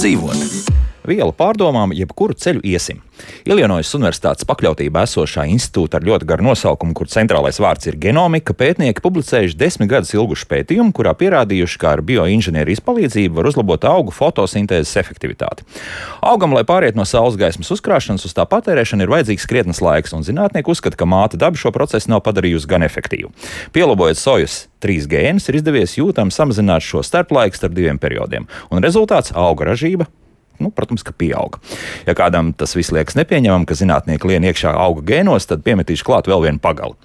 labāk 0.00 0.06
dzīvot. 0.06 0.39
Viela 1.20 1.34
pārdomām, 1.36 1.90
jebkuru 1.92 2.32
ceļu 2.32 2.62
iesim. 2.64 3.02
Ilinojas 3.44 3.90
Universitātes 3.92 4.46
pakļautībā 4.48 5.02
esošā 5.04 5.42
institūta 5.52 5.98
ar 5.98 6.06
ļoti 6.08 6.24
garu 6.30 6.46
nosaukumu, 6.46 6.94
kur 6.96 7.10
centrālais 7.12 7.58
vārds 7.60 7.90
ir 7.90 7.98
genomika, 8.00 8.54
pētnieki 8.56 9.02
publicējuši 9.04 9.58
desmit 9.60 9.90
gadus 9.90 10.14
ilgušu 10.14 10.46
pētījumu, 10.48 10.94
kurā 10.96 11.12
pierādījuši, 11.20 11.76
ka 11.82 11.90
ar 11.92 12.00
bioinženierijas 12.08 12.80
palīdzību 12.86 13.36
var 13.36 13.50
uzlabot 13.50 13.84
augu 13.90 14.14
fotosintēzes 14.16 14.94
efektivitāti. 15.02 15.66
Augam, 16.24 16.54
lai 16.56 16.62
pāriet 16.64 16.96
no 16.96 17.04
saules 17.04 17.36
gaismas 17.36 17.68
uzkrāšanas 17.76 18.24
uz 18.24 18.32
tā 18.38 18.46
patērēšanu, 18.48 19.04
ir 19.04 19.12
vajadzīgs 19.12 19.48
krietnes 19.50 19.82
laiks, 19.84 20.16
un 20.16 20.24
zinātnieki 20.24 20.72
uzskata, 20.72 20.96
ka 20.96 21.10
māte 21.10 21.36
daba 21.36 21.60
šo 21.60 21.74
procesu 21.76 22.14
nav 22.14 22.24
padarījusi 22.24 22.70
gan 22.70 22.86
efektīvu. 22.88 23.28
Pielabojot 23.76 24.16
sojas 24.16 24.62
trīs 24.80 25.04
gēnus, 25.04 25.50
ir 25.52 25.60
izdevies 25.60 25.98
jūtami 26.00 26.32
samazināt 26.32 26.86
šo 26.86 27.04
starplaiku 27.04 27.60
starp 27.60 27.76
diviem 27.76 28.00
periodiem, 28.00 28.48
un 28.72 28.80
rezultāts- 28.80 29.36
auga 29.44 29.68
ražība 29.74 30.08
nu, 30.60 30.72
protams, 30.74 31.04
ka 31.06 31.14
pieauga. 31.16 31.60
Ja 32.08 32.16
kādam 32.18 32.52
tas 32.56 32.76
viss 32.78 32.94
liekas 32.94 33.18
nepieņemami, 33.18 33.68
ka 33.68 33.78
zinātnieki 33.78 34.32
lien 34.32 34.46
iekšā 34.50 34.74
auga 34.74 35.04
gēnos, 35.12 35.48
tad 35.50 35.64
piemetīšu 35.66 36.06
klāt 36.06 36.30
vēl 36.30 36.46
vienu 36.48 36.62
pagalu. 36.62 36.98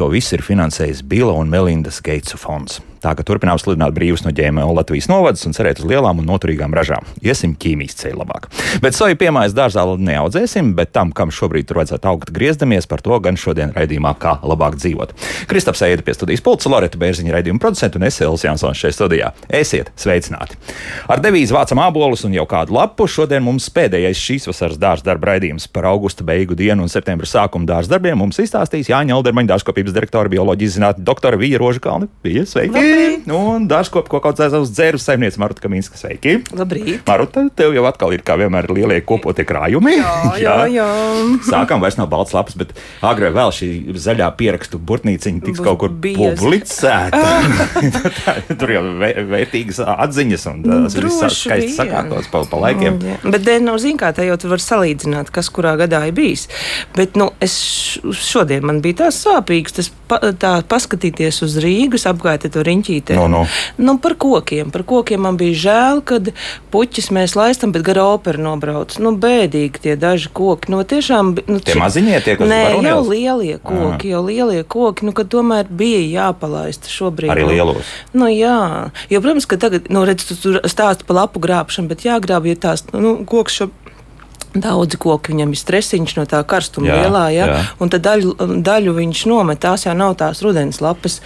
To 0.00 0.10
visu 0.12 0.38
ir 0.38 0.46
finansējis 0.46 1.04
Bila 1.06 1.36
un 1.36 1.52
Melindas 1.52 2.02
Geitsu 2.04 2.40
fonds. 2.40 2.80
Tā 3.00 3.14
ka 3.16 3.24
turpinām 3.24 3.56
sludināt 3.60 3.94
brīvus 3.96 4.26
no 4.26 4.32
ģēmo 4.36 4.66
Latvijas 4.76 5.08
novadas 5.08 5.46
un 5.48 5.54
cerēt 5.56 5.80
uz 5.80 5.86
lielām 5.88 6.20
un 6.20 6.26
noturīgām 6.28 6.74
ražām. 6.76 7.06
Iesim 7.24 7.54
ķīmijas 7.56 7.96
ceļu 7.96 8.20
labāk. 8.20 8.50
Bet 8.84 8.96
soju 8.96 9.16
piemājas 9.20 9.54
dārzā 9.56 9.86
neaudzēsim, 9.96 10.74
bet 10.76 10.92
tam, 10.92 11.14
kam 11.16 11.32
šobrīd 11.32 11.70
tur 11.70 11.80
vajadzētu 11.80 12.10
augt, 12.10 12.32
griezdamies 12.36 12.88
par 12.90 13.00
to 13.04 13.16
gan 13.24 13.40
šodien 13.40 13.72
raidījumā, 13.76 14.12
kā 14.20 14.36
labāk 14.44 14.76
dzīvot. 14.76 15.14
Kristaps 15.48 15.80
Eida 15.86 16.04
pie 16.04 16.14
studijas 16.16 16.44
pulca, 16.44 16.68
Loreta 16.72 17.00
Bērziņa 17.00 17.32
raidījuma 17.38 17.62
producenta 17.62 17.96
un 17.96 18.04
es 18.10 18.20
Elsijas 18.20 18.50
Jansons 18.50 18.82
šeit 18.84 18.98
studijā. 18.98 19.32
Esiet 19.48 19.88
sveicināti! 19.96 20.60
Ar 21.08 21.24
devīzi 21.24 21.56
vācam 21.56 21.80
abolus 21.80 22.26
un 22.28 22.36
jau 22.36 22.44
kādu 22.50 22.76
lapu. 22.76 23.08
Šodien 23.08 23.44
mums 23.46 23.70
pēdējais 23.74 24.20
šīs 24.20 24.50
vasaras 24.50 24.78
dārza 24.80 25.08
darba 25.08 25.32
raidījums 25.32 25.70
par 25.72 25.88
augusta 25.90 26.26
beigu 26.26 26.58
dienu 26.58 26.84
un 26.84 26.92
septembra 26.92 27.28
sākuma 27.28 27.68
dārza 27.68 27.94
darbiem 27.94 28.20
mums 28.20 28.40
izstāstīs 28.44 28.92
Jāņa 28.92 29.16
Aldermaņa 29.16 29.54
dārzkopības 29.54 29.96
direktora 29.96 30.32
bioloģijas 30.32 30.76
zinātņu 30.78 31.08
doktora 31.08 31.40
Vija 31.40 31.62
Rožakalni. 31.62 32.10
Vija, 32.26 32.46
sveiki! 32.48 32.89
Labrīt! 32.90 33.26
Nu, 33.30 33.38
un 33.54 33.66
dārzkopu 33.70 34.10
kaut 34.10 34.24
kāds 34.24 34.42
aizsavs 34.44 34.70
dzērus 34.74 35.04
saimniece 35.06 35.40
Maruta 35.40 35.62
Kaminska. 35.62 35.98
Sveiki! 36.00 36.40
Labrīt! 36.56 37.02
Maruta, 37.06 37.44
tev 37.56 37.74
jau 37.76 37.84
atkal 37.88 38.14
ir 38.16 38.24
kā 38.26 38.36
vienmēr 38.40 38.68
lielie 38.74 38.98
kopotie 39.06 39.44
krājumi. 39.48 39.96
Jā, 40.00 40.14
jā, 40.44 40.56
jā. 40.74 40.86
Sākam 41.46 41.82
vairs 41.82 41.98
nav 42.00 42.10
balts 42.12 42.34
lapas, 42.36 42.56
bet 42.58 42.74
agrāk 43.06 43.34
vēl 43.36 43.54
šī 43.54 43.70
zaļā 44.00 44.30
pierakstu 44.38 44.80
burtnīciņa 44.82 45.44
tiks 45.46 45.60
Būs 45.60 45.66
kaut 45.66 45.80
kur 45.84 45.94
biezi. 45.94 46.18
publicēta. 46.20 47.22
Tur 48.60 48.74
jau 48.74 48.82
vērtīgas 49.00 49.82
atziņas 49.86 50.48
un 50.50 50.62
tas 50.66 50.98
viss 50.98 51.40
skaisti 51.44 51.74
sakārtots 51.76 52.30
pa, 52.32 52.42
pa 52.50 52.62
laikiem. 52.66 52.98
Jā. 53.04 53.18
bet 53.26 53.46
dēļ 53.46 53.64
nav 53.68 53.80
zin 53.82 54.00
kā, 54.00 54.12
tā 54.16 54.26
jau 54.26 54.38
tu 54.40 54.50
var 54.50 54.62
salīdzināt, 54.62 55.32
kas 55.34 55.50
kurā 55.54 55.76
gadā 55.80 56.02
ir 56.08 56.16
bijis. 56.16 56.46
Bet, 56.96 57.16
nu, 57.20 57.30
es 57.42 57.54
šodien 58.00 58.64
man 58.66 58.80
bija 58.84 59.04
tās 59.04 59.20
sāpīgas, 59.24 59.76
tas 59.78 59.90
pa, 60.10 60.20
tā 60.40 60.52
paskatīties 60.70 61.42
uz 61.46 61.56
Rīgas 61.62 62.06
apgaita 62.10 62.50
to 62.52 62.64
riņķītē. 62.80 63.16
No, 63.16 63.28
no. 63.28 63.46
Nu, 63.78 63.98
par 63.98 64.16
kokiem. 64.20 64.70
Par 64.70 64.84
kokiem 64.84 65.22
man 65.26 65.36
bija 65.40 65.56
žēl, 65.64 66.02
kad 66.04 66.32
puķis 66.72 67.10
mēs 67.14 67.36
laistam, 67.36 67.72
bet 67.72 67.84
gara 67.86 68.04
opera 68.14 68.40
nobrauc. 68.40 68.96
Nu, 68.98 69.12
bēdīgi 69.20 69.84
tie 69.84 69.96
daži 69.96 70.30
koki. 70.32 70.72
Nu, 70.72 70.82
tiešām, 70.84 71.34
nu, 71.46 71.60
tie 71.60 71.76
maziņie 71.78 72.20
tie, 72.24 72.36
kas 72.38 72.50
Nē, 72.50 72.60
jau 72.84 73.00
lielie 73.06 73.58
koki, 73.58 74.10
Aha. 74.10 74.14
jau 74.14 74.22
lielie 74.26 74.64
koki, 74.64 75.06
nu, 75.08 75.14
kad 75.16 75.30
tomēr 75.32 75.68
bija 75.68 76.02
jāpalaista 76.06 76.90
šobrīd. 76.90 77.32
Arī 77.32 77.46
lielos. 77.50 77.94
Nu, 78.12 78.30
jā, 78.30 78.90
jo, 79.10 79.20
protams, 79.20 79.48
ka 79.50 79.60
tagad, 79.60 79.90
nu, 79.92 80.04
redz, 80.08 80.26
tu, 80.28 80.38
tu 80.40 80.56
stāsti 80.70 81.06
par 81.08 81.22
lapu 81.22 81.42
grābšanu, 81.42 81.90
bet 81.90 82.06
jāgrāb, 82.06 82.48
ja 82.48 82.58
tās, 82.68 82.86
nu, 82.94 83.20
koks 83.28 83.60
šo 83.60 83.70
Daudzi 84.50 84.98
koki 85.00 85.30
viņam 85.34 85.52
ir 85.54 85.60
stresiņš 85.60 86.16
no 86.18 86.24
tā 86.26 86.40
karstuma 86.48 86.88
jā, 86.90 86.96
lielā, 87.04 87.24
ja? 87.34 87.46
jā. 87.46 87.58
un 87.78 87.92
tad 87.92 88.02
daļu, 88.02 88.34
daļu 88.66 88.94
viņš 88.96 89.22
nomet. 89.30 89.60
Tās 89.62 89.86
jau 89.86 89.94
nav 89.94 90.16
tās 90.18 90.42
rudens 90.42 90.80
lapas. 90.82 91.20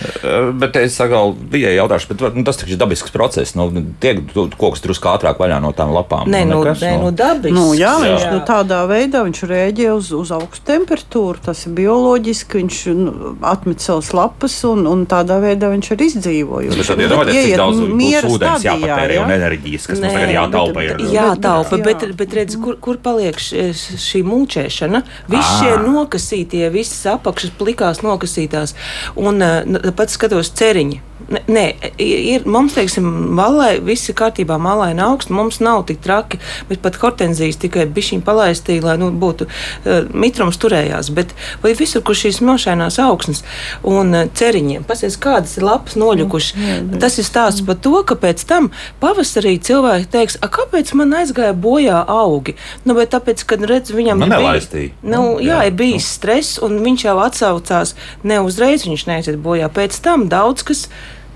Bet 0.61 0.77
es 0.81 0.99
atkal 1.01 1.33
bija 1.33 1.73
jautāšu, 1.73 2.11
bet 2.13 2.37
nu, 2.37 2.45
tas 2.47 2.61
taču 2.61 2.75
ir 2.77 2.81
dabisks 2.81 3.15
process. 3.15 3.57
Nu, 3.57 3.71
tiek 4.03 4.21
koks 4.61 4.85
drusku 4.85 5.09
ātrāk 5.09 5.41
vaļā 5.41 5.61
no 5.65 5.73
tām 5.77 5.95
lapām. 5.97 6.29
Nē, 6.29 6.43
nu, 6.51 6.61
nekas, 6.61 6.85
nē, 6.85 6.93
nu, 6.99 7.09
nu 7.09 7.15
dabisks. 7.17 7.57
Nu, 7.57 7.65
jā, 7.79 7.95
jā. 8.05 8.13
Viņš, 8.13 8.27
nu, 8.35 8.43
tādā 8.49 8.83
veidā 8.91 9.25
viņš 9.25 9.43
rēģē 9.51 9.89
uz, 9.95 10.13
uz 10.17 10.35
augstu 10.37 10.69
temperatūru. 10.69 11.43
Tas 11.49 11.65
ir 11.65 11.75
bioloģiski. 11.81 12.61
Viņš 12.61 12.83
nu, 13.01 13.35
atmet 13.55 13.85
savas 13.85 14.13
lapas 14.17 14.59
un, 14.69 14.85
un 14.91 15.07
tādā 15.09 15.41
veidā 15.43 15.73
viņš 15.73 15.93
arī 15.97 16.11
izdzīvo. 16.13 16.63
Bet 16.75 16.93
tad 16.93 17.01
ir 17.01 17.11
redzams, 17.11 17.33
cik 17.41 17.57
daudz 17.63 18.31
ūdens 18.35 18.69
jāpatērē 18.69 19.19
jā. 19.19 19.25
un 19.25 19.35
enerģijas, 19.39 19.89
kas 19.91 20.01
nē, 20.01 20.11
mums 20.11 20.21
tagad 20.21 20.37
jātaupa. 20.37 20.85
Ir. 20.85 21.05
Jātaupa, 21.15 21.81
bet, 21.89 22.07
bet 22.19 22.39
redz, 22.39 22.59
kur, 22.61 22.79
kur 22.83 23.01
palīdz 23.03 23.14
paliek 23.15 23.39
šī 23.39 24.23
mulčēšana. 24.27 25.03
Visi 25.31 25.57
šie 25.61 25.75
nokasītie, 25.85 26.67
visas 26.75 27.07
apakšas 27.15 27.55
plikās 27.59 28.03
nokasītās. 28.05 28.75
Un 29.15 29.43
uh, 29.45 29.91
pats 29.95 30.19
skatos 30.19 30.51
ceriņi 30.59 31.03
Nē, 31.31 31.63
ir, 32.03 32.43
mums, 32.51 32.75
teiksim, 32.75 33.07
valē, 33.39 33.79
viss 33.87 34.11
ir 34.11 34.17
kārtībā, 34.19 34.57
malaina 34.61 35.07
augsts, 35.13 35.31
mums 35.33 35.61
nav 35.63 35.85
tik 35.89 36.01
traki, 36.05 36.41
bet 36.69 36.83
pat 36.83 36.99
hortenzijas 37.01 37.57
tikai 37.63 37.87
bišķiņ 37.95 38.25
palaistīja, 38.27 38.83
lai 38.83 38.97
nu, 39.01 39.09
būtu 39.23 39.47
uh, 39.47 40.11
mitrums 40.11 40.59
turējās. 40.61 41.13
Bet 41.15 41.33
vai 41.63 41.73
visur, 41.79 42.03
kur 42.05 42.19
šīs 42.19 42.43
milšainās 42.45 42.99
augsnes 43.03 43.45
un 43.87 44.11
uh, 44.11 44.27
ceriņiem, 44.37 44.85
pasies, 44.89 45.17
kādas 45.23 45.55
ir 45.57 45.69
lapas 45.69 45.97
noļukuši, 46.01 46.59
mm, 46.59 46.75
mm, 46.83 47.01
tas 47.07 47.17
ir 47.23 47.29
stāsts 47.29 47.65
par 47.65 47.79
to, 47.87 47.95
ka 48.11 48.19
pēc 48.21 48.45
tam 48.51 48.69
pavasarī 49.01 49.55
cilvēki 49.65 50.11
teiks, 50.13 50.39
a, 50.43 50.51
kāpēc 50.53 50.93
man 50.99 51.15
aizgāja 51.23 51.55
bojā 51.55 52.03
augi? 52.11 52.59
Nu, 52.85 52.99
bet 52.99 53.15
tāpēc, 53.15 53.47
kad 53.55 53.65
redz, 53.71 53.95
viņam 53.95 54.27
man 54.27 54.35
ir 54.35 54.45
bijis, 54.45 54.71
nu, 55.01 55.15
nu, 55.15 55.25
jā, 55.39 55.63
jā, 55.63 55.71
ir 55.71 55.79
bijis 55.79 56.05
nu. 56.05 56.15
stress, 56.19 56.61
un 56.61 56.83
viņš 56.85 57.09
jau 57.09 57.17
atsaucās 57.25 57.97
ne 58.27 58.43
uzreiz, 58.45 58.85
viņš 58.85 59.09
neiet 59.09 59.43
bojā. 59.47 59.73
Pēc 59.73 60.03
tam 60.05 60.29
daudz 60.29 60.67
kas 60.67 60.89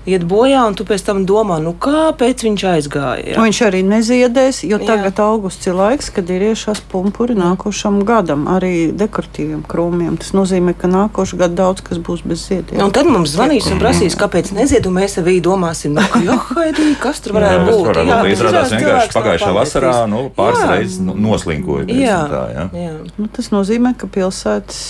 iet 0.09 0.25
bojā, 0.29 0.65
un 0.67 0.75
tu 0.77 0.85
pēc 0.87 1.03
tam 1.07 1.23
domā, 1.29 1.59
nu 1.63 1.73
kāpēc 1.77 2.43
viņš 2.45 2.65
aizgāja. 2.73 3.25
Jā? 3.33 3.37
Viņš 3.43 3.61
arī 3.67 3.81
neziedēs, 3.87 4.63
jo 4.67 4.79
jā. 4.79 4.87
tagad 4.89 5.21
augusts 5.23 5.69
ir 5.69 5.77
laiks, 5.77 6.09
kad 6.15 6.29
ir 6.33 6.49
iešās 6.51 6.81
pumpuri 6.91 7.37
nākošam 7.37 8.01
gadam, 8.07 8.47
arī 8.51 8.89
dekoratīviem 8.95 9.63
krūmiem. 9.69 10.17
Tas 10.21 10.33
nozīmē, 10.37 10.75
ka 10.77 10.89
nākošais 10.91 11.39
gads 11.39 11.57
daudz 11.59 11.85
kas 11.85 12.01
būs 12.03 12.25
bez 12.27 12.45
ziediem. 12.49 12.81
Un 12.83 12.93
tad 12.95 13.09
mums 13.09 13.33
zvanīs 13.35 13.69
un 13.71 13.81
prasīs, 13.81 14.17
kāpēc 14.19 14.53
nezied, 14.57 14.87
un 14.89 14.97
mēs 14.99 15.19
arī 15.21 15.37
domāsim, 15.43 15.95
nu, 15.97 16.05
ka, 16.11 16.21
jā, 16.25 16.37
haidī, 16.51 16.89
kas 17.01 17.23
tur 17.25 17.37
varētu 17.37 17.59
jā, 17.59 17.65
būt. 17.69 17.99
Jā, 17.99 18.19
tas 18.19 18.33
izrādās 18.33 18.75
vienkārši 18.75 19.15
pagājušā 19.15 19.51
vasarā 19.55 19.95
nu, 20.11 20.25
pāris 20.35 20.65
reizes 20.69 21.01
nu, 21.03 21.15
noslinkoja. 21.19 21.89
Jā, 21.93 22.21
tā, 22.31 22.43
jā. 22.55 22.67
jā. 22.75 22.95
Nu, 23.19 23.29
tas 23.35 23.51
nozīmē, 23.53 23.95
ka 23.99 24.09
pilsētas, 24.11 24.83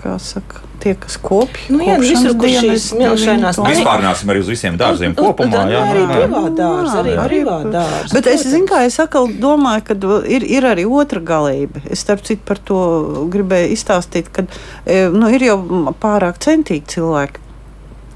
kā 0.00 0.16
saka, 0.22 0.64
tie, 0.82 0.94
kas 1.00 1.16
kopj. 1.22 1.68
Nu, 1.74 1.80
jā, 1.84 1.96
visur, 2.02 2.34
kur 2.38 2.50
šīs 2.50 2.88
milšainās. 2.98 3.60
Vispārnāsim 3.62 4.32
arī 4.32 4.42
uz 4.44 4.50
visiem 4.52 4.76
dārziem 4.80 5.14
un, 5.14 5.18
kopumā. 5.18 5.64
Jā, 5.72 5.84
arī 5.92 6.04
privātdārs, 6.10 6.98
arī 7.02 7.16
privātdārs. 7.20 8.14
Bet 8.16 8.30
es 8.32 8.46
zinu, 8.48 8.68
kā 8.70 8.84
es 8.88 8.98
atkal 9.02 9.30
domāju, 9.42 9.86
ka 9.88 9.98
ir, 10.36 10.46
ir 10.58 10.68
arī 10.68 10.86
otra 10.88 11.22
galība. 11.32 11.82
Es 11.90 12.04
starp 12.06 12.26
citu 12.26 12.44
par 12.48 12.60
to 12.60 12.82
gribēju 13.32 13.72
izstāstīt, 13.76 14.30
ka 14.34 14.46
e, 14.84 15.06
nu, 15.12 15.30
ir 15.32 15.48
jau 15.48 15.58
pārāk 16.02 16.40
centīgi 16.44 16.96
cilvēki 16.96 17.44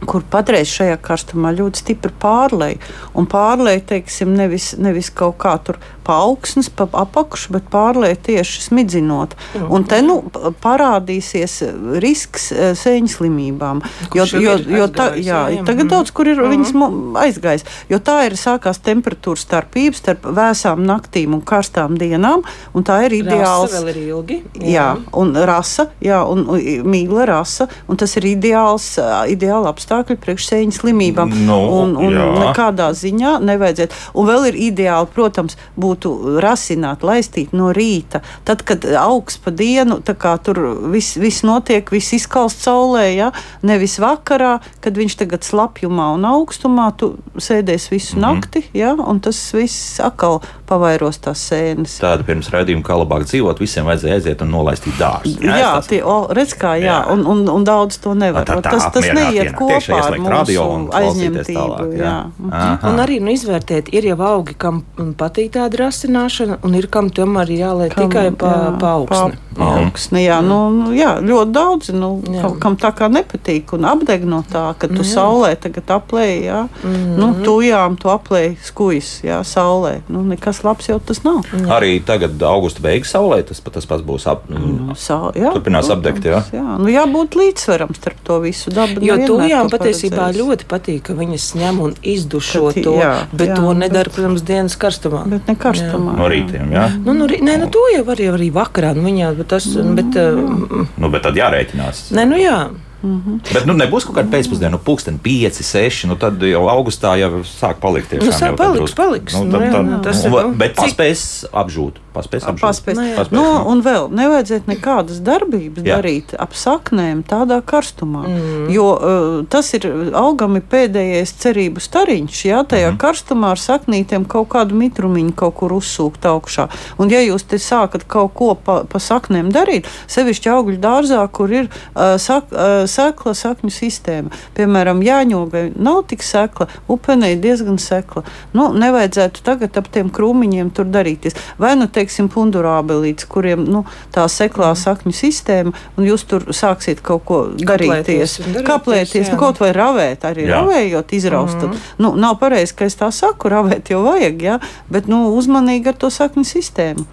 kur 0.08 0.24
patreiz 0.32 0.70
šajā 0.72 0.96
karstumā 1.04 1.52
ļoti 1.56 1.82
stipri 1.82 2.12
pārlēja. 2.22 2.80
Un 3.18 3.28
pārlēja, 3.30 3.84
teiksim, 3.94 4.32
nevis, 4.36 4.72
nevis 4.80 5.10
kaut 5.12 5.36
kā 5.42 5.56
tur 5.64 5.80
pa 6.10 6.18
augstnes, 6.26 6.66
pa 6.74 6.88
apakšu, 7.04 7.54
bet 7.54 7.68
pārlēja 7.70 8.18
tieši 8.26 8.64
smidzinot. 8.66 9.36
Mm. 9.54 9.68
Un 9.70 9.86
te 9.86 10.00
nu 10.02 10.16
parādīsies 10.64 11.60
risks 12.02 12.50
e, 12.50 12.72
sēņu 12.78 13.12
slimībām. 13.14 13.82
Jo, 14.16 14.26
jo, 14.34 14.56
jo 14.58 14.88
tā, 14.90 15.12
jā, 15.14 15.44
jā, 15.54 15.62
tagad 15.68 15.86
mm. 15.86 15.92
daudz 15.92 16.10
kur 16.14 16.30
ir 16.30 16.40
mm. 16.42 16.50
viņas 16.56 17.20
aizgājis. 17.22 17.66
Jo 17.92 18.00
tā 18.02 18.16
ir 18.26 18.34
sākās 18.40 18.82
temperatūra 18.82 19.38
starpība 19.38 19.98
starp 20.00 20.26
vēsām 20.34 20.82
naktīm 20.88 21.36
un 21.38 21.44
karstām 21.46 21.94
dienām. 22.00 22.42
Un 22.74 22.86
tā 22.86 23.00
ir 23.06 23.20
ideāls. 23.20 23.70
Rasa 23.70 23.84
vēl 23.84 23.92
ir 23.92 24.02
ilgi. 24.08 24.40
Jā, 24.58 24.74
jā 24.74 24.88
un 25.22 25.32
rasa, 25.52 25.86
jā, 26.02 26.20
un, 26.26 26.42
mīla 26.90 27.28
rasa. 27.30 27.68
Un 27.90 28.00
tas 28.00 28.16
ir 28.18 28.26
ideāls, 28.32 28.92
ideāli 29.30 29.70
apstākļi 29.70 30.18
priekš 30.26 30.50
sēņu 30.50 30.78
slimībām. 30.80 31.34
No, 31.46 31.60
nu, 31.60 31.80
un, 31.84 31.96
un 32.08 32.18
nekādā 32.40 32.90
ziņā 32.96 33.38
nevajadzētu. 33.46 34.04
Un 34.18 34.30
vēl 34.30 34.50
ir 34.50 34.60
ideāli, 34.70 35.10
protams, 35.14 35.58
būt 35.78 35.99
būtu 36.00 36.40
rasināt, 36.40 37.02
laistīt 37.04 37.52
no 37.52 37.72
rīta, 37.72 38.22
tad, 38.44 38.62
kad 38.64 38.84
augsts 38.84 39.40
pa 39.42 39.50
dienu, 39.50 40.00
tur 40.00 40.58
viss 40.90 41.16
vis 41.16 41.42
notiek, 41.42 41.90
viss 41.90 42.12
izkalst 42.12 42.64
saulē, 42.64 43.14
ja? 43.14 43.32
nevis 43.62 43.98
vakarā, 44.00 44.60
kad 44.80 44.96
viņš 44.96 45.16
tagad 45.20 45.44
slapjumā 45.44 46.14
un 46.14 46.24
augstumā, 46.24 46.92
tu 46.96 47.18
sēdēs 47.36 47.90
visu 47.90 48.16
mm 48.16 48.22
-hmm. 48.22 48.34
nakti, 48.34 48.64
ja? 48.72 48.94
un 48.94 49.20
tas 49.20 49.52
viss 49.52 50.00
atkal 50.00 50.40
pavairos 50.70 51.18
tās 51.22 51.42
sēnes. 51.50 51.96
Tāda 52.02 52.26
pirms 52.26 52.50
raidījuma, 52.52 52.84
kā 52.86 52.96
labāk 53.00 53.26
dzīvot, 53.28 53.60
visiem 53.62 53.88
vajadzēja 53.88 54.20
aiziet 54.20 54.44
un 54.44 54.52
nolaistīt 54.54 54.96
dārstu. 55.00 55.36
Jā, 55.46 55.58
jā 55.60 55.72
tie, 55.90 56.00
o, 56.06 56.16
redz, 56.36 56.54
kā, 56.58 56.76
jā, 56.80 56.86
jā. 56.86 56.98
Un, 57.12 57.24
un, 57.28 57.42
un 57.50 57.66
daudz 57.66 57.98
to 58.02 58.14
nevar. 58.18 58.46
Tā, 58.48 58.60
tā, 58.62 58.74
tas 58.76 58.86
tas 58.94 59.08
neiet 59.16 59.52
kopā 59.58 60.00
ar 60.06 60.18
mūsu 60.22 60.66
aizņemtību. 61.00 61.58
Tālāk, 61.60 61.94
jā. 61.98 62.14
Jā. 62.50 62.70
Un 62.90 63.02
arī 63.02 63.18
nu, 63.22 63.34
izvērtēt, 63.34 63.90
ir 63.96 64.10
jau 64.12 64.18
augi, 64.30 64.56
kam 64.60 64.82
patīk 65.18 65.52
tāda 65.56 65.84
rasināšana, 65.84 66.60
un 66.66 66.76
ir 66.78 66.88
kam 66.92 67.10
tomēr 67.14 67.50
jāliek 67.54 67.94
kam, 67.94 68.08
tikai 68.08 68.30
pa, 68.38 68.52
jā, 68.54 68.70
pa 68.80 68.92
augsni. 68.98 69.40
Pa, 69.50 69.58
pa 69.58 69.70
augsni 69.80 70.24
jā, 70.24 70.38
nu, 70.46 70.60
nu, 70.74 70.90
jā, 70.96 71.16
ļoti 71.24 71.54
daudz, 71.56 71.92
nu, 71.96 72.12
jā. 72.30 72.44
kam, 72.44 72.56
kam 72.62 72.78
tā 72.80 72.92
kā 72.96 73.10
nepatīk 73.12 73.74
un 73.76 73.88
apdeg 73.90 74.26
no 74.28 74.42
tā, 74.50 74.70
ka 74.78 74.90
tu 74.90 75.02
jā. 75.02 75.10
saulē 75.14 75.52
tagad 75.60 75.90
aplēji, 75.98 76.38
jā, 76.46 76.62
mm 76.68 76.94
-hmm. 76.94 77.18
nu, 77.20 77.30
tujām 77.44 77.98
tu 78.00 78.12
aplēji 78.12 78.56
skujas, 78.64 79.10
jā, 79.26 79.40
saulē. 79.44 80.00
Nu, 80.08 80.22
nekas 80.22 80.59
labs 80.66 80.88
jau 80.90 80.98
tas 81.02 81.22
nav. 81.24 81.42
Jā. 81.52 81.66
Arī 81.76 81.92
tagad 82.06 82.40
augusta 82.46 82.82
beigas 82.84 83.12
saulē 83.14 83.40
tas, 83.46 83.60
tas 83.60 83.88
pats 83.88 84.04
būs 84.06 84.26
ap, 84.30 84.46
nu, 84.52 84.94
Sa, 84.98 85.30
jā, 85.36 85.52
turpinās 85.54 85.88
protams, 85.88 85.94
apdegt, 85.96 86.28
jā. 86.28 86.40
jā. 86.54 86.76
Nu, 86.80 86.90
jābūt 86.92 87.36
līdzsvaram 87.38 87.94
starp 87.96 88.20
to 88.26 88.40
visu 88.44 88.72
dabu. 88.74 89.02
Jo 89.04 89.16
tujām 89.24 89.70
patiesībā 89.72 90.30
ļoti 90.36 90.68
patīk, 90.70 91.02
ka 91.08 91.16
viņas 91.18 91.48
ņem 91.60 91.80
un 91.86 91.96
izdušo 92.02 92.66
Kad, 92.70 92.82
to, 92.84 92.96
jā, 93.00 93.14
bet 93.32 93.52
jā, 93.52 93.60
to 93.60 93.72
nedara, 93.78 94.12
protams, 94.12 94.44
dienas 94.46 94.76
karstumā. 94.80 95.24
Bet 95.30 95.48
ne 95.50 95.56
karstumā. 95.60 96.14
Jā. 96.14 96.18
No 96.20 96.28
rītiem, 96.30 96.74
jā? 96.76 96.86
Nu, 97.06 97.16
nu, 97.16 97.30
nē, 97.30 97.56
nu, 97.64 97.70
to 97.72 97.86
jau 97.94 98.04
var 98.08 98.20
jau 98.20 98.36
arī 98.36 98.50
vakarā. 98.54 98.92
Nu, 98.96 99.06
viņā, 99.08 99.32
bet 99.38 99.50
tas, 99.54 99.66
bet, 99.96 100.20
uh, 100.20 100.86
nu, 101.00 101.10
bet 101.12 101.26
tad 101.26 101.38
jārēķinās. 101.40 102.10
Nē, 102.16 102.28
nu 102.30 102.40
jā. 102.40 102.60
Mm 103.02 103.22
-hmm. 103.26 103.52
Bet 103.54 103.66
nu, 103.66 103.72
nebūs 103.72 104.04
kaut 104.06 104.16
kāda 104.16 104.28
pēcpusdiena, 104.30 104.70
nu, 104.76 104.80
pūksteni 104.84 105.18
5, 105.24 105.62
6. 105.64 106.06
Nu, 106.08 106.16
tad 106.16 106.42
jau 106.42 106.66
augustā 106.68 107.16
jau 107.18 107.42
sāk 107.44 107.80
palikt. 107.80 108.10
Tiešām, 108.10 108.26
nu, 108.26 108.32
sāk 108.32 108.56
paliks, 108.56 108.94
paliks. 108.94 109.34
Nu, 109.34 109.50
tad, 109.50 109.60
nu, 109.60 109.66
jā, 109.66 109.72
tad, 109.72 109.86
jā, 109.86 110.00
tas, 110.02 110.24
nu, 110.24 110.54
bet 110.56 110.74
cik... 110.76 110.84
paspēs 110.84 111.44
apžūt. 111.52 112.00
Paspēs 112.10 112.42
apžūt. 112.42 112.60
Paspēs. 112.60 112.96
Nu, 112.98 113.14
paspēs. 113.16 113.36
Nu, 113.36 113.44
un 113.70 113.82
vēl 113.86 114.08
nevajadzētu 114.10 114.70
nekādas 114.70 115.20
darbības 115.22 115.84
jā. 115.86 115.96
darīt 115.96 116.34
ap 116.38 116.56
saknēm 116.58 117.22
tādā 117.22 117.60
karstumā. 117.62 118.24
Mm. 118.26 118.66
Jo 118.74 118.86
uh, 118.96 119.46
tas 119.50 119.70
ir 119.78 119.86
augami 120.18 120.60
pēdējais 120.60 121.32
cerību 121.42 121.80
stariņš. 121.80 122.40
Jā, 122.50 122.64
tajā 122.66 122.90
mm. 122.90 122.98
karstumā 122.98 123.54
ar 123.54 123.62
saknītēm 123.62 124.26
kaut 124.30 124.50
kādu 124.56 124.74
mitrumiņu 124.74 125.36
kaut 125.38 125.54
kur 125.62 125.76
uzsūkt 125.78 126.26
augšā. 126.26 126.66
Un 126.98 127.14
ja 127.14 127.22
jūs 127.22 127.46
te 127.46 127.60
sākat 127.62 128.08
kaut 128.10 128.34
ko 128.34 128.54
pa, 128.58 128.82
pa 128.90 128.98
saknēm 128.98 129.52
darīt, 129.54 129.86
sevišķi 130.10 130.50
augļu 130.50 130.78
dārzā, 130.82 131.22
kur 131.30 131.54
ir 131.54 131.70
uh, 131.70 132.18
sak, 132.18 132.50
uh, 132.50 132.89
sekla 132.90 133.34
sakņu 133.38 133.70
sistēma. 133.74 134.34
Piemēram, 134.56 135.02
Jāņogai 135.04 135.64
nav 135.78 136.02
tik 136.10 136.24
sekla, 136.26 136.66
upenei 136.90 137.36
diezgan 137.40 137.78
sekla. 137.80 138.24
Nu, 138.56 138.70
nevajadzētu 138.74 139.44
tagad 139.46 139.78
ap 139.80 139.90
tiem 139.94 140.10
krūmiņiem 140.14 140.72
tur 140.74 140.90
darīties. 140.90 141.38
Vai 141.60 141.76
nu, 141.78 141.88
teiksim, 141.90 142.28
pundurābelītes, 142.32 143.28
kuriem 143.30 143.64
nu, 143.68 143.84
tā 144.14 144.26
seklā 144.30 144.72
mm. 144.72 144.80
sakņu 144.82 145.14
sistēma, 145.16 145.74
un 145.96 146.08
jūs 146.08 146.26
tur 146.30 146.50
sāksiet 146.56 147.02
kaut 147.06 147.24
ko 147.28 147.40
darīties. 147.54 148.38
Kaplēties, 148.66 149.32
nu, 149.32 149.40
kaut 149.40 149.62
vai 149.62 149.72
ravēt, 149.76 150.26
arī 150.28 150.48
jā. 150.48 150.60
ravējot, 150.60 151.16
izraust. 151.16 151.64
Mm. 151.64 151.88
Nu, 152.02 152.14
nav 152.20 152.38
pareizi, 152.42 152.76
ka 152.76 152.90
es 152.90 152.98
tā 152.98 153.12
saku, 153.14 153.52
ravēt 153.52 153.92
jau 153.94 154.04
vajag, 154.06 154.46
jā, 154.50 154.60
bet 154.90 155.10
nu, 155.10 155.28
uzmanīgi 155.38 155.92
ar 155.92 156.00
to 156.00 156.12
sakņu 156.12 156.46
sistēmu. 156.48 157.08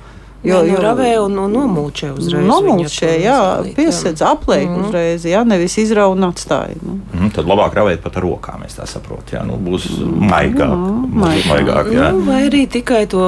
Jo, 0.45 0.60
jo 0.62 0.78
ravē 0.78 1.16
un, 1.24 1.34
un 1.42 1.54
nomūčē 1.54 2.12
uzreiz. 2.13 2.45
Nomūčē, 2.45 3.10
jā, 3.24 3.38
piesedz, 3.74 4.22
apliek 4.22 4.68
mm. 4.69 4.84
uzreiz, 4.86 5.25
jā, 5.25 5.42
nevis 5.48 5.78
izrauj 5.81 6.13
un 6.13 6.28
atstāja. 6.30 6.78
Nu. 6.84 7.00
Mm, 7.16 7.31
tad 7.34 7.50
labāk 7.50 7.74
ravēt 7.78 8.04
pat 8.04 8.19
ar 8.19 8.25
rokām, 8.28 8.62
es 8.68 8.78
tā 8.78 8.86
saprotu, 8.89 9.34
jā, 9.34 9.42
nu 9.48 9.57
būs 9.57 9.88
maigāk. 10.06 10.69
Mm, 10.69 11.18
maigāk. 11.24 11.50
maigāk 11.50 11.89
jā. 11.95 12.12
Nu, 12.13 12.22
vai 12.28 12.44
arī 12.45 12.63
tikai 12.69 13.01
to, 13.10 13.24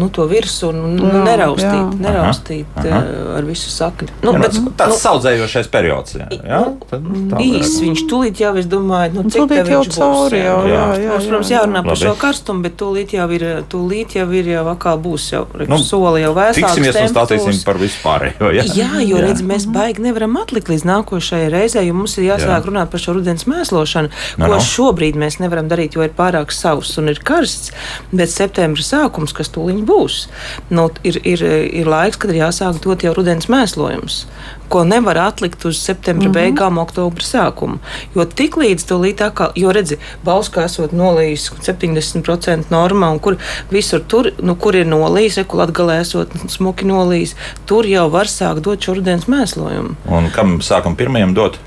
nu, 0.00 0.08
to 0.08 0.24
virsmu 0.30 0.70
un 0.72 0.96
jā, 0.96 1.20
neraustīt, 1.28 1.76
jā. 1.76 2.00
neraustīt 2.06 2.80
aha, 2.80 2.86
aha. 2.88 3.02
Uh, 3.04 3.28
ar 3.36 3.50
visu 3.50 3.70
sakni. 3.74 4.08
Nu, 4.24 4.32
jā, 4.32 4.42
bet, 4.46 4.58
tāds 4.80 4.96
nu, 4.96 4.98
saudzējošais 5.02 5.70
periods, 5.76 6.16
jā. 6.16 6.30
jā? 6.40 6.62
Tad, 6.88 7.12
Īs, 7.44 7.76
viņš 7.84 8.06
tūlīt 8.08 8.40
jau, 8.40 8.54
es 8.56 8.70
domāju, 8.70 9.20
nu, 9.20 9.26
cik 9.28 9.44
tev 9.52 9.70
viņš 9.74 9.92
cauri, 9.92 10.40
jā, 10.40 10.56
jā, 10.56 10.72
jā, 10.72 10.88
jā, 11.04 11.12
Mums, 11.12 11.28
protams, 11.28 11.52
jārunā 11.52 11.84
par 11.84 12.00
šo 12.00 12.16
karstumu, 12.18 12.64
bet 12.64 12.80
tūlīt 12.80 13.14
jau 13.18 13.28
ir, 13.36 13.46
tūlīt 13.70 14.16
jau 14.16 14.26
ir, 14.32 14.50
jau 14.56 14.64
atkal 14.72 14.98
būs 15.04 15.30
jau, 15.34 15.44
nu, 15.68 15.78
soli 15.84 16.24
jau 16.24 16.32
vēstās 16.32 16.45
tiksimies 16.54 16.98
un 17.00 17.10
stāstīsim 17.10 17.60
par 17.66 17.80
vispārējo. 17.80 18.50
Ja? 18.54 18.64
Jā, 18.76 19.02
jo 19.02 19.20
redz, 19.22 19.42
mēs 19.46 19.66
baigi 19.72 20.04
nevaram 20.04 20.36
atlikt 20.40 20.70
līdz 20.72 20.86
nākošajai 20.88 21.50
reizei, 21.52 21.86
jo 21.88 21.96
mums 21.98 22.16
ir 22.18 22.28
jāsāk 22.30 22.54
jā. 22.54 22.62
runāt 22.68 22.92
par 22.92 23.02
šo 23.02 23.16
rudens 23.16 23.46
mēslošanu, 23.50 24.12
no, 24.12 24.46
ko 24.46 24.52
no. 24.54 24.60
šobrīd 24.62 25.18
mēs 25.20 25.40
nevaram 25.42 25.70
darīt, 25.72 25.96
jo 25.98 26.06
ir 26.06 26.14
pārāk 26.16 26.54
sauss 26.54 26.98
un 27.00 27.10
ir 27.12 27.22
karsts. 27.26 27.72
Bet 28.12 28.32
septembra 28.32 28.84
sākums, 28.86 29.34
kas 29.36 29.50
tūlīt 29.54 29.82
būs, 29.88 30.26
nu, 30.70 30.88
ir, 31.06 31.20
ir, 31.24 31.42
ir 31.82 31.90
laiks, 31.90 32.20
kad 32.20 32.34
ir 32.34 32.44
jāsāk 32.44 32.82
dot 32.84 33.06
jau 33.06 33.16
rudens 33.16 33.50
mēslojums 33.52 34.24
ko 34.68 34.84
nevar 34.84 35.18
atlikt 35.18 35.64
uz 35.64 35.78
septembra 35.78 36.28
mm 36.28 36.34
-hmm. 36.34 36.34
beigām, 36.34 36.78
oktobra 36.78 37.22
sākumu. 37.22 37.78
Jo 38.14 38.24
tik 38.24 38.56
līdz 38.56 38.84
to 38.86 38.98
līdz 38.98 39.26
atkal, 39.26 39.52
jo 39.54 39.72
redzi, 39.72 39.98
Bauskā 40.24 40.64
esot 40.64 40.92
nolījis 40.92 41.50
70% 41.62 42.64
normā, 42.70 43.10
un 43.10 43.18
kur 43.18 43.36
visur 43.70 44.00
tur, 44.08 44.30
nu, 44.42 44.54
kur 44.54 44.76
ir 44.76 44.86
nolījis, 44.86 45.38
ekul 45.38 45.60
atgalē 45.60 46.00
esot 46.00 46.28
smuki 46.52 46.88
nolījis, 46.88 47.34
tur 47.66 47.88
jau 47.88 48.06
var 48.12 48.30
sākt 48.30 48.64
dot 48.66 48.86
šurdienas 48.86 49.28
mēslojumu. 49.30 49.96
Un 50.12 50.30
kam 50.34 50.58
sākam 50.64 50.96
pirmajam 50.98 51.34
dot, 51.36 51.60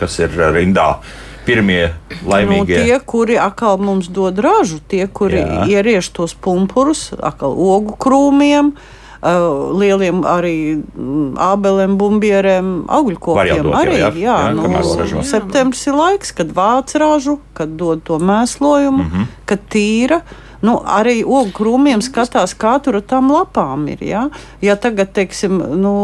kas 0.00 0.20
ir 0.22 0.36
rindā? 0.54 0.94
pirmie 1.40 1.94
laimīgie? 2.28 2.76
Nu, 2.76 2.84
tie, 2.84 2.96
kuri 3.00 3.38
atkal 3.40 3.80
mums 3.80 4.10
dod 4.12 4.38
ražu, 4.38 4.76
tie, 4.86 5.06
kuri 5.08 5.40
Jā. 5.40 5.62
ieriež 5.72 6.10
tos 6.14 6.34
pumpurus, 6.36 7.08
atkal 7.16 7.56
ogu 7.56 7.96
krūmiem, 7.98 8.68
uh, 8.76 8.98
uh, 9.20 9.70
lieliem 9.76 10.22
arī 10.26 10.56
mm, 10.80 11.38
ābeliem, 11.40 11.96
bumbieriem, 12.00 12.70
augļkokiem. 12.90 13.64
Dot, 13.66 13.74
arī, 13.80 13.98
jā, 14.00 14.12
jā, 14.16 14.36
jā, 14.48 14.52
nu, 14.56 15.24
septembris 15.26 15.86
ir 15.88 15.98
laiks, 15.98 16.34
kad 16.36 16.52
vāc 16.56 16.94
ražu, 17.00 17.38
kad 17.56 17.74
dod 17.80 18.04
to 18.06 18.18
mēslojumu, 18.18 19.02
mm 19.04 19.10
-hmm. 19.10 19.34
kad 19.44 19.66
tīra. 19.72 20.22
Nu, 20.60 20.76
arī 20.84 21.22
ogu 21.24 21.54
krūmiem 21.56 22.02
skatās, 22.04 22.52
kā 22.58 22.74
tur 22.84 22.98
tam 23.00 23.30
lapām 23.32 23.86
ir. 23.88 24.02
Ja, 24.04 24.26
ja 24.60 24.76
tagad, 24.76 25.14
teiksim, 25.16 25.56
nu, 25.80 25.94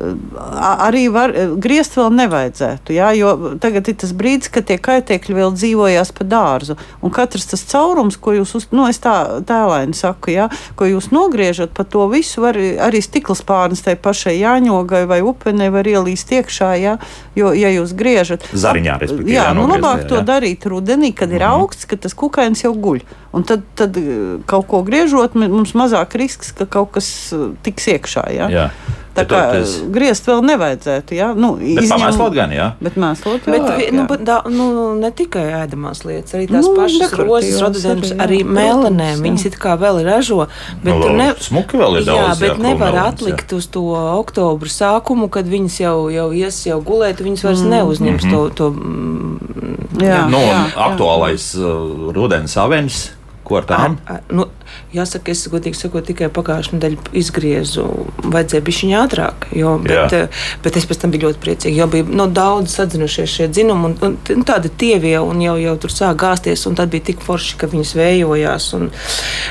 arī 0.00 1.04
var, 1.14 1.34
griezt 1.62 1.94
vēl 1.98 2.10
nevajadzētu, 2.18 2.94
ja, 2.96 3.12
jo 3.14 3.54
tagad 3.62 3.90
ir 3.92 3.98
tas 4.02 4.14
brīdis, 4.16 4.50
kad 4.50 4.66
tie 4.66 4.80
kaitēkļi 4.82 5.36
vēl 5.36 5.54
dzīvojās 5.54 6.10
pa 6.16 6.26
dārzu. 6.26 6.74
Un 7.06 7.14
katrs 7.14 7.46
tas 7.52 7.62
caurums, 7.70 8.18
ko 8.18 8.34
jūs, 8.34 8.56
uz, 8.58 8.66
nu, 8.74 8.88
es 8.90 8.98
tā 9.02 9.14
tēlēni 9.46 9.94
saku, 9.94 10.34
ja, 10.34 10.48
ko 10.74 10.90
jūs 10.90 11.12
nogriežat, 11.14 11.70
pa 11.76 11.86
to 11.86 12.08
visu 12.10 12.42
var 12.42 12.58
arī 12.58 13.02
stikls 13.04 13.44
pārnes 13.46 13.84
tai 13.86 13.94
pašai 13.94 14.40
jāņogai 14.40 15.04
vai 15.10 15.20
upenei 15.22 15.70
var 15.70 15.86
ielīst 15.86 16.34
iekšā, 16.34 16.74
ja, 16.82 16.98
jo, 17.38 17.54
ja 17.54 17.70
jūs 17.76 17.94
griežat. 17.94 18.50
Zariņā, 18.50 18.98
respektīvi. 19.04 19.38
Jā, 19.38 19.50
nu, 19.54 19.70
labāk 19.70 20.04
jā. 20.04 20.10
to 20.14 20.26
darīt 20.26 20.66
rudenī, 20.66 21.14
kad 21.14 21.28
mm 21.28 21.32
-hmm. 21.32 21.40
ir 21.40 21.46
mhm. 21.46 21.60
augsts, 21.60 21.86
kad 21.86 22.00
tas 22.00 22.14
kukainis 22.14 22.64
jau 22.64 22.74
guļ. 22.74 23.04
Un 23.30 23.44
tad, 23.46 23.62
tad 23.78 23.94
eh, 24.00 24.40
kaut 24.50 24.66
ko 24.70 24.80
griežot, 24.86 25.36
mums 25.38 25.76
mazāk 25.78 26.16
risks, 26.18 26.50
ka 26.56 26.66
kaut 26.66 26.96
kas 26.96 27.10
eh, 27.36 27.50
tiks 27.62 27.86
iekšā. 27.92 28.26
Ja? 28.34 28.48
Jā. 28.50 28.70
Tā 29.10 29.24
kā 29.26 29.38
tas... 29.52 29.72
griezt 29.90 30.26
vēl 30.26 30.42
nevajadzētu. 30.46 31.14
Ja? 31.18 31.30
Nu, 31.34 31.52
izņem... 31.58 31.98
Mēslot 31.98 32.34
gan, 32.34 32.52
jā. 32.54 32.68
Bet 32.82 32.96
mēslot 33.00 33.46
jau. 33.46 33.54
Bet, 33.54 33.66
jā. 33.66 33.90
Nu, 33.94 34.04
bet, 34.10 34.22
da, 34.26 34.40
nu, 34.50 34.66
ne 34.98 35.10
tikai 35.14 35.44
ēdamās 35.60 36.04
lietas, 36.06 36.36
arī 36.38 36.46
tās 36.50 36.66
nu, 36.66 36.74
pašas 36.78 37.14
rozes, 37.18 37.58
rododendrus, 37.62 38.14
arī 38.22 38.40
mēlenēm. 38.46 39.22
Viņas 39.26 39.46
it 39.50 39.60
kā 39.62 39.74
vēl 39.80 40.02
ražo. 40.06 40.46
Bet 40.84 40.94
nu, 40.94 41.12
ne... 41.18 41.30
Smuki 41.42 41.80
vēl 41.80 42.00
ir 42.00 42.08
daudz. 42.08 42.22
Jā, 42.22 42.32
bet 42.42 42.54
jā, 42.54 42.58
nevar 42.70 42.94
melens, 42.94 43.14
atlikt 43.18 43.54
jā. 43.54 43.60
uz 43.60 43.70
to 43.74 43.84
oktobru 43.98 44.70
sākumu, 44.70 45.30
kad 45.32 45.50
viņas 45.50 45.80
jau, 45.82 45.96
jau 46.14 46.28
ies 46.34 46.62
jau 46.66 46.80
gulēt, 46.82 47.22
viņas 47.22 47.46
vairs 47.46 47.64
mm. 47.66 47.76
neuzņems 47.76 48.26
mm 48.26 48.34
-hmm. 48.34 48.54
to. 48.56 48.58
to 48.58 48.70
mm, 48.70 50.02
jā, 50.06 50.26
nu, 50.30 50.42
jā, 50.42 50.60
aktuālais 50.90 51.50
jā. 51.54 51.66
Uh, 51.66 52.12
rudens 52.14 52.56
avenis 52.56 53.08
Ko 53.50 53.58
ar 53.58 53.66
tām? 53.66 53.98
A, 54.06 54.20
a, 54.20 54.34
nu, 54.34 54.46
Jāsaka, 54.94 55.30
es 55.30 55.46
godīgi 55.50 55.78
sakot, 55.78 56.02
tikai 56.08 56.26
pagājušajā 56.34 56.76
nedēļā 56.76 57.12
izgriezu. 57.20 57.84
Vajadzēja 58.26 58.64
būt 58.66 58.78
viņa 58.80 59.02
ātrāk, 59.04 59.46
jo, 59.54 59.76
bet, 59.84 59.94
Jā. 59.94 60.24
Eh, 60.26 60.46
bet 60.64 60.78
es 60.80 60.86
pēc 60.90 61.02
tam 61.02 61.12
biju 61.14 61.28
ļoti 61.28 61.40
priecīga. 61.44 61.76
Jo 61.78 61.86
bija 61.90 62.06
no, 62.08 62.24
nu, 62.24 62.26
daudz 62.34 62.74
sadzinušies 62.74 63.34
šie 63.36 63.46
dzinumi, 63.54 63.90
un, 63.90 63.94
un, 64.06 64.16
un 64.34 64.46
tādi 64.46 64.72
tievie, 64.82 65.14
un 65.22 65.42
jau, 65.44 65.54
jau 65.62 65.76
tur 65.84 65.94
sāk 65.94 66.18
gāzties, 66.22 66.64
un 66.66 66.78
tad 66.78 66.90
bija 66.90 67.06
tik 67.10 67.22
forši, 67.22 67.54
ka 67.60 67.68
viņas 67.70 67.92
vējojās. 68.00 68.66
Un, 68.78 68.88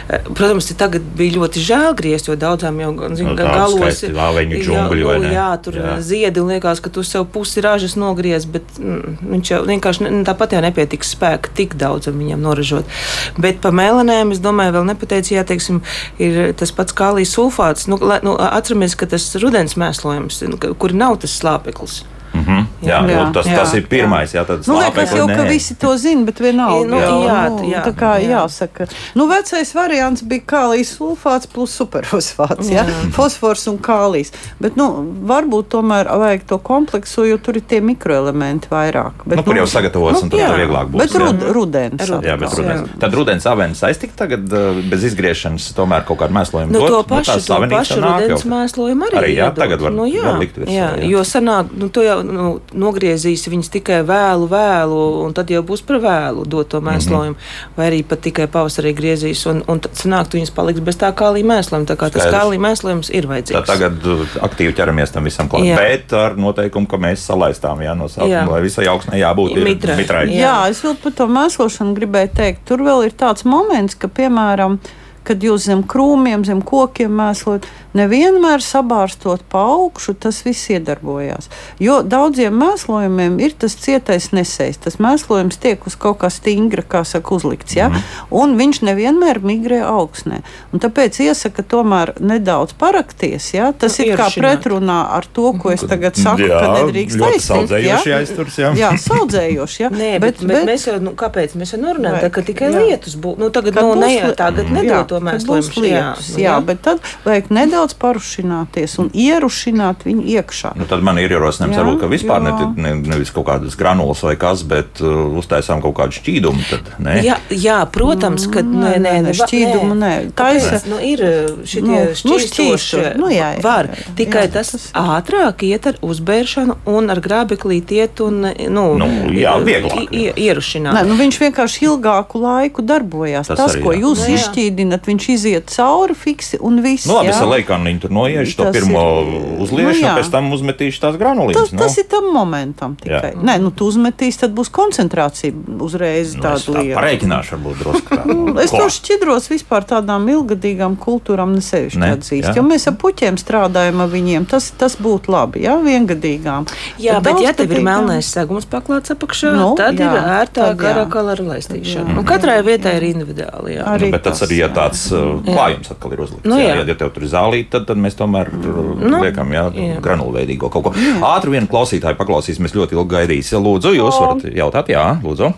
eh, 0.09 0.27
protams, 0.27 0.67
tagad 0.79 1.07
bija 1.19 1.37
ļoti 1.37 1.63
žēl 1.63 1.95
griezt, 1.99 2.27
jo 2.27 2.35
daudzām 2.39 2.81
jau 2.83 2.91
zin, 3.15 3.31
nu, 3.31 3.37
galos 3.39 4.03
ir 4.03 4.15
džungļi. 4.15 5.07
Jā, 5.07 5.31
jā, 5.37 5.49
tur 5.63 5.79
jā. 5.79 5.95
ziedi, 6.03 6.43
un 6.43 6.51
liekas, 6.51 6.83
ka 6.83 6.91
tu 6.91 7.05
sev 7.07 7.29
pusi 7.31 7.63
ražas 7.63 7.95
nogriez, 7.99 8.47
bet 8.49 8.75
mm, 8.79 9.19
viņš 9.35 9.53
jau 9.55 9.63
vienkārši 9.67 10.11
tāpat 10.27 10.57
jau 10.57 10.63
nepietiks 10.67 11.15
spēka 11.15 11.55
tik 11.55 11.79
daudzam 11.79 12.19
viņam 12.19 12.43
noražot. 12.43 12.99
Bet 13.39 13.63
pa 13.63 13.71
mēlenēm, 13.89 14.33
es 14.35 14.43
domāju, 14.43 14.77
vēl 14.77 14.87
nepateicu 14.91 15.35
ja 15.35 15.45
teiksim, 15.47 15.81
ir 16.21 16.53
tas 16.59 16.73
pats 16.75 16.95
kālijas 16.95 17.33
sulfāts. 17.35 17.89
Nu, 17.89 17.99
nu, 17.99 18.37
atceramies, 18.37 18.97
ka 18.99 19.09
tas 19.09 19.31
rudens 19.41 19.77
mēslojums, 19.79 20.43
kur 20.79 20.95
nav 20.95 21.19
tas 21.23 21.37
slāpeklis. 21.41 22.03
Mm 22.49 22.57
-hmm. 22.57 22.65
Jā, 22.89 22.97
Jā, 23.09 23.25
nu, 23.25 23.33
tas, 23.33 23.45
jā, 23.45 23.55
tas 23.55 23.73
ir 23.73 23.87
pirmais. 23.87 24.33
Jā, 24.33 24.45
tad 24.45 24.67
Nu, 24.67 24.79
liekas 24.79 25.11
jau, 25.15 25.27
ka 25.27 25.43
visi 25.43 25.75
to 25.75 25.97
zina, 25.97 26.23
bet 26.25 26.39
vienalga. 26.39 26.87
Nu, 26.87 26.97
jā, 26.97 27.41
jā, 27.71 27.83
tā 27.85 27.93
kā 27.93 28.11
jā. 28.17 28.29
jāsaka. 28.29 28.87
Nu, 29.15 29.27
vecais 29.27 29.75
variants 29.75 30.23
bija 30.23 30.41
kālijas 30.45 30.97
sulfāts 30.97 31.47
plus 31.53 31.75
superfosfāts, 31.79 32.69
jā, 32.69 32.85
fosfors 33.11 33.67
un 33.67 33.77
kālijas. 33.77 34.31
Bet, 34.59 34.75
nu, 34.75 35.13
varbūt 35.25 35.69
tomēr 35.69 36.09
vajag 36.17 36.41
to 36.47 36.57
kompleksu, 36.57 37.25
jo 37.25 37.37
tur 37.37 37.55
ir 37.55 37.61
tie 37.67 37.81
mikroelementi 37.81 38.67
vairāk. 38.71 39.11
Bet, 39.25 39.37
Nu, 39.37 39.43
kur 39.43 39.55
jau 39.55 39.67
sagatavots, 39.67 40.23
un 40.23 40.29
tad 40.29 40.39
jā, 40.39 40.49
vieglāk 40.55 40.87
būs, 40.87 40.99
Bet 40.99 41.11
jā. 41.11 41.19
rud, 41.19 41.43
rudens. 41.53 42.09
Rudens. 42.09 42.25
Jā, 42.25 42.37
bet 42.39 42.49
Jā. 42.49 42.57
rudens. 42.57 42.89
Tad 42.99 43.13
rudens 43.13 43.45
avens 43.45 43.83
aiztikt 43.83 44.15
tagad 44.15 44.53
uh, 44.53 44.83
bez 44.89 45.03
izgriešanas, 45.03 45.73
tomēr 45.77 46.05
kaut 46.07 46.19
kādu 46.19 46.33
mēslojumu 46.33 46.71
Nu, 46.71 46.79
to 46.87 47.03
pašu, 47.03 47.31
tās 47.31 47.45
to 47.45 47.59
pašu 47.69 48.01
rudens 48.01 48.43
mēslojumu 48.45 49.03
arī, 49.09 49.17
Arī, 49.17 49.35
jā, 49.37 49.55
tagad 49.55 49.81
var- 49.81 49.91
nu, 49.91 50.05
jā, 50.05 50.23
var 50.25 50.39
likt 50.39 50.57
jā, 50.57 50.89
jā. 50.97 51.09
Jo 51.09 51.23
sanāk, 51.27 51.65
nu, 51.77 51.89
tu 51.89 52.01
jau 52.01 52.23
nu, 52.39 52.59
nogriezīsi 52.79 53.51
viņus 53.51 53.69
tikai 53.73 53.99
vēlu, 54.07 54.47
vēlu, 54.51 54.99
un 55.25 55.35
tad 55.35 55.51
jau 55.51 55.61
būs 55.65 55.83
par 55.85 55.99
vēlu 56.03 56.45
dot 56.49 56.69
to 56.71 56.79
mēslojumu. 56.85 57.35
Mm 57.35 57.39
-hmm. 57.39 57.75
Vai 57.77 57.89
arī 57.89 57.99
pat 58.07 58.21
tikai 58.21 58.47
pavasarī 58.47 58.93
griezīs, 58.95 59.43
un, 59.49 59.63
un 59.67 59.79
tad 59.83 59.91
sanāk, 59.99 60.29
tu 60.29 60.37
viņus 60.37 60.53
paliks 60.55 60.79
bez 60.79 60.97
tā 60.97 61.11
kālija 61.13 61.45
mēslojuma. 61.45 61.85
Tā 61.89 61.95
kā 61.95 62.09
tas 62.09 62.21
Skaidrs. 62.23 62.37
kālija 62.37 62.59
mēslojums 62.67 63.09
ir 63.13 63.23
Tā 63.23 63.29
vajadzīgs. 63.33 63.65
tagad 63.67 64.05
uh, 64.05 64.25
aktīvi 64.47 64.73
ķeramies 64.77 65.11
tam 65.13 65.23
visam 65.23 65.49
klāt. 65.49 65.65
Jā. 65.65 65.75
Bet 65.75 66.13
ar 66.13 66.37
noteikumu, 66.37 66.87
ka 66.87 66.97
mēs 66.97 67.25
salaistām 67.29 67.81
jā, 67.81 67.95
no 67.97 68.05
sākuma, 68.07 68.29
Jā. 68.29 68.49
lai 68.51 68.61
visai 68.61 68.85
augsnē 68.85 69.19
jābūt 69.19 69.57
ir 69.57 69.63
Mitrai. 69.63 69.97
mitrai. 69.97 70.25
Jā. 70.27 70.39
Jā, 70.39 70.69
es 70.69 70.83
vēl 70.83 70.95
par 71.03 71.11
to 71.11 71.27
mēslošanu 71.27 71.93
gribēju 71.95 72.29
teikt. 72.35 72.59
Tur 72.65 72.79
vēl 72.79 73.05
ir 73.05 73.11
tāds 73.11 73.45
moments, 73.45 73.95
ka, 73.95 74.07
piemēram, 74.07 74.79
kad 75.27 75.43
jūs 75.43 75.67
zem 75.69 75.83
krūmiem, 75.87 76.43
zem 76.47 76.61
kokiem 76.65 77.11
mēslojat, 77.19 77.67
nevienmēr 77.97 78.61
sabārstot 78.63 79.43
pa 79.49 79.63
augšu, 79.73 80.13
tas 80.21 80.41
viss 80.45 80.69
iedarbojās. 80.69 81.49
Jo 81.81 81.99
daudziem 82.05 82.53
mēslojumiem 82.59 83.39
ir 83.41 83.55
tas 83.59 83.75
cietais 83.79 84.29
nesējs. 84.35 84.81
Tas 84.85 84.99
mēslojums 85.01 85.57
tiek 85.61 85.85
uz 85.89 85.97
kaut 85.99 86.19
kā 86.23 86.29
stingra, 86.33 86.83
kā 86.85 87.03
saka, 87.07 87.35
uzlikts, 87.35 87.75
ja? 87.77 87.89
Mhm. 87.89 88.03
un 88.41 88.55
viņš 88.59 88.81
nevienmēr 88.85 89.41
migrē 89.43 89.81
augsnē. 89.89 90.41
Un 90.73 90.83
tāpēc 90.83 91.19
iesaka 91.25 91.63
tomēr 91.63 92.13
nedaudz 92.19 92.75
parakties. 92.79 93.51
Ja? 93.53 93.71
Tas 93.73 93.99
ir 93.99 94.15
kā 94.19 94.29
pretrunā 94.33 94.99
ar 95.17 95.25
to, 95.25 95.51
ko 95.59 95.73
es 95.73 95.81
tagad 95.81 96.17
saku, 96.19 96.45
Jā, 96.47 96.59
ka 96.61 96.73
nedrīkst 96.77 97.19
aizsniegt. 97.19 97.47
saudzējoši 97.49 98.15
aizturs, 98.19 98.59
jā. 98.61 98.73
jā, 98.77 98.91
saudzējoši. 99.05 99.81
Ja? 99.83 99.89
Nē, 99.93 100.11
bet, 100.21 100.41
bet, 100.41 100.53
bet 100.53 100.69
mēs 100.69 100.87
jau, 100.87 100.97
nu, 101.03 101.15
kāpēc 101.17 101.57
mēs 101.59 101.73
jau 101.75 101.81
tā, 101.81 102.29
ka 102.33 102.45
tikai 102.45 102.69
jā. 102.69 102.83
lietus 102.85 103.17
būs. 103.19 103.39
Nu, 103.41 103.49
tagad, 103.53 103.75
nu, 103.75 103.93
būs 103.95 104.05
ne 104.05 104.33
tagad 104.37 104.69
Jā, 104.69 104.75
nedod 104.77 105.08
to 105.09 105.19
mēslojumu. 105.25 105.69
būs 105.69 105.81
lietus, 105.83 106.29
jā, 106.37 106.43
jā, 106.45 106.55
bet 106.65 106.81
tad 106.85 106.99
vajag 107.25 107.49
nedaudz 107.55 107.93
parušināties 107.99 108.97
un 109.01 109.09
ierušināt 109.13 110.05
viņu 110.07 110.23
iekšā. 110.37 110.73
Nu, 110.79 110.85
tad 110.89 111.03
man 111.05 111.17
ir 111.21 111.31
ierosinājums, 111.35 111.77
varbūt, 111.79 111.99
ka 112.03 112.09
vispār 112.11 112.43
ne, 112.45 112.53
ne, 112.77 112.93
nevis 113.13 113.31
kaut 113.35 113.47
kādas 113.49 113.75
granulas 113.79 114.21
vai 114.25 114.35
kas, 114.39 114.63
bet 114.67 115.01
uh, 115.01 115.25
uztaisām 115.41 115.81
kaut 115.83 115.95
kādu 115.99 116.17
šķīdumu. 116.19 116.63
Tad, 116.69 116.91
ne? 117.03 117.17
Jā, 117.25 117.37
jā, 117.49 117.79
protams, 117.91 118.47
ka 118.51 118.61
nē, 118.65 118.95
nē, 119.01 119.13
nē, 119.27 119.33
va- 119.33 119.47
šķīdumu 119.47 119.97
nē. 119.99 120.13
Kāpēc? 120.33 120.69
Taisa- 120.69 120.85
Nu, 120.89 120.97
ir 121.03 121.19
šitie 121.67 121.81
Nu, 121.83 121.91
nu, 121.91 121.99
nu, 121.99 122.13
šķīstošie. 122.15 122.47
šķīstoši. 122.49 123.17
Nu, 123.19 123.27
jā, 123.29 123.49
jā, 123.57 123.61
var. 123.63 123.89
jā, 123.91 123.97
jā. 123.99 124.13
Tikai 124.17 124.43
Jā, 124.47 124.51
tas, 124.53 124.71
tas- 124.71 124.87
ātrāk 124.95 125.63
iet 125.67 125.85
ar 125.91 125.95
uzbēršanu 126.01 126.75
un 126.89 127.09
ar 127.13 127.19
grābeklīti 127.21 127.99
iet 128.01 128.21
un 128.25 128.41
nu, 128.69 128.85
Nu, 128.97 129.05
jā, 129.35 129.53
vieglāk. 129.63 130.07
i- 130.11 130.29
i- 130.29 130.33
ierušināt. 130.49 130.93
Nē, 130.95 131.03
nu 131.07 131.15
viņš 131.19 131.37
vienkārši 131.45 131.85
ilgāku 131.89 132.41
laiku 132.41 132.81
darbojās. 132.81 133.47
Tas 133.47 133.57
Tas, 133.59 133.75
ko 133.75 133.91
jūs 133.93 134.23
Nu, 134.23 134.33
jā. 134.33 134.37
izšķīdināt, 134.39 134.98
viņš 135.05 135.29
iziet 135.33 135.69
cauri 135.69 136.13
fiksi 136.15 136.57
un 136.61 136.81
viss. 136.83 137.05
Nu, 137.07 137.13
labi, 137.19 137.27
jā. 137.29 137.35
es 137.35 137.41
ar 137.41 137.47
leikānu 137.47 137.99
tur 138.01 138.09
noiešu 138.11 138.55
to 138.57 138.71
pirmo 138.73 139.03
ir- 139.21 139.61
uzliešu, 139.63 140.01
Nu, 140.01 140.07
un 140.07 140.17
pēc 140.19 140.31
tam 140.31 140.51
uzmetīšu 140.51 140.99
tās 140.99 141.15
granulītes. 141.19 141.61
Tas, 141.61 141.71
nu. 141.71 141.79
tas 141.79 141.97
ir 141.97 142.03
tam 142.09 142.29
momentam 142.33 142.95
tikai. 142.95 143.33
Jā. 143.35 143.41
Nē, 143.41 143.59
nu, 143.61 143.71
tu 143.71 143.85
uzmetīsi, 143.89 144.39
tad 144.39 144.51
būs 144.57 144.69
koncentrācija 144.71 145.53
uzreiz 145.79 146.35
Nu, 146.35 146.41
tāda 146.43 146.59
tā 146.65 146.81
liela. 146.83 146.99
Pareiķināšu, 147.01 147.55
varbūt 147.57 147.79
drusku 147.83 148.09
tā. 148.15 148.25
Nu, 148.29 148.59
Es 148.59 148.71
to 148.71 148.85
šķidros 148.89 149.49
vispār 149.49 149.85
tādām 149.87 150.27
ilgadīgām 150.29 150.97
kultūrām 150.99 151.53
nesevišķi 151.55 151.99
Ne? 151.99 152.11
atzīstu. 152.17 152.51
Jā. 152.51 152.55
Jo 152.57 152.63
mēs 152.63 152.87
ar 152.87 152.95
puķiem 152.99 153.37
strādājam 153.39 154.01
ar 154.03 154.09
viņiem. 154.11 154.45
Tas, 154.49 154.71
tas 154.77 154.95
būtu 154.99 155.31
labi, 155.31 155.63
jā, 155.65 155.77
viengadīgām. 155.83 156.67
Jā, 156.99 157.19
Bet 157.19 157.33
bet 157.33 157.43
ja 157.43 157.53
tev 157.53 157.71
ir 157.71 157.81
melnais 157.85 158.25
segums 158.31 158.65
paklāts 158.69 159.11
apakšā, 159.13 159.53
Nu, 159.55 159.75
tad 159.79 159.95
jā, 159.99 160.09
ir 160.11 160.29
ērtāk 160.39 160.83
ar 160.83 161.05
koloru 161.11 161.45
laistīšanu. 161.53 162.15
Nu, 162.15 162.23
katrai 162.27 162.61
vietai 162.65 162.97
ir 162.99 163.07
individuāli. 163.13 163.77
Jā. 163.77 163.85
Arī 163.95 164.09
Nu, 164.09 164.11
bet 164.17 164.23
tas 164.23 164.41
arī 164.45 164.59
ir 164.59 164.67
jā. 164.67 164.73
Tāds 164.89 165.05
uh, 165.15 165.39
klājums, 165.45 165.91
atkal 165.93 166.15
ir 166.15 166.23
uzlikts. 166.25 166.49
Nu, 166.49 166.57
jā, 166.59 166.73
jā. 166.73 166.79
ja, 166.81 166.87
ja 166.89 166.97
tev 166.99 167.13
tur 167.15 167.25
ir 167.25 167.31
zālīte, 167.31 167.69
tad, 167.77 167.87
tad 167.89 168.01
mēs 168.01 168.17
tomēr 168.19 168.51
uh, 168.51 168.79
Nu, 168.99 169.21
liekam, 169.23 169.53
jā, 169.55 169.67
jā. 169.77 169.99
granulveidīgo 170.03 170.71
kaut 170.73 170.89
ko. 170.89 170.93
Ātri 171.29 171.55
vien 171.55 171.69
klausītāji 171.69 172.17
paklausīsimies, 172.19 172.75
ļoti 172.75 172.97
ilgi 172.97 173.15
gaidīs. 173.15 173.53
Lūdzu, 173.55 173.93
jūs 173.95 174.17
Halo. 174.17 174.33
varat 174.35 174.59
jautāt, 174.59 174.91
jā, 174.91 175.05
lūdzu. 175.23 175.53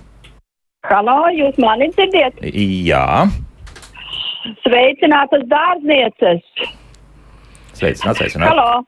Halo, 0.91 1.17
jūs 1.33 1.57
mani 1.61 1.89
dzirdiet? 1.95 2.43
Jā, 2.85 3.25
Sveicinātas 4.65 5.43
dārznieces! 5.49 6.41
sveicināt, 7.81 8.17
sveicināt. 8.17 8.51
Halo! 8.51 8.83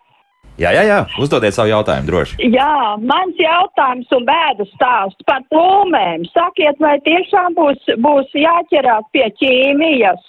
Jā, 0.61 0.69
jā, 0.69 0.83
jā, 0.85 0.99
uzdodiet 1.17 1.55
savu 1.55 1.71
jautājumu 1.71 2.09
droši. 2.11 2.35
Jā, 2.53 2.73
mans 3.01 3.39
jautājums 3.41 4.11
un 4.13 4.27
bēdu 4.27 4.67
stāsts 4.75 5.25
par 5.25 5.41
plūmēm. 5.49 6.27
Sakiet, 6.29 6.77
vai 6.83 6.99
tiešām 7.07 7.55
būs, 7.57 7.89
būs 8.05 8.35
jāķerās 8.37 9.07
pie 9.15 9.31
ķīmijas? 9.41 10.21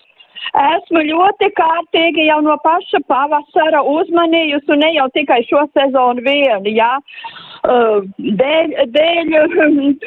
Esmu 0.55 1.03
ļoti 1.09 1.49
kārtīgi 1.59 2.29
jau 2.29 2.41
no 2.47 2.55
paša 2.63 3.01
pavasara 3.11 3.83
uzmanījusi, 3.91 4.71
un 4.75 4.83
ne 4.85 4.91
jau 4.95 5.07
tikai 5.17 5.41
šo 5.49 5.65
sezonu 5.75 6.25
vienu, 6.27 6.75
jā. 6.75 6.93
Uh, 7.65 8.05
Dēļ, 8.41 8.75
dēļ 8.95 9.33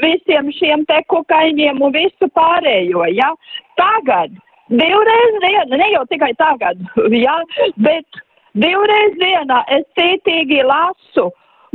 visiem 0.04 0.52
šiem 0.60 0.86
te 0.90 1.02
kukaiņiem 1.12 1.82
un 1.82 1.96
visu 1.96 2.30
pārējo, 2.38 3.08
jā. 3.18 3.32
Tagad, 3.80 4.38
divreiz 4.70 5.42
dienā, 5.44 5.82
ne 5.84 5.92
jau 5.96 6.06
tikai 6.12 6.34
tagad, 6.40 6.82
jā, 7.14 7.36
bet 7.84 8.24
divreiz 8.58 9.20
dienā 9.20 9.64
es 9.80 9.86
cītīgi 10.00 10.64
lasu 10.68 11.30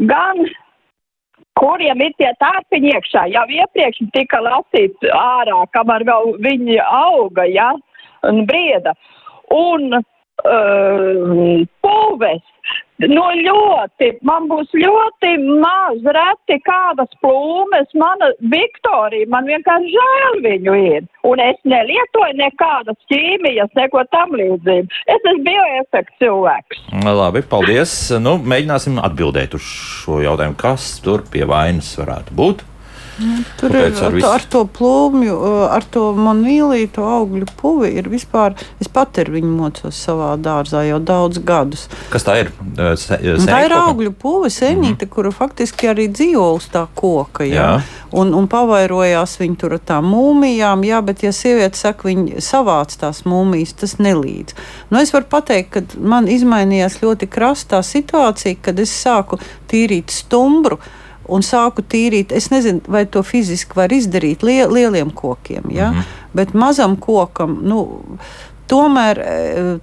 gan 0.08 0.44
kuriem 1.60 2.00
ir 2.04 2.14
tie 2.18 2.30
tārpiņi 2.40 2.92
iekšā. 2.96 3.26
Jau 3.32 3.44
iepriekš 3.60 4.06
tika 4.16 4.40
lasīts 4.44 5.10
ārā, 5.16 5.58
kamēr 5.76 6.06
vēl 6.08 6.36
viņi 6.44 6.78
auga, 6.82 7.46
ja, 7.48 7.72
un 8.28 8.44
brieda. 8.48 8.94
Un 9.52 9.92
uh, 9.98 11.66
pulves. 11.80 12.42
Nu, 13.02 13.24
ļoti, 13.34 14.12
man 14.22 14.44
būs 14.46 14.70
ļoti 14.78 15.32
maz, 15.58 16.04
reti 16.14 16.58
kādas 16.62 17.10
plūmes. 17.24 17.90
Mana 17.98 18.28
Viktorija, 18.52 19.26
man 19.32 19.48
vienkārši 19.50 19.90
žēl 19.90 20.38
viņu 20.44 20.76
ir. 20.78 21.08
Un 21.26 21.42
es 21.42 21.58
nelietoju 21.66 22.38
nekādas 22.38 22.98
ķīmijas, 23.10 23.74
neko 23.78 24.04
tam 24.14 24.36
līdzīgu. 24.38 24.86
Es 25.10 25.18
esmu 25.18 25.42
bioefekts 25.48 26.22
cilvēks. 26.22 26.84
Labi, 27.02 27.42
paldies. 27.42 27.96
Nu, 28.22 28.36
mēģināsim 28.38 29.02
atbildēt 29.02 29.58
uz 29.58 29.66
šo 29.66 30.22
jautājumu, 30.22 30.58
kas 30.60 30.92
tur 31.02 31.26
pie 31.32 31.42
vainas 31.48 31.90
varētu 31.98 32.38
būt. 32.38 32.66
Tur 33.60 33.72
Kāpēc 33.72 33.98
ir 33.98 34.06
ar 34.06 34.14
visu? 34.16 34.26
ar 34.28 34.44
to 34.54 34.62
plūmju, 34.78 35.36
ar 35.70 35.84
to 35.92 36.04
monīlītu 36.16 37.04
augļu 37.04 37.48
puvi. 37.60 37.92
Ir 38.00 38.08
vispār, 38.12 38.56
es 38.80 38.88
pat 38.92 39.20
ar 39.22 39.30
viņu 39.32 39.52
mocos 39.52 39.98
savā 40.06 40.32
dārzā 40.40 40.84
jau 40.88 41.00
daudz 41.02 41.42
gadus. 41.44 41.88
Kas 42.12 42.24
tā 42.26 42.38
ir? 42.40 42.52
Se, 42.96 43.18
Un 43.20 43.48
tā 43.48 43.64
ir 43.66 43.76
augļu 43.76 44.14
puve, 44.16 44.50
sēnīte, 44.50 45.04
mm 45.04 45.08
-hmm. 45.08 45.14
kura 45.14 45.30
faktiski 45.30 45.90
arī 45.92 46.08
dzīvo 46.08 46.54
uz 46.56 46.68
tā 46.72 46.86
koka. 46.94 47.44
Jā. 47.44 47.54
Jā. 47.54 47.82
Un, 48.12 48.34
un 48.36 48.48
pavairojās 48.48 49.38
viņa 49.40 49.56
tur 49.60 49.76
ar 49.78 49.80
tām 49.88 50.10
mūmijām, 50.12 50.84
jā, 50.84 51.00
bet, 51.04 51.22
ja 51.22 51.32
sieviete 51.32 51.78
saka, 51.78 52.08
viņa 52.08 52.42
savāc 52.44 52.96
tās 53.00 53.22
mūmijas, 53.24 53.72
tas 53.80 53.96
nelīdz. 53.98 54.56
Nu, 54.90 55.00
es 55.00 55.12
varu 55.14 55.28
pateikt, 55.32 55.70
ka 55.70 55.82
man 55.96 56.28
izmainījās 56.28 57.00
ļoti 57.02 57.28
krastā 57.32 57.80
situācija, 57.82 58.60
kad 58.60 58.80
es 58.80 58.92
sāku 59.04 59.40
tīrīt 59.70 60.12
stumbru. 60.12 60.78
Un 61.28 61.44
sāku 61.46 61.82
tīrīt, 61.82 62.32
es 62.32 62.50
nezinu, 62.50 62.80
vai 62.88 63.04
to 63.06 63.22
fiziski 63.22 63.76
var 63.78 63.92
izdarīt 63.92 64.42
lie, 64.42 64.66
lieliem 64.66 65.10
kokiem, 65.10 65.70
ja? 65.70 65.90
mm 65.90 65.98
-hmm. 65.98 66.04
bet 66.32 66.54
mazam 66.54 66.96
kokam, 66.96 67.58
nu, 67.62 68.08
tomēr 68.72 69.20
e, 69.20 69.30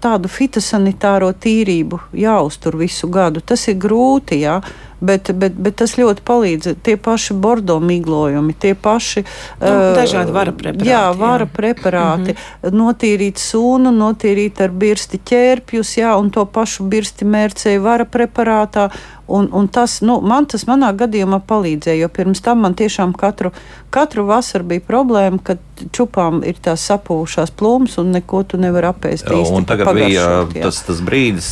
tādu 0.02 0.30
fitosanitāro 0.32 1.32
tīrību 1.38 2.00
jāuztur 2.18 2.78
visu 2.80 3.10
gadu. 3.12 3.42
Tas 3.46 3.68
ir 3.70 3.78
grūti, 3.82 4.40
jā, 4.44 4.60
bet, 5.00 5.32
bet, 5.36 5.58
bet 5.60 5.78
tas 5.82 5.96
ļoti 6.00 6.24
palīdz. 6.26 6.72
Tie 6.86 6.96
paši 6.98 7.36
bordo 7.44 7.80
miglojumi, 7.84 8.56
tie 8.60 8.74
paši 8.76 9.26
Nu, 9.26 9.68
e, 9.68 9.94
dažādi 9.98 10.34
vara 10.36 10.54
preparāti, 10.56 10.90
Jā, 10.90 11.04
jā. 11.10 11.18
vara 11.20 11.46
preparāti. 11.46 12.34
Mm 12.34 12.40
-hmm. 12.40 12.80
Notīrīt 12.82 13.42
sūnu, 13.44 13.94
notīrīt 13.94 14.62
ar 14.64 14.72
birsti 14.72 15.20
ķērpjus, 15.32 15.98
jā, 16.02 16.16
un 16.20 16.32
to 16.32 16.46
pašu 16.46 16.84
birsti 16.84 17.26
mērcēju 17.26 17.82
vara 17.82 18.06
preparātā. 18.06 18.90
Un, 19.30 19.50
un 19.54 19.68
tas, 19.68 20.00
nu, 20.02 20.20
man 20.26 20.48
tas 20.50 20.66
manā 20.70 20.90
gadījumā 20.98 21.42
palīdzēja, 21.50 22.02
jo 22.02 22.10
pirms 22.14 22.42
tam 22.42 22.64
man 22.66 22.74
tiešām 22.78 23.14
katru, 23.18 23.52
katru 23.94 24.26
vasaru 24.26 24.66
bija 24.72 24.82
problēma, 24.88 25.38
ka 25.44 25.58
čupām 25.96 26.42
ir 26.48 26.58
tās 26.64 26.84
sapūšās 26.90 27.54
plūmas 27.58 27.96
un 28.02 28.12
neko 28.16 28.42
tu 28.50 28.60
nevari 28.60 28.90
apēst. 28.90 29.30
īsti 29.32 29.56
Un 29.56 29.68
tagad 29.70 29.92
bija 29.96 30.26
jā. 30.42 30.64
tas, 30.66 30.82
tas 30.88 31.02
brīdis, 31.06 31.50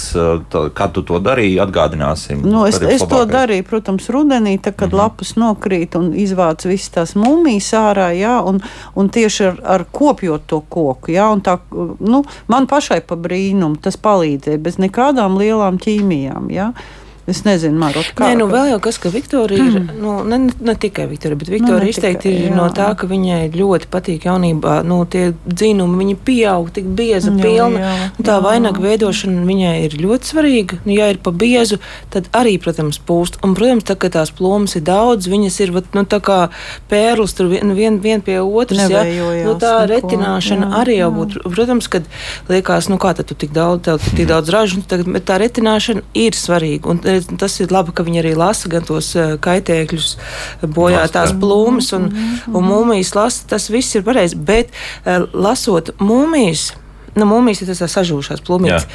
tā, 0.52 0.64
kad 0.76 0.96
tu 0.96 1.04
to 1.08 1.22
darīji, 1.24 1.60
atgādināsim. 1.64 2.44
Nu, 2.44 2.66
es, 2.68 2.80
es 2.82 3.04
to 3.04 3.08
labākais. 3.08 3.32
darīju, 3.34 3.68
protams, 3.70 4.10
rudenī, 4.14 4.58
tad, 4.60 4.76
kad 4.76 4.90
mm 4.90 4.94
-hmm. 4.94 5.04
lapas 5.04 5.36
nokrīt 5.36 5.96
un 6.00 6.12
izvāc 6.14 6.66
visas 6.68 6.90
tās 6.90 7.16
mūmijas 7.16 7.72
ārā, 7.78 8.10
jā, 8.18 8.38
un, 8.46 8.62
un 8.96 9.10
tieši 9.10 9.46
ar, 9.46 9.60
ar 9.64 9.86
kopjot 9.92 10.48
to 10.48 10.62
koku. 10.70 11.12
Jā, 11.12 11.32
un 11.32 11.42
tā, 11.42 11.58
nu, 12.00 12.24
man 12.48 12.68
pašai 12.68 13.02
pa 13.02 13.16
brīnumu 13.16 13.78
tas 13.82 13.98
palīdzēja 13.98 14.58
bez 14.58 14.78
nekādām 14.78 15.38
lielām 15.38 15.78
ķīmijām. 15.78 16.52
Jā. 16.52 16.74
Es 17.28 17.42
nezinu, 17.44 17.76
Marot, 17.76 18.08
kā. 18.16 18.30
Nē, 18.30 18.38
nu 18.40 18.46
vēl 18.48 18.70
jau 18.72 18.78
kas, 18.86 18.96
ka 19.04 19.10
Viktorija 19.12 19.64
ir, 19.68 19.74
nu, 20.00 20.14
ne, 20.24 20.38
ne, 20.48 20.76
tikai 20.80 21.10
Viktorija, 21.10 21.36
bet 21.42 21.50
Viktorija 21.52 21.84
ne 21.84 21.90
nu, 21.90 21.92
izteikti 21.92 22.30
ir 22.32 22.46
jā. 22.46 22.54
no 22.56 22.70
tā, 22.72 22.86
ka 22.96 23.10
viņai 23.10 23.50
ļoti 23.52 23.90
patīk 23.92 24.28
jaunībā, 24.30 24.78
nu, 24.88 25.02
tie 25.12 25.34
dzinumi, 25.44 25.98
viņa 26.00 26.16
pieaug 26.24 26.70
tik 26.72 26.88
bieza, 26.96 27.34
Jā, 27.34 27.42
pilna. 27.44 27.82
jā, 27.84 27.96
un 28.16 28.28
tā 28.30 28.38
jā. 28.38 28.44
vainaga 28.46 28.80
veidošana 28.80 29.44
viņai 29.50 29.74
ir 29.90 29.98
ļoti 30.00 30.32
svarīga. 30.32 30.80
Nu, 30.86 30.94
ja 30.96 31.10
ir 31.12 31.20
pa 31.20 31.34
biezu, 31.36 31.82
tad 32.16 32.30
arī, 32.32 32.56
protams, 32.64 33.02
pūst. 33.04 33.42
Un, 33.44 33.58
protams, 33.60 33.84
tā, 33.92 33.98
ka 34.00 34.08
tās 34.14 34.32
plomas 34.32 34.78
ir 34.80 34.88
daudz, 34.88 35.28
viņas 35.28 35.60
ir, 35.68 35.76
nu, 35.98 36.06
tā 36.08 36.22
kā 36.24 36.40
pērlis 36.88 37.36
tur 37.36 37.52
vien, 37.52 37.76
vien, 37.76 38.00
vien 38.00 38.24
pie 38.24 38.40
otras. 38.40 38.86
Nevējojās 38.88 39.48
Nu, 39.48 39.58
tā 39.60 39.74
neko, 39.84 39.92
retināšana 39.92 40.72
jā, 40.72 40.74
arī 40.80 40.98
jau 41.02 41.12
jā. 41.12 41.16
būtu, 41.20 41.44
protams, 41.52 41.92
kad 41.92 42.08
liekas, 42.48 42.88
nu, 42.88 43.02
kā 43.04 43.12
tad 43.20 43.28
tu 43.28 43.36
tik 43.36 43.52
daudz, 43.52 43.84
tev 43.92 44.00
tik 44.16 44.28
daudz 44.32 44.56
ražu, 44.56 44.80
nu, 44.80 45.04
bet 45.12 45.28
tā 45.28 45.42
retināšana 45.44 46.08
ir 46.16 46.40
svarīga. 46.40 46.96
Un 46.96 47.04
redz, 47.18 47.30
tas 47.42 47.60
ir 47.64 47.74
labi, 47.74 47.94
ka 47.98 48.06
viņi 48.08 48.24
arī 48.24 48.34
lasa 48.38 48.72
gan 48.72 48.86
tos 48.88 49.12
eh, 49.18 49.36
kaitēkļus, 49.44 50.10
bojātās 50.64 51.34
Lasa. 51.34 51.40
plūmas 51.42 51.94
un, 51.98 52.10
un 52.54 52.68
mūmijas 52.68 53.16
lasa. 53.18 53.48
Tas 53.52 53.70
viss 53.74 53.98
ir 53.98 54.06
pareizi. 54.08 54.38
Bet 54.38 54.72
eh, 54.74 55.26
lasot 55.34 55.96
mūmijas. 56.00 56.72
Nu, 57.18 57.26
mūmijas 57.26 57.64
ir 57.64 57.72
tas 57.72 57.96
sažūšās 57.96 58.44
plūmītes. 58.46 58.86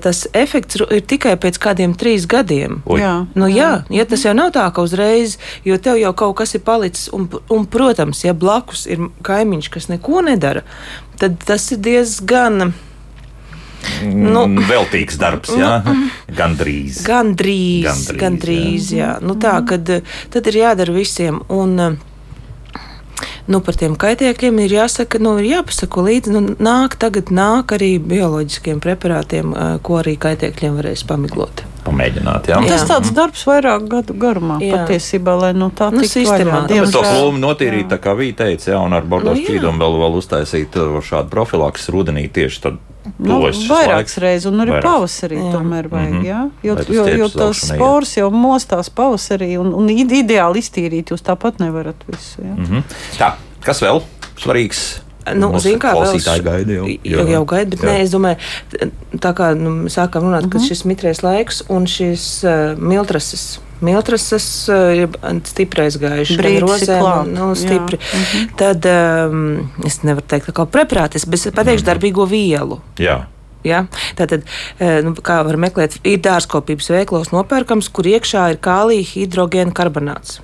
Tas 0.00 0.22
efekts 0.32 0.78
ir 0.80 1.02
tikai 1.04 1.34
pēc 1.36 1.58
kādiem 1.60 1.92
trīs 2.00 2.24
gadiem. 2.24 2.78
Ui. 2.88 3.02
Jā. 3.02 3.26
Nu, 3.36 3.44
jā, 3.52 3.82
ja 3.92 4.06
tas 4.08 4.24
jau 4.24 4.32
nav 4.32 4.54
tā, 4.56 4.64
ka 4.72 4.80
uzreiz, 4.86 5.36
jo 5.68 5.76
tev 5.76 6.00
jau 6.00 6.14
kaut 6.16 6.38
kas 6.40 6.56
ir 6.56 6.64
palicis, 6.64 7.10
un, 7.12 7.28
un 7.52 7.68
protams, 7.68 8.24
ja 8.24 8.32
blakus 8.32 8.86
ir 8.88 9.10
kaimiņš, 9.26 9.68
kas 9.74 9.90
neko 9.92 10.24
nedara, 10.30 10.64
tad 11.20 11.36
tas 11.44 11.68
ir 11.76 11.84
diezgan. 11.84 12.70
Nu, 14.04 14.46
Mm, 14.46 14.62
Veltīgs 14.68 15.16
darbs, 15.18 15.50
jā. 15.58 15.82
Gandrīz. 16.34 17.02
Gandrīz, 17.06 17.84
Gandrīz, 17.86 18.18
gandrīz 18.20 18.90
jā. 18.92 18.98
jā. 18.98 19.10
Nu, 19.22 19.34
tā, 19.34 19.58
kad, 19.66 19.88
eh, 19.88 20.02
tad 20.30 20.46
ir 20.46 20.60
jādara 20.64 20.92
visiem. 20.94 21.42
Un, 21.48 21.98
Nu, 23.48 23.62
par 23.64 23.74
tiem 23.80 23.94
kaitēkļiem 23.96 24.58
ir 24.60 24.72
jāsaka, 24.76 25.16
nu, 25.24 25.30
ir 25.40 25.46
jāpasako 25.48 26.02
līdzi. 26.04 26.32
Nu, 26.34 26.40
nāk, 26.60 26.98
tagad 27.00 27.30
nāk 27.32 27.72
arī 27.78 27.94
bioloģiskiem 27.98 28.76
preparātiem, 28.84 29.54
eh, 29.56 29.78
ko 29.82 29.96
arī 30.02 30.18
kaitēkļiem 30.20 30.76
varēs 30.76 31.06
pamiglot. 31.08 31.62
Pamēģināt, 31.86 32.50
jā. 32.52 32.58
Jā. 32.60 32.68
Tas 32.68 32.84
tāds 32.90 33.10
darbs 33.16 33.46
vairāk 33.48 33.88
gadu 33.88 34.12
garumā 34.12 34.60
Jā. 34.60 34.84
patiesībā, 34.84 35.38
lai 35.40 35.52
no 35.54 35.70
tā 35.70 35.88
Nu, 35.90 36.04
sistemātiski. 36.04 36.68
Bet 36.84 36.92
to 36.92 37.00
Diemžēl. 37.00 37.08
plūmu 37.08 37.40
notīrīt, 37.40 37.88
tā 37.88 37.98
kā 37.98 38.12
Vīja 38.14 38.36
teica, 38.44 38.66
jā, 38.74 38.84
un 38.84 38.92
ar 38.92 39.02
bordo 39.08 39.32
Nu, 39.32 39.40
jā. 39.40 39.48
šķīdumu 39.48 39.78
vēl, 39.80 39.96
vēl 40.04 40.20
uztaisīt 40.20 40.76
uh, 40.76 41.00
šādu 41.00 41.30
profilakses 41.32 41.88
rudenī 41.88 42.28
tieši 42.30 42.60
tad. 42.60 42.78
Nu, 43.18 43.40
vairākas 43.68 44.18
reizes, 44.22 44.46
un 44.50 44.60
arī 44.60 44.74
Vairāk. 44.76 44.82
pavasarī 44.82 45.38
Jā. 45.38 45.52
tomēr 45.54 45.88
vajag. 45.88 46.12
Mhm. 46.14 46.24
Jā? 46.24 46.50
Jo, 46.62 46.76
tas 46.76 46.88
jo, 46.88 47.06
jo 47.06 47.28
iet. 47.28 47.54
spors 47.54 48.14
jau 48.16 48.30
mostās 48.30 48.90
pavasarī, 48.90 49.58
un, 49.58 49.72
un 49.74 49.88
ide- 49.88 50.22
ideāli 50.22 50.62
iztīrīt 50.62 51.12
jūs 51.12 51.22
tāpat 51.22 51.58
nevarat 51.58 51.96
visu. 52.06 52.42
Jā. 52.42 52.54
Mhm. 52.56 52.82
Tā, 53.18 53.34
kas 53.64 53.80
vēl 53.80 54.02
svarīgs? 54.36 55.00
Nu, 55.34 55.50
Mūsu 55.52 55.60
zin 55.60 55.78
kā, 55.78 55.92
vēl 55.92 56.06
klausītāji 56.06 56.42
gaida 56.42 56.72
jau. 56.72 56.86
jau, 57.04 57.26
jau 57.28 57.44
gaida, 57.44 57.70
bet 57.70 57.80
Jā. 57.80 57.88
nē, 57.90 58.00
es 58.00 58.10
domāju, 58.10 58.36
tā 59.20 59.34
kā 59.36 59.50
nu, 59.58 59.84
sākām 59.92 60.22
runāt, 60.24 60.46
uh 60.46 60.48
-huh. 60.48 60.52
ka 60.52 60.58
šis 60.58 60.84
mitrais 60.84 61.22
laiks 61.22 61.62
un 61.68 61.84
šis 61.86 62.44
uh, 62.44 62.78
miltrases. 62.78 63.60
Miltrases 63.84 64.46
uh, 64.72 64.90
ir 64.96 65.08
stiprais 65.46 65.96
gājuši, 66.00 66.38
gan 66.40 66.58
rozēm, 66.64 67.32
nu, 67.34 67.48
stipri. 67.58 68.00
Tad 68.58 68.86
um, 68.90 69.42
es 69.86 70.00
nevaru 70.02 70.26
teikt, 70.26 70.48
ka 70.48 70.56
kaut 70.62 70.72
preprātis, 70.74 71.28
bet 71.28 71.40
es 71.40 71.54
pateikšu 71.54 71.86
darbīgo 71.86 72.26
vielu. 72.30 72.80
Jā. 72.98 73.22
Ja? 73.66 73.84
Tātad, 74.18 74.44
eh, 74.78 75.00
nu, 75.04 75.14
kā 75.14 75.40
var 75.46 75.58
meklēt, 75.60 75.98
ir 76.06 76.20
dārzkopības 76.24 76.92
veiklos 76.94 77.32
nopērkams, 77.34 77.90
kur 77.90 78.06
iekšā 78.06 78.44
ir 78.54 78.60
kālija 78.62 79.06
hidrogēna 79.12 79.74
karbonāts. 79.74 80.38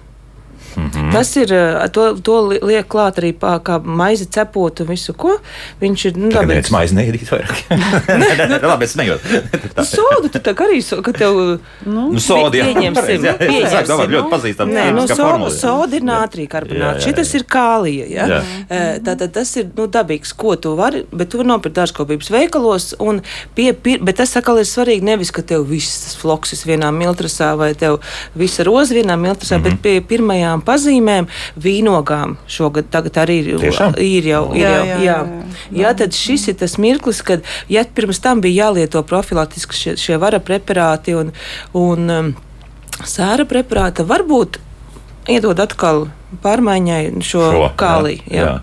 Mm 0.76 0.90
-hmm. 0.90 1.12
Tas 1.12 1.36
ir, 1.36 1.52
eh, 1.52 1.88
to, 1.92 2.14
to 2.22 2.40
li- 2.48 2.58
liek 2.62 2.86
klāt 2.88 3.18
arī 3.20 3.32
pā, 3.32 3.60
kā 3.60 3.80
maizi 3.84 4.26
cepot 4.26 4.80
un 4.80 4.86
visu, 4.86 5.12
ko 5.12 5.38
viņš 5.80 6.06
ir. 6.06 6.16
Nu, 6.16 6.28
dabīgs. 6.30 6.46
viens 6.46 6.70
maizi 6.70 6.94
neēdīt 6.94 7.28
vairāk. 7.30 7.56
nē, 7.70 8.36
nē, 8.36 8.48
nē, 8.48 8.62
labi, 8.62 8.84
es 8.84 8.96
nejūtu. 8.96 9.42
Nu, 9.76 9.84
sodu 9.84 10.28
tu 10.28 10.38
tā 10.38 10.54
kā 10.54 10.64
arī, 10.68 10.82
so, 10.82 11.02
ka 11.02 11.12
tev. 11.12 11.58
Nu, 11.86 12.18
soda, 12.20 12.58
jā. 12.58 12.64
Pieņemsim, 12.64 12.94
pareizi, 12.94 13.26
jā. 13.26 13.36
nu, 13.40 13.58
Es 13.64 13.72
sāku 13.72 13.88
domāt, 13.88 14.08
pieņemsim, 14.08 14.14
ļoti 14.14 14.30
pazīstam. 14.30 14.68
Nē, 14.68 14.90
nu, 14.92 15.00
ķīmiskā 15.00 15.16
so, 15.16 15.22
formula. 15.22 15.50
soda 15.50 15.96
ir 15.96 16.02
nātrija 16.02 16.48
Jā, 16.48 16.52
karbonāts. 16.54 17.06
jā, 17.06 17.12
jā. 17.12 17.24
Šis 17.24 17.34
ir 17.34 17.44
kālija. 17.44 18.06
Ja? 18.10 18.26
Jā. 18.26 18.42
Eh, 18.70 18.98
Tātad 19.04 19.32
tas 19.32 19.56
ir 19.56 19.66
nu, 19.76 19.86
dabīgs, 19.86 20.32
ko 20.36 20.56
tu 20.56 20.74
vari, 20.76 21.04
bet 21.12 21.28
tu 21.28 21.42
nopirki 21.42 21.74
dārzkopības 21.80 22.30
veikalos. 22.30 22.94
un 22.98 23.20
Pie, 23.54 23.72
pie, 23.72 23.98
bet 24.02 24.16
tas 24.16 24.36
atkal 24.36 24.58
ir 24.58 24.66
svarīgi 24.68 25.02
nevis, 25.06 25.30
ka 25.34 25.42
tev 25.42 25.66
viss 25.68 26.00
tas 26.04 26.16
floksis 26.18 26.64
vienā 26.66 26.90
miltrasā 26.94 27.52
vai 27.58 27.74
tev 27.78 28.00
visa 28.34 28.64
roza 28.66 28.94
vienā 28.94 29.16
miltrasā, 29.20 29.58
mm 29.58 29.64
-hmm. 29.64 29.70
bet 29.70 29.82
pie 29.82 30.00
pirmajām 30.00 30.63
pazīmēm 30.66 31.28
vīnogām 31.60 32.36
šogad 32.50 32.90
arī 33.22 33.38
ir, 33.42 33.60
Tiešām? 33.62 33.96
ir 34.00 34.28
jau. 34.32 34.42
Ir 34.54 34.62
Jā, 34.64 34.72
jau 34.74 34.84
jā, 34.86 34.98
jā, 35.04 35.18
jā, 35.70 35.78
jā. 35.84 35.94
tad 36.00 36.16
šis 36.16 36.48
ir 36.52 36.58
tas 36.60 36.76
mirklis, 36.82 37.22
kad 37.22 37.44
ja 37.68 37.84
pirms 37.84 38.20
tam 38.24 38.40
bija 38.44 38.66
jālieto 38.68 39.02
profilaktiski 39.06 39.76
šie, 39.76 39.96
šie 40.00 40.18
vara 40.20 40.40
preparāti 40.40 41.14
un, 41.18 41.32
un 41.72 42.10
um, 42.10 42.34
sēra 43.04 43.46
preparāta, 43.48 44.06
varbūt 44.06 44.60
iedod 45.30 45.58
atkal 45.60 46.08
pārmaiņai 46.44 47.02
šo, 47.24 47.48
šo 47.54 47.66
kāliju. 47.80 48.24
Jā. 48.30 48.44
Jā. 48.44 48.54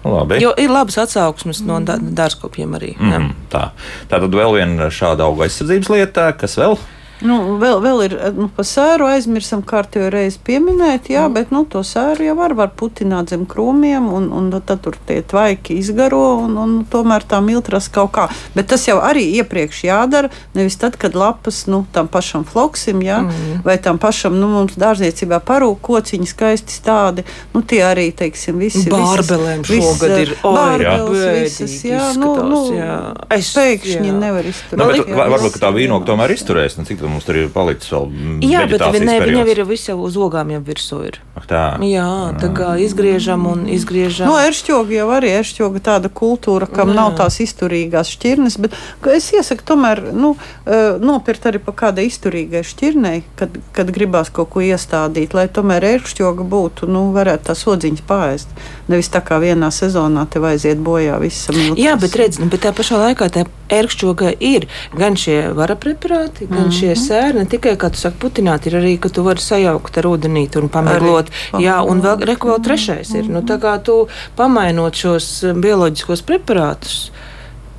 Labi. 0.00 0.38
Jo 0.40 0.54
ir 0.56 0.70
labas 0.72 0.96
atsauksmes 1.02 1.58
no 1.68 1.76
da- 1.84 1.98
dārzkopiem 2.00 2.72
arī. 2.78 2.94
Mm, 2.96 3.34
tā. 3.52 3.66
tā 4.08 4.20
tad 4.22 4.32
vēl 4.32 4.54
viena 4.56 4.88
šāda 4.88 5.26
auga 5.28 5.44
aizsardzības 5.44 5.90
lieta, 5.92 6.30
kas 6.40 6.56
vēl? 6.56 6.78
Nu, 7.26 7.36
vēl, 7.60 7.80
vēl 7.84 8.02
ir 8.06 8.14
nu, 8.36 8.48
par 8.54 8.66
sēru 8.68 9.08
aizmirsām 9.10 9.62
kārtībā 9.66 10.08
reizi 10.12 10.40
pieminēt, 10.46 11.10
jā, 11.12 11.26
mm. 11.26 11.36
bet 11.36 11.52
nu, 11.54 11.64
to 11.68 11.82
sēru 11.86 12.24
jau 12.30 12.36
var, 12.38 12.54
var 12.58 12.72
putināt 12.76 13.32
zem 13.32 13.46
krūmiem, 13.48 14.06
un, 14.12 14.30
un 14.32 14.48
tad 14.60 14.82
tur 14.84 14.96
tie 15.08 15.20
tvaiki 15.22 15.76
izgaro, 15.80 16.22
un, 16.46 16.56
un 16.60 16.76
tomēr 16.90 17.26
tā 17.28 17.42
miltras 17.44 17.90
kaut 17.92 18.12
kā. 18.16 18.26
Bet 18.56 18.70
tas 18.72 18.86
jau 18.88 18.98
arī 19.04 19.26
iepriekš 19.40 19.82
jādara, 19.88 20.30
nevis 20.56 20.78
tad, 20.80 20.96
kad 21.00 21.18
lapas 21.18 21.64
nu, 21.70 21.82
tam 21.92 22.08
pašam 22.10 22.46
floksim, 22.48 23.02
jā, 23.04 23.20
mm. 23.26 23.60
vai 23.66 23.76
tam 23.82 24.00
pašam, 24.00 24.38
nu, 24.40 24.48
mums 24.54 24.78
dārzniecībā 24.80 25.42
parūk 25.44 25.82
kociņi 25.90 26.30
skaisti 26.30 26.80
tādi, 26.86 27.26
nu, 27.54 27.62
tie 27.62 27.82
arī, 27.86 28.08
teiksim, 28.16 28.60
visi. 28.60 28.86
Bārbelēm 28.90 29.62
visas- 29.66 30.00
šogad 30.00 30.16
ir 30.18 30.34
oi, 30.40 30.54
Bārbeles 30.56 31.20
jā. 31.20 31.36
visas, 31.44 31.76
jā, 31.84 32.02
nu, 32.18 32.32
nu, 32.48 32.64
izskatās, 32.64 32.80
jā. 32.80 32.98
Es- 33.36 33.52
pēkšņi 33.56 34.08
jā. 34.08 34.16
nevar 34.16 34.44
Nu, 34.44 34.54
izturēt. 34.54 34.86
bet, 34.86 35.08
jā, 35.12 35.28
varbūt 35.34 35.56
ka 35.56 35.62
tā 35.66 35.70
jā. 35.76 36.00
tomēr 36.06 36.34
izturēs. 36.34 36.78
Nu, 36.78 36.84
cik 36.88 37.00
tam 37.00 37.09
mums 37.10 37.26
tur 37.26 37.38
ir 37.40 37.50
palicis 37.52 37.90
vēl? 37.92 38.06
Jā, 38.46 38.64
bet 38.70 38.80
ne, 38.80 38.90
viņa 38.96 39.16
jau 39.16 39.24
periods? 39.24 39.50
ir 39.52 39.60
viss 39.68 39.90
jau 39.90 39.96
uz 40.06 40.16
ogām 40.20 40.52
jau 40.54 40.60
virsū. 40.64 41.00
Ir. 41.10 41.18
Ak, 41.38 41.46
tā. 41.50 41.62
Jā, 41.86 42.06
tā 42.40 42.50
kā 42.56 42.72
izgriežam 42.82 43.46
un 43.50 43.66
izgriežam. 43.70 44.30
No 44.30 44.38
eršķoga 44.40 44.96
jau 44.96 45.08
arī 45.14 45.32
eršķoga 45.38 45.82
tāda 45.90 46.10
kultūra, 46.12 46.68
kam 46.70 46.92
Jā. 46.92 46.96
nav 46.98 47.14
tās 47.20 47.40
izturīgās 47.44 48.10
šķirnes, 48.14 48.58
bet 48.64 48.76
ka 49.04 49.14
es 49.16 49.30
iesaku 49.34 49.66
tomēr 49.72 50.02
nu, 50.16 50.34
eh, 50.66 50.98
nopirkt 51.00 51.46
arī 51.50 51.62
pa 51.64 51.74
kādai 51.84 52.08
izturīgai 52.10 52.64
šķirnei, 52.66 53.22
kad, 53.40 53.56
kad 53.76 53.92
gribās 53.94 54.32
kaut 54.34 54.52
ko 54.54 54.64
iestādīt, 54.64 55.36
lai 55.36 55.46
tomēr 55.48 55.86
eršķoga 55.94 56.44
būtu, 56.44 56.90
nu, 56.90 57.08
varētu 57.16 57.50
tās 57.50 57.64
odziņas 57.70 58.06
pāriest. 58.08 58.58
Nevis 58.90 59.12
tā 59.12 59.22
kā 59.24 59.40
vienā 59.42 59.72
sezonā 59.74 60.26
tev 60.30 60.48
aiziet 60.50 60.82
bojā 60.82 61.20
visam. 61.22 61.56
Jā, 61.78 61.96
bet 62.00 62.18
redz, 62.18 62.42
nu, 62.42 62.50
bet 62.52 62.66
tā 62.66 62.74
pašā 62.76 63.00
laikā 63.00 63.30
tā 63.32 63.46
ērkšķoga 63.70 64.32
ir 64.40 64.66
gan 64.96 65.16
šie 65.18 65.38
vara 65.56 65.76
preparāti, 65.78 66.46
gan 66.48 66.66
mm 66.66 66.70
-hmm. 66.70 66.78
šie 66.80 66.94
sēri. 66.96 67.38
Ne 67.38 67.44
tikai, 67.44 67.76
kā 67.76 67.90
tu 67.90 68.00
saki, 68.00 68.18
putināt, 68.20 68.66
ir 68.66 68.78
arī, 68.80 68.98
ka 69.00 69.08
tu 69.08 69.22
vari 69.22 69.40
sajaukt 69.40 69.98
ar 69.98 70.10
ūdenīti 70.10 70.58
un 70.62 70.68
pameglot. 70.68 71.30
Jā, 71.58 71.80
un 71.86 72.02
vēl, 72.02 72.24
reku, 72.26 72.48
vēl 72.48 72.62
trešais 72.64 73.14
ir, 73.14 73.28
nu, 73.28 73.42
tā 73.42 73.58
kā 73.60 73.78
tu 73.82 74.08
pamainot 74.36 74.94
šos 74.94 75.42
eh, 75.44 75.54
bioloģiskos 75.54 76.22
preparātus. 76.22 77.10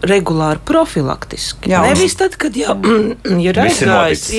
Regulāri 0.01 0.57
profilaktiski. 0.65 1.69
Jā. 1.69 1.83
Nevis 1.85 2.15
tad, 2.17 2.35
kad 2.35 2.55
jau 2.57 2.73
ir 3.47 3.59
aizgājis. 3.59 4.31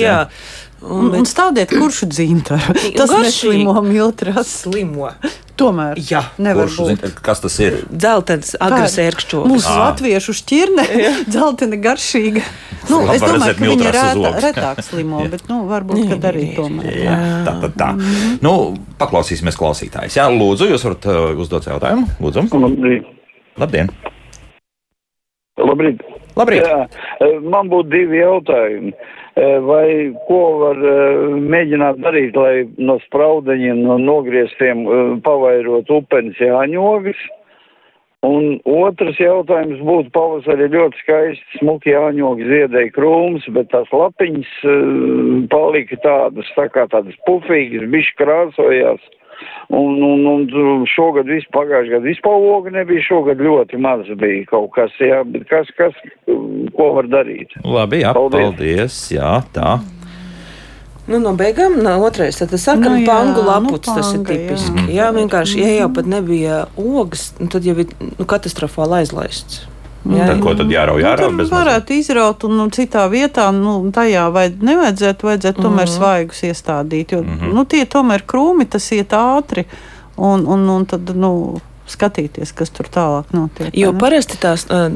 Jā, 0.83 0.89
Un, 0.91 1.13
un 1.15 1.23
stādiet 1.27 1.71
kuršu 1.71 2.09
dzīmtaru. 2.11 2.73
Tas 2.99 3.07
Garšīgi. 3.09 3.23
neslimo 3.23 3.81
miltras. 3.85 4.49
slimo. 4.63 5.13
Tomēr 5.55 5.99
Jā. 6.01 6.23
nevar 6.41 6.65
Kurš, 6.65 6.77
zin, 6.89 6.97
kas 7.23 7.39
tas 7.43 7.55
ir? 7.61 7.75
Dzeltens, 7.87 8.55
agresīvs 8.57 8.97
ērkšķis. 9.03 9.43
Mūsu 9.51 9.69
latviešu 9.77 10.33
šķirne, 10.39 10.85
dzeltena 11.31 11.77
garšīga. 11.77 12.41
Nu, 12.89 12.99
Labi, 13.05 13.15
es 13.15 13.21
domāju, 13.23 13.53
redzēt 13.53 13.61
ka 13.61 13.69
ir 13.69 13.83
reta, 13.93 14.15
ogas. 14.17 14.43
retāk 14.47 14.81
slimo, 14.83 15.21
bet 15.33 15.45
nu, 15.51 15.61
varbūt 15.69 16.09
kad 16.09 16.25
arī 16.33 16.47
tomēr. 16.57 16.89
Jā, 17.05 17.17
tā 17.45 17.53
tad 17.67 17.77
tā. 17.79 17.89
Nu, 18.43 18.53
paklausīsimies 18.99 19.59
klausītājus. 19.61 20.17
Jā, 20.19 20.25
lūdzu, 20.33 20.71
jūs 20.73 20.87
varat 20.89 21.07
uh, 21.13 21.21
uzdot 21.45 21.69
jautājumu. 21.69 22.09
Lūdzu, 22.19 22.47
Labrīt. 22.57 23.07
labdien! 23.61 23.93
Labrīt. 25.63 26.01
Labrīt! 26.33 26.65
Jā, 26.65 27.29
man 27.45 27.69
būtu 27.69 27.93
divi 27.93 28.23
jautājumi. 28.23 28.89
Eh, 28.97 29.22
Vai 29.35 30.13
ko 30.27 30.41
var 30.61 30.77
eh, 30.77 31.21
mēģināt 31.41 32.03
darīt, 32.03 32.35
lai 32.37 32.67
no 32.77 32.99
spraudeņiem, 33.07 33.79
no 33.81 33.95
nogrieztiem 33.97 34.83
eh, 34.85 34.99
pavairot 35.25 35.89
upenes 35.89 36.37
jāņogas? 36.37 37.17
Un 38.23 38.61
otrs 38.69 39.17
jautājums 39.19 39.81
būtu 39.83 40.13
pavasarī 40.15 40.69
ļoti 40.71 41.01
skaisti 41.01 41.59
smuki 41.59 41.91
jāņoga 41.91 42.45
ziedēja 42.47 42.93
krūms, 42.95 43.49
bet 43.57 43.67
tās 43.73 43.89
lapiņas 43.91 44.53
palika 45.51 45.97
tādas, 46.05 46.53
tā 46.55 46.69
kā 46.71 46.85
tādas 46.93 47.17
pufīgas, 47.27 47.83
bišķi 47.91 48.15
krāsojās. 48.21 49.03
Un, 49.71 50.01
un, 50.03 50.25
un 50.27 50.83
šogad 50.91 51.29
viss 51.31 51.47
pagājušajā 51.55 51.95
gadā 51.95 52.09
vispār 52.09 52.35
loga 52.43 52.73
nebija, 52.73 53.05
šogad 53.07 53.41
ļoti 53.41 53.79
maz 53.81 54.09
bija 54.19 54.43
kaut 54.51 54.73
kas, 54.75 54.93
jā, 54.99 55.23
bet 55.23 55.47
kas, 55.49 55.71
kas, 55.79 55.95
ko 56.75 56.89
var 56.99 57.07
darīt? 57.11 57.55
Labi, 57.63 58.03
jā, 58.03 58.13
Paldies. 58.15 58.49
paldies. 58.51 59.01
Jā, 59.15 59.35
tā. 59.55 59.77
Nu, 61.03 61.19
no 61.19 61.33
beigām, 61.35 61.81
no 61.83 61.97
otrais, 62.05 62.37
tad 62.39 62.53
tas 62.53 62.63
sarkanu 62.63 62.93
Nu 62.93 62.99
nu, 63.01 63.03
jā, 63.03 63.11
pangu 63.11 63.41
nu 63.43 63.49
laputs, 63.49 63.89
tas 63.89 64.13
ir 64.13 64.21
panga, 64.21 64.35
jā. 64.35 64.47
tipiski. 64.47 64.83
Jā, 64.87 64.93
jā 65.01 65.07
vienkārši, 65.17 65.59
ja 65.59 65.71
jau 65.81 65.89
pat 65.97 66.07
nebija 66.07 66.63
ogas, 66.79 67.25
nu, 67.41 67.49
tad 67.51 67.67
jau 67.67 67.75
ir 67.83 67.91
nu, 67.99 68.23
katastrofāli 68.23 69.01
aizlaists. 69.01 69.65
Jā, 70.03 70.25
Tad, 70.27 70.39
ko 70.43 70.51
tad 70.59 70.71
jārauj? 70.71 70.99
Nu, 70.99 71.07
Jārauj 71.07 71.29
tur 71.29 71.35
bez 71.39 71.51
varētu 71.53 71.95
izraut, 71.95 72.43
un 72.43 72.57
nu, 72.59 72.67
citā 72.75 73.05
vietā, 73.11 73.45
nu, 73.55 73.77
tajā 73.95 74.25
vai 74.35 74.49
nevajadzētu, 74.51 75.29
vajadzētu 75.29 75.63
tomēr 75.63 75.87
svaigus 75.91 76.43
iestādīt, 76.43 77.15
jo 77.15 77.21
nu, 77.23 77.63
tie 77.63 77.85
tomēr 77.87 78.25
krūmi, 78.27 78.67
tas 78.67 78.89
iet 78.91 79.15
ātri, 79.15 79.63
un, 80.19 80.43
un, 80.43 80.67
un 80.75 80.87
tad, 80.91 81.13
nu, 81.15 81.31
skatīties, 81.89 82.53
kas 82.55 82.71
tur 82.73 82.87
tālāk 82.91 83.31
notiek. 83.35 83.71
Jo 83.75 83.91
ne? 83.93 83.99
parasti 84.01 84.37
tās 84.41 84.65
uh, 84.71 84.87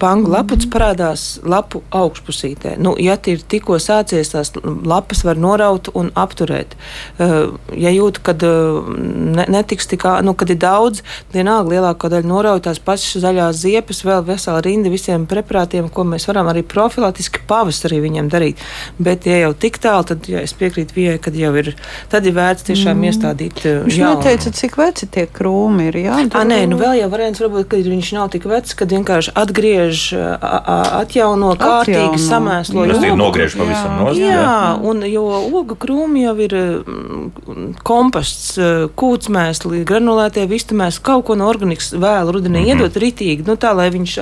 pangu 0.00 0.30
laputs 0.32 0.68
parādās 0.70 1.26
lapu 1.46 1.82
augšpusītē. 1.94 2.76
Nu, 2.82 2.96
ja 3.00 3.16
ir 3.30 3.42
tikko 3.42 3.78
sācies, 3.82 4.32
tās 4.34 4.52
lapas 4.62 5.22
var 5.26 5.38
noraut 5.40 5.90
un 5.94 6.10
apturēt. 6.18 6.74
Uh, 7.18 7.54
ja 7.74 7.92
jūtu, 7.94 8.22
ka 8.26 8.36
uh, 8.36 8.90
ne, 8.96 9.46
netiks 9.56 9.88
tik, 9.90 10.06
nu, 10.26 10.34
kad 10.38 10.50
ir 10.52 10.60
daudz, 10.62 11.02
vienalga 11.34 11.76
lielākā 11.76 12.10
daļa 12.12 12.30
noraut 12.30 12.66
tās 12.66 12.80
pašas 12.82 13.22
zaļās 13.24 13.62
ziepes, 13.62 14.02
vēl 14.06 14.24
vesela 14.26 14.62
rinda 14.64 14.90
visiem 14.92 15.26
preparātiem, 15.30 15.90
ko 15.92 16.06
mēs 16.08 16.26
varam 16.30 16.50
arī 16.50 16.64
profilaktiski 16.66 17.44
pavasarī 17.48 18.00
viņiem 18.04 18.30
darīt. 18.32 18.62
Bet, 18.98 19.28
ja 19.30 19.38
jau 19.44 19.52
tik 19.66 19.78
tālu, 19.82 20.06
tad 20.10 20.26
ja 20.30 20.42
es 20.44 20.54
piekrītu 20.56 20.96
Vijai, 20.96 21.18
kad 21.22 21.36
jau 21.36 21.52
ir, 21.60 21.74
tad 22.12 22.26
ir 22.26 22.34
vērts 22.36 22.66
tiešām 22.70 22.96
mm. 22.96 23.08
iestādīt 23.10 23.62
Viņš 23.66 23.98
jaunu. 24.00 24.20
neteica, 24.20 24.52
cik 24.56 24.78
veci 24.80 25.08
tie 25.12 25.26
krūmi 25.30 25.90
ir. 25.90 26.00
Jā, 26.06 26.15
À, 26.16 26.44
nē, 26.48 26.58
nu 26.70 26.78
vēl 26.80 26.96
jau 27.00 27.08
variants 27.12 27.40
varbūt, 27.42 27.68
ka 27.70 27.76
viņš 27.76 28.10
nav 28.16 28.30
tik 28.34 28.46
vecs, 28.48 28.74
kad 28.78 28.92
vienkārši 28.94 29.32
atgriež, 29.36 30.02
a- 30.16 30.60
a- 30.74 31.00
atjauno, 31.00 31.52
kārtīgi 31.60 32.20
samēslo. 32.20 32.86
Tas 32.88 33.02
ir 33.02 33.10
jogu. 33.10 33.18
nogriež 33.20 33.56
pavisam 33.58 33.90
Jā. 33.90 33.98
nost. 34.00 34.20
Jā, 34.20 34.58
un 34.82 35.02
jo 35.10 35.24
ogu 35.60 35.76
krūmi 35.76 36.24
jau 36.24 36.36
ir 36.40 36.54
mm, 36.56 37.74
komposts, 37.82 38.58
kūtsmēsli, 38.96 39.84
granulētie 39.84 40.46
vistumēs, 40.50 41.00
kaut 41.02 41.26
ko 41.26 41.34
no 41.34 41.48
organikas 41.48 41.92
vēlu 41.92 42.36
rudenī 42.36 42.60
mm 42.60 42.64
-hmm. 42.64 42.76
iedot 42.76 42.96
ritīgi, 42.96 43.46
nu 43.46 43.56
tā, 43.56 43.74
lai 43.76 43.90
viņš 43.90 44.12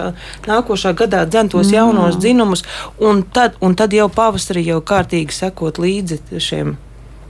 nākošā 0.47 0.95
gadā 0.95 1.27
dzentos 1.27 1.69
mm. 1.69 1.75
jaunos 1.75 2.17
dzinumus, 2.17 2.65
un 2.99 3.23
tad, 3.23 3.55
un 3.61 3.75
tad 3.75 3.93
jau 3.93 4.09
pavasarī 4.09 4.67
jau 4.67 4.81
kārtīgi 4.81 5.31
sekot 5.31 5.79
līdzi 5.79 6.19
šiem. 6.39 6.77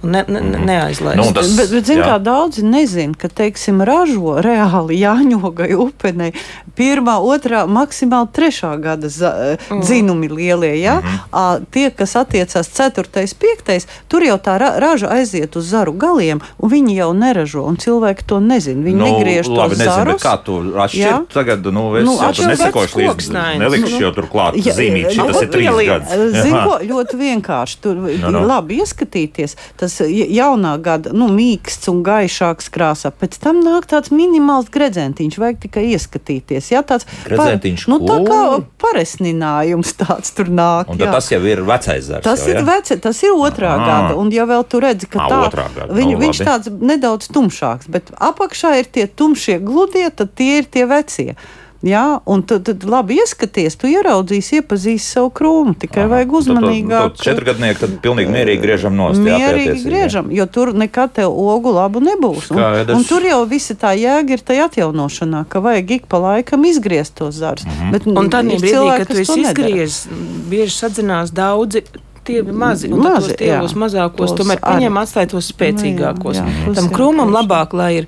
Un 0.04 0.10
Ne, 0.14 0.24
ne, 0.28 0.40
ne, 0.40 0.58
neaizlaist. 0.68 1.16
Nu, 1.18 1.32
tas- 1.34 1.56
Bet, 1.56 1.70
bet 1.72 1.86
zin, 1.88 1.98
jā. 1.98 2.06
kā 2.06 2.18
daudzi 2.22 2.62
nezina, 2.62 3.14
ka, 3.18 3.28
teiksim, 3.28 3.80
ražo 3.82 4.36
reāli 4.44 5.00
jāņogai 5.00 5.72
upenei 5.74 6.32
pirmā, 6.76 7.16
otrā, 7.22 7.64
maksimāli 7.66 8.28
trešā 8.36 8.74
gada 8.82 9.08
za, 9.08 9.56
mm. 9.70 9.80
dzinumi 9.82 10.28
lielie. 10.28 10.74
Ja? 10.80 11.00
Mm 11.00 11.08
-hmm. 11.32 11.64
Tie, 11.70 11.90
kas 11.90 12.14
attiecās 12.16 12.68
ceturtais, 12.68 13.34
piektais, 13.34 13.86
tur 14.08 14.22
jau 14.22 14.36
tā 14.38 14.58
ra 14.58 14.74
raža 14.78 15.08
aiziet 15.08 15.56
uz 15.56 15.64
zaru 15.64 15.92
galiem, 15.92 16.40
un 16.58 16.70
viņi 16.70 16.94
jau 16.96 17.12
neražo, 17.14 17.62
un 17.62 17.76
cilvēki 17.76 18.22
to 18.26 18.40
nezina. 18.40 18.82
Viņi 18.84 18.96
nu, 18.96 19.04
negriež 19.04 19.46
to 19.46 19.52
labi, 19.52 19.76
nezinu, 19.76 19.94
zarus. 19.94 20.22
kā 20.22 20.38
tu 20.44 20.52
Jā. 20.62 20.84
atšķirt 20.84 21.32
tagad, 21.34 21.64
nu, 21.72 21.96
es 21.96 22.04
Nu, 22.04 22.12
nu, 22.12 22.18
jau 22.22 22.32
tur 22.32 22.46
nesakošu 22.46 22.84
vecs 22.84 22.94
līdz, 22.96 23.08
koksnains. 23.14 23.58
nelikšu 23.58 24.00
jau 24.02 24.12
tur 24.14 24.26
klāt 24.32 24.52
Ja, 24.66 24.72
zīmīt, 24.74 25.04
nu, 25.04 25.10
šitas 25.10 25.42
ir 25.42 25.48
trīs 25.48 25.86
gadus. 25.86 26.08
Zinu, 26.42 26.58
ko 26.64 26.78
ļoti 26.82 27.14
vienkārši. 27.16 27.76
Tur 27.80 27.94
Nu, 27.94 28.08
ir 28.08 28.18
nu. 28.30 28.46
labi 28.46 28.80
ieskatīties. 28.80 29.56
Tas 29.76 29.93
ja- 30.00 30.26
jaunā 30.26 30.74
gada 30.82 31.12
nu, 31.12 31.28
mīksts 31.28 31.88
un 31.88 32.02
gaišāks 32.04 32.70
krāsā. 32.74 33.12
Pēc 33.12 33.38
tam 33.38 33.62
nāk 33.64 33.86
tāds 33.90 34.10
minimāls 34.10 34.70
gredzentiņš. 34.74 35.38
Vajag 35.38 35.60
tikai 35.66 35.84
ieskatīties. 35.94 36.70
Jā, 36.74 36.82
tāds 36.82 37.06
Gredzentiņš 37.24 37.86
nu, 37.88 38.00
tā 38.08 38.18
kā 38.26 38.40
paresninājums 38.82 39.94
tāds 40.00 40.34
tur 40.34 40.50
nāk. 40.50 40.90
Un 40.90 40.98
tas 40.98 41.30
jau 41.30 41.40
ir 41.46 41.62
vecais 41.62 42.04
zars. 42.04 42.24
Tas 42.24 42.40
jau, 42.44 42.50
ir 42.54 42.60
ja? 42.60 42.66
veci, 42.68 42.98
tas 43.00 43.22
ir 43.22 43.34
otrā 43.34 43.74
Aha. 43.74 43.86
gada. 43.86 44.16
Un, 44.20 44.30
ja 44.34 44.46
vēl 44.48 44.64
tu 44.68 44.80
redzi, 44.80 45.08
ka 45.10 45.26
Ā, 45.26 45.28
tā, 45.30 45.68
gada, 45.74 45.88
viņ, 45.92 46.14
nu, 46.14 46.20
viņš 46.22 46.40
labi. 46.40 46.48
tāds 46.50 46.72
nedaudz 46.92 47.28
tumšāks, 47.34 47.90
bet 47.90 48.10
apakšā 48.18 48.78
ir 48.80 48.90
tie 48.90 49.06
tumšie 49.06 49.60
gludie, 49.64 50.08
tad 50.10 50.34
tie 50.34 50.58
ir 50.62 50.64
tie 50.64 50.86
vecie. 50.86 51.36
Jā, 51.84 52.20
un 52.24 52.40
tad, 52.48 52.62
tad 52.64 52.84
labi 52.88 53.18
ieskaties, 53.20 53.74
tu 53.76 53.88
ieraudzīsi, 53.90 54.60
iepazīsi 54.62 55.04
savu 55.04 55.28
krūmu. 55.36 55.74
Tikai 55.82 56.06
vajag 56.08 56.30
uzmanīgāk. 56.38 57.18
Četrgadnieki 57.20 57.80
tad 57.82 57.96
pilnīgi 58.04 58.32
mierīgi 58.32 58.62
griežam 58.62 58.96
nost. 58.96 59.20
jā, 59.20 59.36
Mierīgi 59.36 59.74
jā. 59.82 59.84
griežam, 59.84 60.30
jo 60.32 60.46
tur 60.46 60.72
nekad 60.72 61.12
tev 61.18 61.28
ogu 61.34 61.74
labu 61.76 62.00
nebūs. 62.00 62.48
Un, 62.54 62.56
Skaidrs. 62.62 62.96
un 62.96 63.04
tur 63.04 63.26
jau 63.28 63.42
visa 63.50 63.74
tā 63.74 63.92
jēga 64.00 64.38
ir 64.38 64.40
tajā 64.40 64.70
atjaunošanā, 64.70 65.44
ka 65.48 65.60
vajag 65.60 65.90
ik 65.98 66.06
pa 66.08 66.22
laikam 66.24 66.64
izgriezt 66.64 67.14
tos 67.20 67.34
zarus. 67.42 67.66
Mhm. 67.66 67.90
Bet, 67.92 68.06
Un 68.06 68.30
tad 68.30 68.46
ir 68.48 68.56
brīdī, 68.60 68.72
cilvēki, 68.72 68.98
kad 68.98 69.08
tu 69.08 69.14
kas 69.20 69.26
to 69.26 69.32
esi 69.32 69.40
izgriezis, 69.44 70.08
bieži 70.48 70.76
sadzinās 70.78 71.32
daudzi. 71.36 71.84
Tie 72.24 72.38
ir 72.40 72.46
mazi, 72.56 72.88
un 72.88 73.02
Mazi, 73.04 73.34
tos 73.36 73.44
jā. 73.44 73.58
mazākos 73.76 74.16
Tos 74.32 74.32
tomēr 74.38 74.56
arī. 74.56 74.64
paņem 74.64 74.94
atstāj 75.02 75.26
tos 75.28 75.48
spēcīgākos. 75.52 76.38
Nu, 76.40 76.48
jā, 76.48 76.64
jā, 76.64 76.74
Tam 76.78 76.86
krūmam 76.88 77.28
jā, 77.28 77.34
labāk, 77.36 77.74
lai 77.76 77.88
ir, 77.98 78.06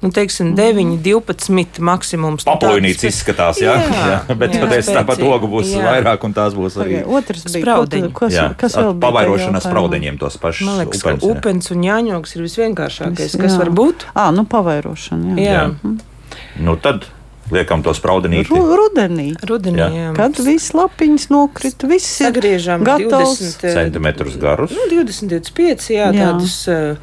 nu, 0.00 0.08
teiksim, 0.08 0.54
9, 0.56 0.94
12 1.04 1.78
maksimums. 1.84 2.46
Nu, 2.46 2.54
Paplūnīts 2.54 3.02
tāds- 3.02 3.10
izskatās, 3.12 3.60
jā, 3.60 3.74
jā, 3.76 4.06
Jā, 4.28 4.36
bet 4.40 4.56
jā, 4.56 4.62
pateicis, 4.64 4.88
tāpat 4.96 5.20
ogu 5.20 5.50
būs 5.52 5.74
jā. 5.76 5.84
vairāk, 5.84 6.24
un 6.24 6.32
tās 6.32 6.56
būs 6.56 6.78
arī. 6.80 7.02
Otrs 7.04 7.44
bija 7.44 7.60
Spraudiņi. 7.66 8.12
ko 8.12 8.24
kas, 8.24 8.32
Jā, 8.38 8.46
kas 8.56 8.72
vēl 8.80 8.94
bija? 8.94 9.02
pavairošanas 9.04 9.68
spraudeņiem 9.68 10.18
tos 10.18 10.40
pašus 10.40 10.64
Man 10.66 10.80
liekas, 10.80 11.02
ka 11.04 11.12
upens, 11.18 11.28
upens 11.28 11.70
un 11.76 11.84
jāņogs 11.84 12.36
ir 12.38 12.42
visvienkāršākais, 12.48 13.36
kas 13.44 13.58
var 13.60 13.68
būt. 13.70 14.08
Ā, 14.16 14.30
nu 14.32 14.46
pavairošana. 14.48 15.36
Jā. 15.36 15.44
Jā, 15.44 15.62
Jā. 15.68 15.96
Nu 16.64 16.76
tad 16.80 17.04
liekam 17.54 17.82
to 17.82 17.94
spraudenīti. 17.96 18.50
Ru, 18.52 18.76
rudenī. 18.78 19.30
rudenī. 19.48 19.78
Jā. 19.78 19.88
Jā. 19.94 20.10
Kad 20.16 20.38
viss 20.44 20.72
lapiņas 20.76 21.28
nokrita, 21.32 21.88
viss 21.90 22.20
ir 22.20 22.28
Sagriežam 22.32 22.84
gatavs. 22.84 23.38
20, 23.40 23.64
eh, 23.64 23.74
Centimetrus 23.74 24.36
garus, 24.36 24.70
Nu, 24.74 24.88
20, 24.90 25.28
25, 25.32 25.88
jā, 25.94 26.10
Jā. 26.12 26.28
tādus 26.32 26.56
uh, 26.68 26.96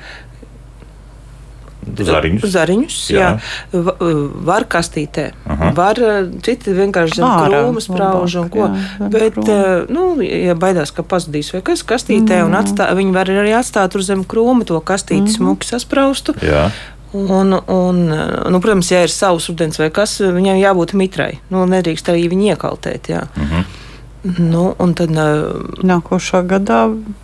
zariņus. 1.85 2.45
zariņus. 2.49 2.95
Jā. 3.13 3.19
Jā. 3.19 3.31
Uh, 3.73 4.31
var 4.47 4.65
kastītē. 4.69 5.27
Aha. 5.45 5.71
Var 5.77 6.01
citi 6.45 6.73
vienkārši 6.73 7.19
zem 7.19 7.27
Ārā 7.27 7.61
krūmu 7.61 7.83
sprauž 7.83 8.37
un 8.41 8.49
ko. 8.49 8.69
jā, 8.71 9.09
Bet, 9.13 9.37
krūma. 9.37 9.85
nu, 9.93 10.07
ja 10.25 10.55
baidās, 10.57 10.91
ka 10.95 11.03
pazudīs 11.05 11.53
vai 11.53 11.61
kas 11.61 11.83
kastītē, 11.85 12.41
un 12.47 12.57
atstā, 12.57 12.89
viņi 12.97 13.13
var 13.13 13.29
arī 13.29 13.53
atstāt 13.57 13.93
tur 13.93 14.01
zem 14.01 14.23
krūma 14.25 14.65
to 14.65 14.79
kastīti 14.81 15.37
smuki 15.37 15.69
saspraustu. 15.69 16.33
Jā. 16.41 16.71
Un, 17.15 17.55
un, 17.71 18.01
nu, 18.51 18.59
protams, 18.59 18.91
ja 18.91 19.05
ir 19.05 19.13
savs 19.13 19.47
ūdens 19.53 19.79
vai 19.79 19.89
kas, 19.95 20.17
viņam 20.19 20.59
jābūt 20.59 20.95
mitrai. 20.99 21.31
Nu, 21.53 21.63
nedrīkst 21.69 22.11
arī 22.11 22.27
viņu 22.33 22.51
iekaltēt. 22.53 23.11
Jā. 23.13 23.25
Mhm. 23.39 23.65
Nu, 24.25 24.73
un 24.81 24.93
tad, 24.97 25.11
uh, 25.13 25.53
Nākošā 25.85 26.41
gadā 26.49 26.79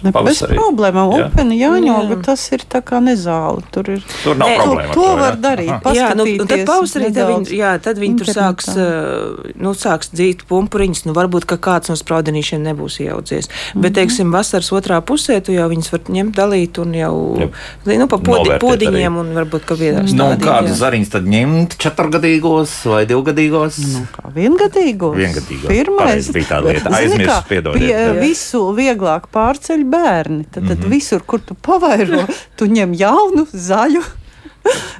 bez 0.05 0.41
problēmām. 0.45 1.13
Jā. 1.17 1.27
Upeni 1.31 1.57
jāņoga, 1.57 2.13
Jā. 2.13 2.17
tas 2.27 2.43
ir 2.53 2.61
tā 2.69 2.83
kā 2.85 2.99
nezāle. 3.01 3.63
Tur 3.73 3.89
ir 3.95 4.03
Tur 4.21 4.37
nav 4.37 4.51
Nē, 4.51 4.57
to, 4.59 4.67
problēma. 4.67 4.93
to 4.93 5.05
jā. 5.07 5.15
var 5.17 5.37
darīt. 5.41 5.71
Aha. 5.79 5.93
Jā, 5.97 6.09
nu, 6.19 6.27
un 6.29 6.51
tad 6.51 6.61
pavasarī 6.69 7.09
tad 7.15 7.31
viņi, 7.31 7.57
jā, 7.57 7.71
tad 7.81 8.01
viņi 8.01 8.19
tur 8.21 8.29
sāks, 8.29 8.69
uh, 8.75 9.49
nu, 9.57 9.73
sāks 9.77 10.11
dzīt 10.13 10.45
pumpuriņus. 10.49 11.07
Nu, 11.09 11.15
varbūt 11.17 11.47
ka 11.49 11.57
kāds 11.57 11.89
no 11.89 11.97
spraudenīšiem 11.97 12.61
nebūs 12.69 12.99
ieaudzies. 13.01 13.49
Bet, 13.73 13.97
teiksim, 13.97 14.29
vasaras 14.35 14.69
otrā 14.69 15.01
pusē 15.01 15.39
tu 15.41 15.55
jau 15.57 15.65
viņus 15.73 15.91
var 15.95 16.05
ņemt, 16.05 16.37
dalīt 16.37 16.77
un 16.85 16.93
jau 16.99 17.15
Jep. 17.41 17.57
nu, 17.89 18.07
pa 18.11 18.21
podi, 18.21 18.51
Novērtēt 18.51 18.61
podiņiem 18.61 19.19
un 19.23 19.33
varbūt 19.39 19.65
ka 19.65 19.79
viedās. 19.79 20.13
Nu, 20.13 20.29
un 20.35 20.45
kādus 20.45 20.77
zariņus 20.83 21.15
tad 21.17 21.25
ņemt? 21.33 21.79
Četrgadīgos 21.81 22.77
vai 22.93 23.03
divgadīgos? 23.09 23.81
Nu, 23.89 24.05
kā 24.13 24.29
viengadīgos. 24.37 25.17
Viengadīgos. 25.17 25.69
Pirmais 25.71 26.11
Pareizi 26.11 26.35
bija 26.35 26.49
tā 26.51 26.61
lieta. 26.65 26.90
Kā, 27.27 27.38
piedodiet, 27.49 27.84
pie- 27.84 27.91
jā. 27.91 28.15
Visu 28.21 28.63
vieglāk 28.77 29.27
pārceļ 29.34 29.86
bērni. 29.91 30.45
Tad, 30.49 30.67
tad 30.67 30.77
mm 30.77 30.84
-hmm. 30.84 30.95
visur, 30.95 31.23
kur 31.25 31.39
tu 31.39 31.56
pavairo, 31.56 32.25
tu 32.58 32.65
ņem 32.65 32.93
jaunu, 32.99 33.47
zaļu. 33.54 34.04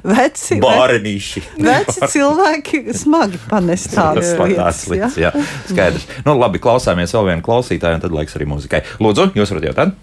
Veci, 0.02 0.56
Bārenīši. 0.58 1.42
veci 1.62 2.00
cilvēki 2.14 2.80
smagi 2.98 3.38
panest 3.46 3.94
tādas 3.94 4.32
lietas. 4.34 4.58
tāds 4.58 4.88
lietas, 4.90 5.16
jā. 5.16 5.30
Skaidrs. 5.70 6.08
Nu, 6.26 6.34
labi, 6.34 6.58
klausāmies 6.58 7.14
vēl 7.14 7.30
vienu 7.30 7.46
klausītāju, 7.46 8.00
un 8.00 8.02
tad 8.02 8.16
laiks 8.16 8.34
arī 8.34 8.48
muzikai. 8.50 8.82
Lūdzu, 8.98 9.30
jūs 9.38 9.54
varat 9.54 9.70
jautāt? 9.70 9.94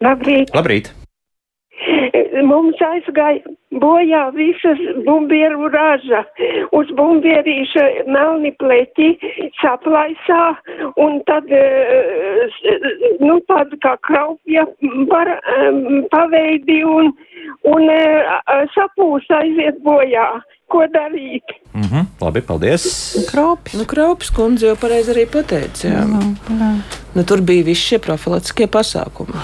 Labrīt! 0.00 0.56
Labrīt! 0.56 1.01
Mums 2.44 2.80
aizgāja 2.84 3.40
bojā 3.80 4.22
visas 4.36 4.80
bumbieru 5.06 5.70
raža. 5.72 6.22
Uz 6.76 6.90
bumbierīša 6.98 7.84
melni 8.12 8.52
pleķi 8.60 9.08
saplaisā 9.62 10.42
un 11.00 11.20
tad, 11.28 11.48
eh, 11.48 12.52
nu, 13.20 13.38
tāda 13.48 13.78
kā 13.84 13.96
kraupja 14.08 14.66
par, 15.08 15.32
em, 15.56 16.04
paveidi 16.12 16.82
un, 16.84 17.12
un 17.64 17.88
eh, 17.90 18.66
sapūs 18.76 19.30
aiziet 19.40 19.80
bojā. 19.84 20.42
Ko 20.72 20.86
darīt? 20.88 21.52
Mhm, 21.76 22.06
labi, 22.22 22.40
paldies! 22.40 22.84
Kropis. 23.28 23.76
Nu, 23.76 23.84
Kraupis 23.84 24.32
kundze 24.32 24.70
jau 24.70 24.76
pareizi 24.80 25.12
arī 25.12 25.26
pateica. 25.28 25.90
Jā. 25.92 27.01
Nu, 27.14 27.22
tur 27.28 27.40
bija 27.44 27.64
visi 27.64 27.82
šie 27.90 27.98
profilaktiskie 27.98 28.66
pasākumi. 28.72 29.34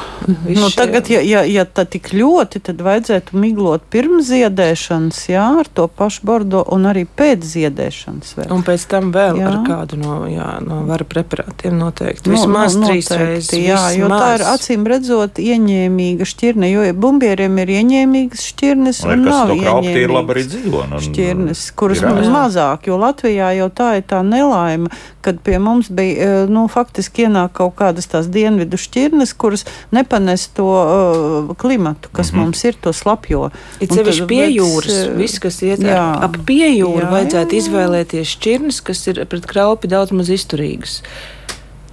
Visi 0.47 0.61
Nu, 0.61 0.69
šie- 0.71 0.77
tagad, 0.77 1.11
ja, 1.11 1.21
ja, 1.21 1.43
ja 1.45 1.65
tā 1.65 1.85
tik 1.85 2.09
ļoti, 2.17 2.63
tad 2.65 2.81
vajadzētu 2.81 3.37
miglot 3.37 3.83
pirms 3.93 4.31
ziedēšanas, 4.31 5.19
jā, 5.29 5.43
ar 5.61 5.69
to 5.75 5.85
pašu 5.89 6.25
bordo 6.25 6.63
un 6.73 6.87
arī 6.89 7.05
pēc 7.05 7.45
ziedēšanas. 7.45 8.31
Vēl. 8.39 8.51
Un 8.57 8.63
pēc 8.65 8.87
tam 8.89 9.13
vēl 9.13 9.37
Jā. 9.37 9.49
ar 9.51 9.59
kādu 9.67 9.99
no, 10.01 10.25
jā, 10.27 10.49
no 10.65 10.81
varu 10.89 11.05
preparātiem 11.05 11.77
noteikti. 11.77 12.31
Nu, 12.31 12.37
Vismaz 12.39 12.77
nu, 12.77 12.87
trīs 12.89 13.11
noteikti, 13.11 13.27
reizes. 13.27 13.53
Jā, 13.69 13.83
jo 13.99 14.09
tā 14.09 14.35
ir 14.35 14.39
vismaz. 14.39 14.55
acīm 14.57 14.87
redzot 14.89 15.35
ieņēmīga 15.45 16.25
šķirne, 16.33 16.71
jo 16.73 16.87
bumbieriem 16.95 17.59
ir 17.59 17.75
ieņēmīgas 17.77 18.47
šķirnes 18.53 19.05
Un 19.05 19.11
un, 19.13 19.25
nav 19.29 19.49
to 19.53 19.59
kraupti 19.61 19.95
ir 20.07 20.09
labi 20.17 20.33
arī 20.35 20.47
ieņēmīgas 20.47 20.57
dzīvo. 20.57 20.83
un- 20.89 21.05
šķirnes, 21.09 21.67
kuras 21.77 22.01
mums 22.01 22.29
mazāk, 22.33 22.87
jo 22.89 22.97
Latvijā 22.97 23.53
jau 23.61 23.69
tā 23.71 23.97
ir 24.01 24.03
tā 24.09 24.25
nelaime, 24.25 24.89
kad 25.21 25.41
pie 25.45 25.59
mums 25.59 25.89
bija, 25.91 26.17
eh, 26.17 26.47
nu, 26.49 26.67
faktiski 26.69 27.27
ienāk 27.29 27.58
kaut 27.59 27.75
kādas 27.79 28.09
tās 28.11 28.29
dienvidu 28.33 28.79
šķirnes, 28.81 29.35
kuras 29.39 29.65
nepanes 29.95 30.49
to 30.57 30.67
uh, 30.69 31.55
klimatu, 31.61 32.11
kas 32.13 32.33
mm 32.33 32.37
-hmm. 32.37 32.43
mums 32.45 32.65
ir, 32.65 32.79
to 32.81 32.93
slapjo. 32.93 33.51
Ir 33.81 33.91
Un 33.91 33.97
sevišķi 33.97 34.27
pie 34.31 34.45
jūras. 34.55 34.93
eh, 34.95 35.17
Viss, 35.17 35.39
kas 35.43 35.63
iet 35.63 35.81
jā. 35.81 36.05
ap, 36.23 36.37
pie 36.47 36.69
jūras, 36.79 37.11
vajadzētu 37.13 37.53
jā, 37.53 37.59
jā. 37.59 37.63
izvēlēties 37.65 38.37
šķirnes, 38.37 38.81
kas 38.85 39.07
ir 39.07 39.25
pret 39.27 39.47
kraupi 39.47 39.89
daudz 39.89 40.13
maz 40.13 40.31
izturīgas. 40.31 41.03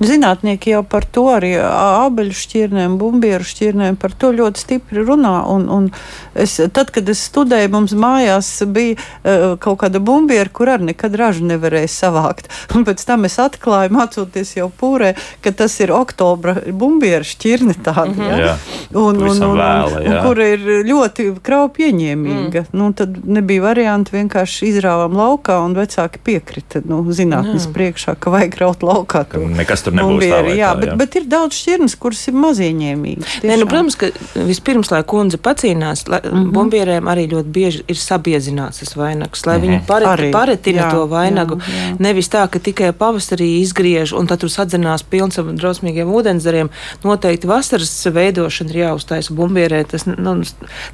Zinātnieki 0.03 0.73
jau 0.73 0.81
par 0.83 1.05
to 1.07 1.29
arī 1.31 1.53
abeļu 1.55 2.35
šķirnēm, 2.35 2.97
bumbieru 2.99 3.45
šķirnēm 3.47 3.95
par 3.99 4.11
to 4.19 4.33
ļoti 4.35 4.59
stipri 4.59 5.03
runā. 5.07 5.37
Un, 5.47 5.69
un 5.71 5.87
es, 6.35 6.57
tad, 6.75 6.91
kad 6.95 7.07
es 7.11 7.21
studēju, 7.29 7.71
mums 7.71 7.93
mājās 7.95 8.49
bija 8.75 8.97
uh, 8.97 9.55
kaut 9.61 9.79
kāda 9.85 10.01
bumbiera, 10.03 10.51
kur 10.51 10.73
arī 10.73 10.89
nekad 10.91 11.15
ražu 11.15 11.47
nevarēja 11.47 11.91
savākt. 11.93 12.51
Un 12.75 12.83
pēc 12.87 13.05
tam 13.07 13.23
es 13.29 13.37
atklāju, 13.39 13.93
mācoties 13.95 14.55
jau 14.57 14.67
pūrē, 14.67 15.13
ka 15.45 15.53
tas 15.55 15.77
ir 15.79 15.93
oktobra 15.95 16.57
bumbiera 16.75 17.23
šķirne 17.23 17.77
tāda. 17.79 18.11
Mm 18.11 18.19
-hmm. 18.19 18.43
Jā. 18.43 18.57
Un, 18.91 19.21
un, 19.21 19.31
un, 19.31 19.57
vēla, 19.57 20.01
un, 20.01 20.11
un 20.11 20.21
kur 20.27 20.43
ir 20.43 20.67
ļoti 20.91 21.29
kraupi 21.43 21.87
ieņēmīga. 21.87 22.65
Mm. 22.67 22.77
Nu, 22.77 22.91
tad 22.93 23.15
nebija 23.23 23.61
varianti 23.61 24.11
vienkārši 24.15 24.67
izrāvām 24.73 25.15
laukā, 25.15 25.59
un 25.63 25.75
vecāki 25.75 26.19
piekrita 26.23 26.81
nu, 26.85 27.03
zinātnes 27.11 27.67
priekšā, 27.73 28.15
ka 28.19 28.29
vajag 28.29 28.59
raut 28.59 28.83
laukā. 28.83 29.23
To 29.31 29.47
Nekas 29.47 29.84
tur 29.85 29.95
nebūs 29.97 30.25
tā, 30.25 30.41
jā, 30.55 30.71
tā, 30.73 30.79
bet, 30.81 30.89
jā. 30.89 30.95
bet 31.01 31.15
ir 31.19 31.27
daudz 31.31 31.57
šķirnes, 31.61 31.95
kuras 32.01 32.21
ir 32.29 32.37
mazieņēmīgas. 32.43 33.37
Nē, 33.45 33.57
nu, 33.61 33.67
protams, 33.69 33.95
ka 34.01 34.09
vispirms, 34.47 34.91
lai 34.93 35.03
kundze 35.07 35.37
pacīnās, 35.37 36.07
lai, 36.11 36.19
mm 36.23 36.31
Mhm. 36.35 36.43
-hmm. 36.43 36.53
bumbieriem 36.53 37.05
arī 37.07 37.23
ļoti 37.31 37.49
bieži 37.51 37.83
ir 37.87 37.95
sabiezināts 37.95 38.79
tas 38.79 38.95
vainags, 38.95 39.45
lai 39.45 39.57
mm 39.57 39.63
-hmm. 39.63 39.67
viņi 39.67 39.81
paret, 39.87 40.07
Arī, 40.07 40.31
paretina 40.31 40.81
jā, 40.81 40.91
to 40.91 41.05
vainagu. 41.07 41.55
jā, 41.55 41.89
jā. 41.89 41.95
Nevis 41.99 42.29
tā, 42.29 42.47
ka 42.49 42.59
tikai 42.59 42.91
pavasarī 42.91 43.61
izgriež 43.61 44.13
un 44.13 44.27
tad 44.27 44.39
tur 44.39 44.49
sadzinās 44.49 45.03
pilns 45.03 45.37
ar 45.39 45.45
drausmīgiem 45.45 46.07
ūdenzariem. 46.11 46.69
Noteikti 47.03 47.47
vasaras 47.47 48.05
veidošana 48.05 48.69
ir 48.69 48.75
jāuztaisa 48.75 49.33
bumbierē, 49.33 49.85
tas 49.87 50.05
nu, 50.05 50.41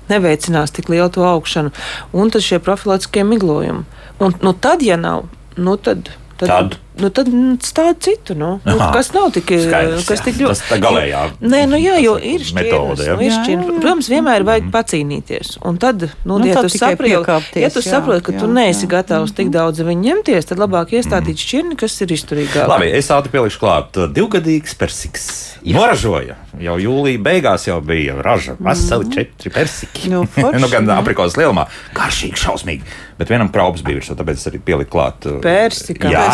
neveicinās 0.09 0.71
tik 0.71 0.89
lielu 0.89 1.09
to 1.09 1.23
augšanu. 1.23 1.71
Un 2.13 2.29
tad 2.29 2.41
šie 2.41 2.59
profilaktiskie 2.59 3.23
miglojumi. 3.23 3.83
Un, 4.19 4.33
nu, 4.41 4.53
tad, 4.53 4.81
ja 4.81 4.97
nav, 4.97 5.23
nu 5.57 5.77
tad. 5.77 6.09
Tad? 6.37 6.77
Nu, 7.01 7.09
tad 7.13 7.31
nu, 7.33 7.55
stāv 7.65 7.95
citu. 8.03 8.35
Nu. 8.37 8.51
Nu, 8.65 8.75
Aha. 8.77 8.91
kas 8.95 9.11
nav 9.15 9.31
tik, 9.35 9.49
Skaidrs, 9.65 10.05
kas 10.07 10.21
jā. 10.21 10.27
tik 10.29 10.39
ļoti. 10.41 10.51
Tas 10.51 10.63
tā 10.69 10.77
galējā 10.81 11.21
Nē, 11.41 11.63
nu 11.71 11.79
jā, 11.81 11.97
jo 12.03 12.17
ir 12.17 12.43
šķirnes. 12.45 13.03
Nu, 13.07 13.17
ir 13.25 13.33
šķirnes. 13.35 13.71
Protams, 13.81 14.09
vienmēr 14.11 14.45
vajag 14.47 14.69
pacīnīties. 14.73 15.55
Un 15.67 15.79
tad, 15.81 16.07
nu, 16.25 16.37
Nu, 16.41 16.47
ja 16.47 16.57
tad 16.57 16.71
tu 16.71 17.03
piekāpties, 17.03 17.61
ja 17.61 17.69
tu 17.73 17.81
jā, 17.83 17.91
saproti, 17.95 18.23
ka 18.29 18.33
tu 18.35 18.47
jā, 18.47 18.53
neesi 18.55 18.85
jā. 18.87 18.91
gatavs 18.95 19.35
tik 19.37 19.51
daudz 19.53 19.81
ar 19.83 19.89
viņu 19.91 20.05
ņemties, 20.07 20.49
tad 20.49 20.61
labāk 20.61 20.95
iestādīt 20.97 21.41
šķirni, 21.41 21.77
kas 21.79 21.97
ir 22.01 22.13
izturīgāka. 22.15 22.67
Labi, 22.71 22.89
es 22.97 23.11
ātri 23.13 23.33
pielikšu 23.35 23.61
klāt. 23.61 24.01
Divgadīgs 24.15 24.77
persiks. 24.79 25.29
Noražoja. 25.61 26.39
Jau 26.61 26.75
jūlijā 26.81 27.21
beigās 27.21 27.67
jau 27.67 27.77
bija 27.85 28.15
raža. 28.25 28.55
Veseli 28.59 29.11
četri 29.13 29.51
persiki. 29.53 30.09
Nu, 30.11 30.23
forši, 30.33 30.61
nu, 30.63 30.69
gan 30.71 30.89
aprikos 30.95 31.37
lielumā. 31.37 31.67
Garšīgi, 31.97 32.39
šausmīgi. 32.41 32.95
Bet 33.21 33.29
vienam 33.29 33.51
kraups 33.53 33.83
bija 33.85 33.99
virsū, 33.99 34.15
tāpēc 34.17 34.39
es 34.41 34.49
arī 34.49 34.61
pieliku 34.65 34.95
klāt. 34.97 35.27
uh, 35.29 35.37
Persika. 35.43 36.09
Jā, 36.09 36.25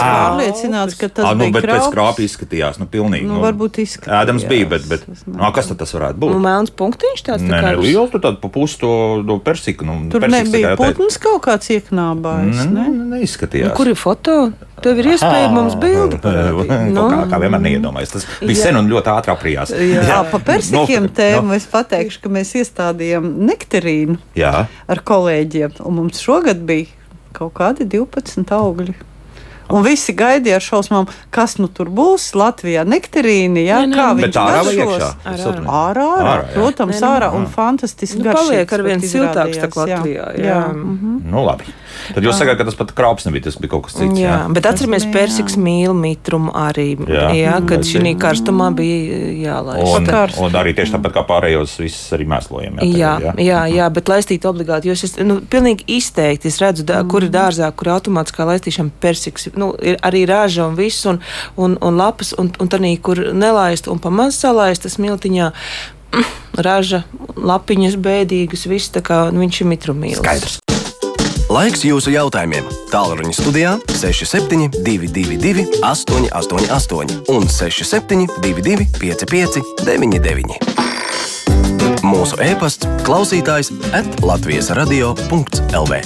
pārliecināts, 0.57 0.97
ka 0.99 1.07
tas 1.09 1.25
Ah, 1.25 1.33
nu, 1.33 1.45
bija 1.45 1.53
bet 1.57 1.63
pēc 1.65 1.71
kraups. 1.77 1.93
krāpja 1.95 2.25
izskatījās, 2.27 2.79
nu, 2.81 2.85
pilnīgi. 2.91 3.25
Nu, 3.29 3.39
varbūt 3.43 3.79
izskatījās, 3.83 4.23
Ēdams 4.27 4.47
bija, 4.49 4.67
bet, 4.69 4.87
bet 4.89 5.03
es 5.11 5.23
nu, 5.27 5.51
kas 5.53 5.67
tad 5.67 5.77
tas 5.77 5.93
varētu 5.93 6.17
būt? 6.19 6.31
Nu, 6.33 6.39
melns 6.43 6.71
punktiņš 6.71 7.23
tāds 7.27 7.43
Nē, 7.47 7.75
liels, 7.81 8.11
tu 8.11 8.19
tādu 8.19 8.41
pa 8.41 8.47
pusi 8.49 8.79
to, 8.81 8.91
to 9.27 9.37
persiku. 9.39 9.85
Nu, 9.85 9.97
Tur 10.11 10.27
nebija 10.27 10.75
putns 10.79 11.17
kaut 11.21 11.41
kāds 11.45 11.69
ieknābājis. 11.69 12.65
Ne, 12.65 12.67
Ne? 12.77 12.87
ne, 12.89 13.17
neizskatījās. 13.17 13.71
Nu, 13.71 13.75
kur 13.77 13.87
ir 13.87 13.95
foto? 13.95 14.51
Tev 14.81 14.99
ir 15.01 15.07
iespēja 15.15 15.47
mums 15.49 15.73
bildi. 15.81 16.19
Nu, 16.97 17.07
kā, 17.09 17.23
kā 17.31 17.39
vienmēr 17.41 17.61
neiedomājies. 17.63 18.11
Tas 18.13 18.25
bija 18.41 18.53
Jā. 18.53 18.63
sen 18.67 18.77
un 18.77 18.87
ļoti 18.91 19.09
ātri 19.09 19.31
aprījās. 19.33 19.71
Jā, 19.73 20.19
pa 20.31 20.37
persikiem 20.39 21.07
Nu, 21.07 21.09
tēmu 21.09 21.47
nu, 21.49 21.53
es 21.57 21.65
pateikšu, 21.71 22.21
ka 22.21 22.29
mēs 22.29 22.53
iestādījām 22.61 23.25
nektarīnu 23.49 24.17
Jā, 24.37 24.67
ar 24.87 25.01
kolēģiem, 25.03 25.79
un 25.85 25.95
mums 25.97 26.21
šogad 26.21 26.61
bija 26.67 26.85
kaut 27.33 27.53
kādi 27.57 27.85
12 27.89 28.53
augļi. 28.53 28.93
Un 29.73 29.83
visi 29.83 30.15
gaidīja 30.15 30.59
ar 30.59 30.63
šausmām, 30.63 31.09
kas 31.33 31.57
nu 31.59 31.67
tur 31.67 31.89
būs 31.93 32.29
Latvijā. 32.39 32.85
Nektarīni, 32.87 33.65
jā, 33.67 33.81
Nē, 33.83 33.91
nē, 33.91 33.97
kā 33.97 34.07
bet 34.15 34.23
viņš 34.23 34.37
bet 34.37 34.39
ārā? 35.67 36.07
Ārā, 36.07 36.35
jā. 36.45 36.53
protams, 36.55 37.01
Nē, 37.01 37.09
ārā 37.09 37.31
un 37.35 37.49
fantastiski 37.51 38.21
Nu, 38.23 38.31
paliek 38.31 38.71
ar 38.77 38.85
vien 38.85 39.03
siltāks 39.03 39.59
tā 39.59 39.67
izrādījās, 39.67 39.79
Latvijā, 39.81 40.29
jā. 40.39 40.47
jā. 40.47 40.61
mhm. 40.71 41.19
nu 41.33 41.43
labi. 41.47 41.67
Tad 42.15 42.25
jūs 42.25 42.37
sakāt, 42.39 42.57
ka 42.59 42.67
tas 42.67 42.77
pat 42.77 42.93
krāps 42.97 43.27
nebija, 43.27 43.47
tas 43.47 43.57
bija 43.59 43.71
kaut 43.73 43.87
kas 43.87 43.97
cits. 43.97 44.19
Jā, 44.19 44.39
bet 44.53 44.67
atceramies, 44.69 45.05
bija, 45.07 45.13
persiks 45.15 45.57
mīl 45.59 45.95
mitrumu 45.97 46.53
arī. 46.57 46.89
Jā. 47.03 47.27
Jā, 47.27 47.31
jā 47.35 47.55
kad 47.69 47.85
šī 47.87 48.13
karstumā 48.19 48.69
bija 48.77 49.19
jālaist. 49.43 49.93
Un, 49.97 50.07
karsts. 50.07 50.41
un 50.43 50.57
arī 50.59 50.73
tieši 50.77 50.95
tāpat 50.95 51.15
kā 51.17 51.23
pārējos, 51.27 51.77
viss 51.83 52.13
arī 52.15 52.27
mēslojam. 52.29 52.79
Jā, 52.85 53.13
tagad, 53.21 53.41
jā, 53.43 53.63
jā, 53.73 53.89
bet 53.97 54.11
laistīt 54.11 54.47
obligāti. 54.49 54.91
Jo 54.91 54.97
es 54.97 55.17
nu, 55.23 55.39
pilnīgi 55.51 55.87
izteikti 55.97 56.51
es 56.51 56.59
redzu, 56.63 56.85
dā, 56.87 57.01
kur 57.09 57.25
ir 57.25 57.33
dārzā, 57.33 57.69
kur 57.77 57.91
automātiskā 57.95 58.47
laistīšana 58.51 58.95
persiks. 59.03 59.49
Nu, 59.59 59.73
ir 59.81 59.99
arī 60.07 60.25
rāža 60.29 60.67
un 60.69 60.77
viss, 60.79 61.05
un, 61.09 61.21
un, 61.55 61.77
un 61.81 61.99
lapas, 61.99 62.33
un, 62.39 62.51
un 62.61 62.71
tā, 62.71 62.81
kur 63.03 63.21
nelaist 63.33 63.89
un 63.91 64.01
pamaz 64.03 64.39
salaist, 64.39 64.85
tas 64.87 64.99
miltiņā. 65.01 65.51
Raža, 66.67 67.03
lapiņas 67.37 67.99
bēdīgas, 68.01 68.65
viss 68.71 68.93
tā 68.93 69.03
kā 69.05 69.27
nu, 69.33 69.43
viņš 69.45 69.61
ir 69.61 69.69
mitrumīlis. 69.75 70.23
Skaidrs. 70.23 70.61
Laiks 71.57 71.81
jūsu 71.81 72.11
jautājumiem. 72.13 72.67
Tālruņa 72.91 73.31
studijā 73.33 73.69
67, 73.89 74.67
222, 74.85 75.63
888 75.81 77.31
un 77.33 77.47
67, 77.49 78.27
225, 78.43 79.63
99. 79.81 80.59
Mūsu 82.05 82.37
e-pasts, 82.45 82.85
klausītājs 83.07 83.71
atlatvijas 83.89 84.69
radio.lv. 84.77 85.97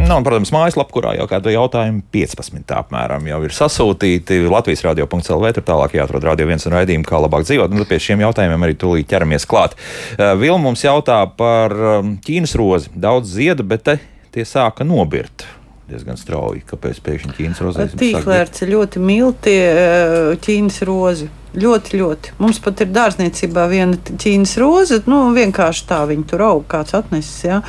Nu, 0.00 0.16
un, 0.16 0.24
protams, 0.24 0.54
mājaslapā, 0.54 0.92
kurā 0.96 1.12
jau 1.18 1.28
kādu 1.28 1.52
jautājumu 1.52 2.00
15 2.16 2.72
apmēram 2.78 3.28
jau 3.28 3.42
ir 3.44 3.52
sasūtīti. 3.58 4.40
Latvijas 4.48 4.86
radio.clv. 4.88 5.52
tur 5.58 5.68
tālāk 5.68 5.98
jāatrod 5.98 6.24
radio 6.30 6.48
viens 6.48 6.64
un 6.64 6.78
raidījumi, 6.78 7.04
kā 7.04 7.20
labāk 7.20 7.44
dzīvot. 7.44 7.68
Un 7.68 7.84
tad 7.84 7.92
pie 7.92 8.00
šiem 8.06 8.24
jautājumiem 8.24 8.64
arī 8.64 8.80
tūlīt 8.80 9.12
ķeramies 9.12 9.44
klāt. 9.44 9.76
Vilma 10.16 10.70
mums 10.70 10.88
jautā 10.88 11.20
par 11.36 11.76
Ķīnas 12.24 12.56
rozi. 12.56 12.96
Daudz 12.96 13.36
ziedu, 13.36 13.68
bet 13.68 13.84
te, 13.84 14.00
tie 14.34 14.46
sāka 14.48 14.86
nobirt. 14.86 15.46
Diezgan 15.84 16.16
strauji. 16.16 16.62
Kāpēc 16.64 16.98
pēkšņi 17.04 17.34
Ķīnas 17.36 17.60
rozē? 17.60 17.86
Tīklērts 18.00 18.64
ļoti 18.70 19.02
mīl 19.04 19.34
tie 19.44 19.58
eh, 19.68 20.28
ķīnas 20.40 20.80
rozi. 20.88 21.28
Ļoti, 21.54 21.98
ļoti. 22.00 22.32
Mums 22.42 22.58
pat 22.64 22.80
ir 22.82 22.88
dārzniecībā 22.90 23.66
viena 23.70 23.98
ķīnas 24.00 24.56
roze. 24.58 25.02
Nu, 25.06 25.20
vienkārši 25.36 25.84
tā 25.90 26.00
viņa 26.08 26.24
tur 26.32 26.42
aug, 26.48 26.64
kāds 26.70 26.96
atnesis. 26.96 27.44
Ja? 27.44 27.60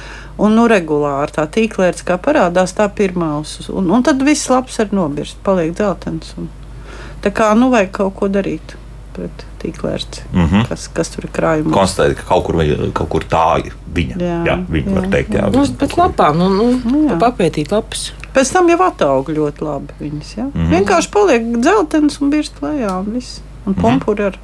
Un 0.41 0.56
nu, 0.58 0.65
regulāri 0.71 1.36
tā 1.36 1.45
tīklērts 1.58 2.08
kā 2.08 2.17
parādās, 2.23 2.73
tā 2.78 2.88
pirmā 2.88 3.36
uz. 3.43 3.60
Un, 3.69 3.91
un 3.93 4.08
tad 4.08 4.23
viss 4.25 4.49
labs 4.49 4.80
ar 4.82 4.95
nobirst, 4.95 5.38
paliek 5.45 5.75
dzeltens. 5.75 6.34
Un, 6.39 6.49
tā 7.21 7.36
kā 7.36 7.51
nu 7.60 7.69
vajag 7.75 7.93
kaut 7.99 8.17
ko 8.21 8.32
darīt. 8.32 8.78
Pret 9.15 9.45
tīklērci, 9.63 10.21
Mm 10.34 10.45
-hmm. 10.47 10.67
kas, 10.69 10.88
kas 10.93 11.10
tur 11.13 11.23
ir 11.25 11.32
krājumā. 11.39 11.71
Konstatēt, 11.73 12.15
ka 12.19 12.23
kaut 12.30 12.43
kur, 12.45 12.56
vai- 12.56 12.91
kaut 12.93 13.10
kur 13.10 13.21
tā 13.23 13.65
ir 13.65 13.73
viņa. 13.95 14.15
Jā, 14.19 14.28
Jā, 14.28 14.43
jā 14.45 14.56
viņa 14.69 14.89
jā, 14.89 14.93
var 14.95 15.04
jā, 15.04 15.10
teikt, 15.12 15.34
jā. 15.34 15.49
Nu, 15.51 15.63
pēc 15.82 15.95
lapām, 15.97 16.38
nu, 16.38 16.49
nu, 16.49 16.82
Nu, 16.86 17.08
jā. 17.10 17.17
papētīt 17.19 17.71
lapas. 17.71 18.12
Pēc 18.36 18.51
tam 18.54 18.67
jau 18.69 18.78
ataug 18.82 19.25
ļoti 19.30 19.62
labi 19.62 19.93
viņas. 20.01 20.38
Ja? 20.38 20.43
Mm. 20.43 20.51
-hmm. 20.54 20.69
Vienkārši 20.75 21.10
paliek 21.12 21.41
dzeltenis 21.62 22.21
un 22.21 22.30
birst 22.30 22.54
lejā 22.62 22.99
un 22.99 23.13
viss. 23.13 23.41
Un 23.65 23.73
Mhm. 23.73 23.82
pumpuri 23.82 24.23
ar 24.23 24.38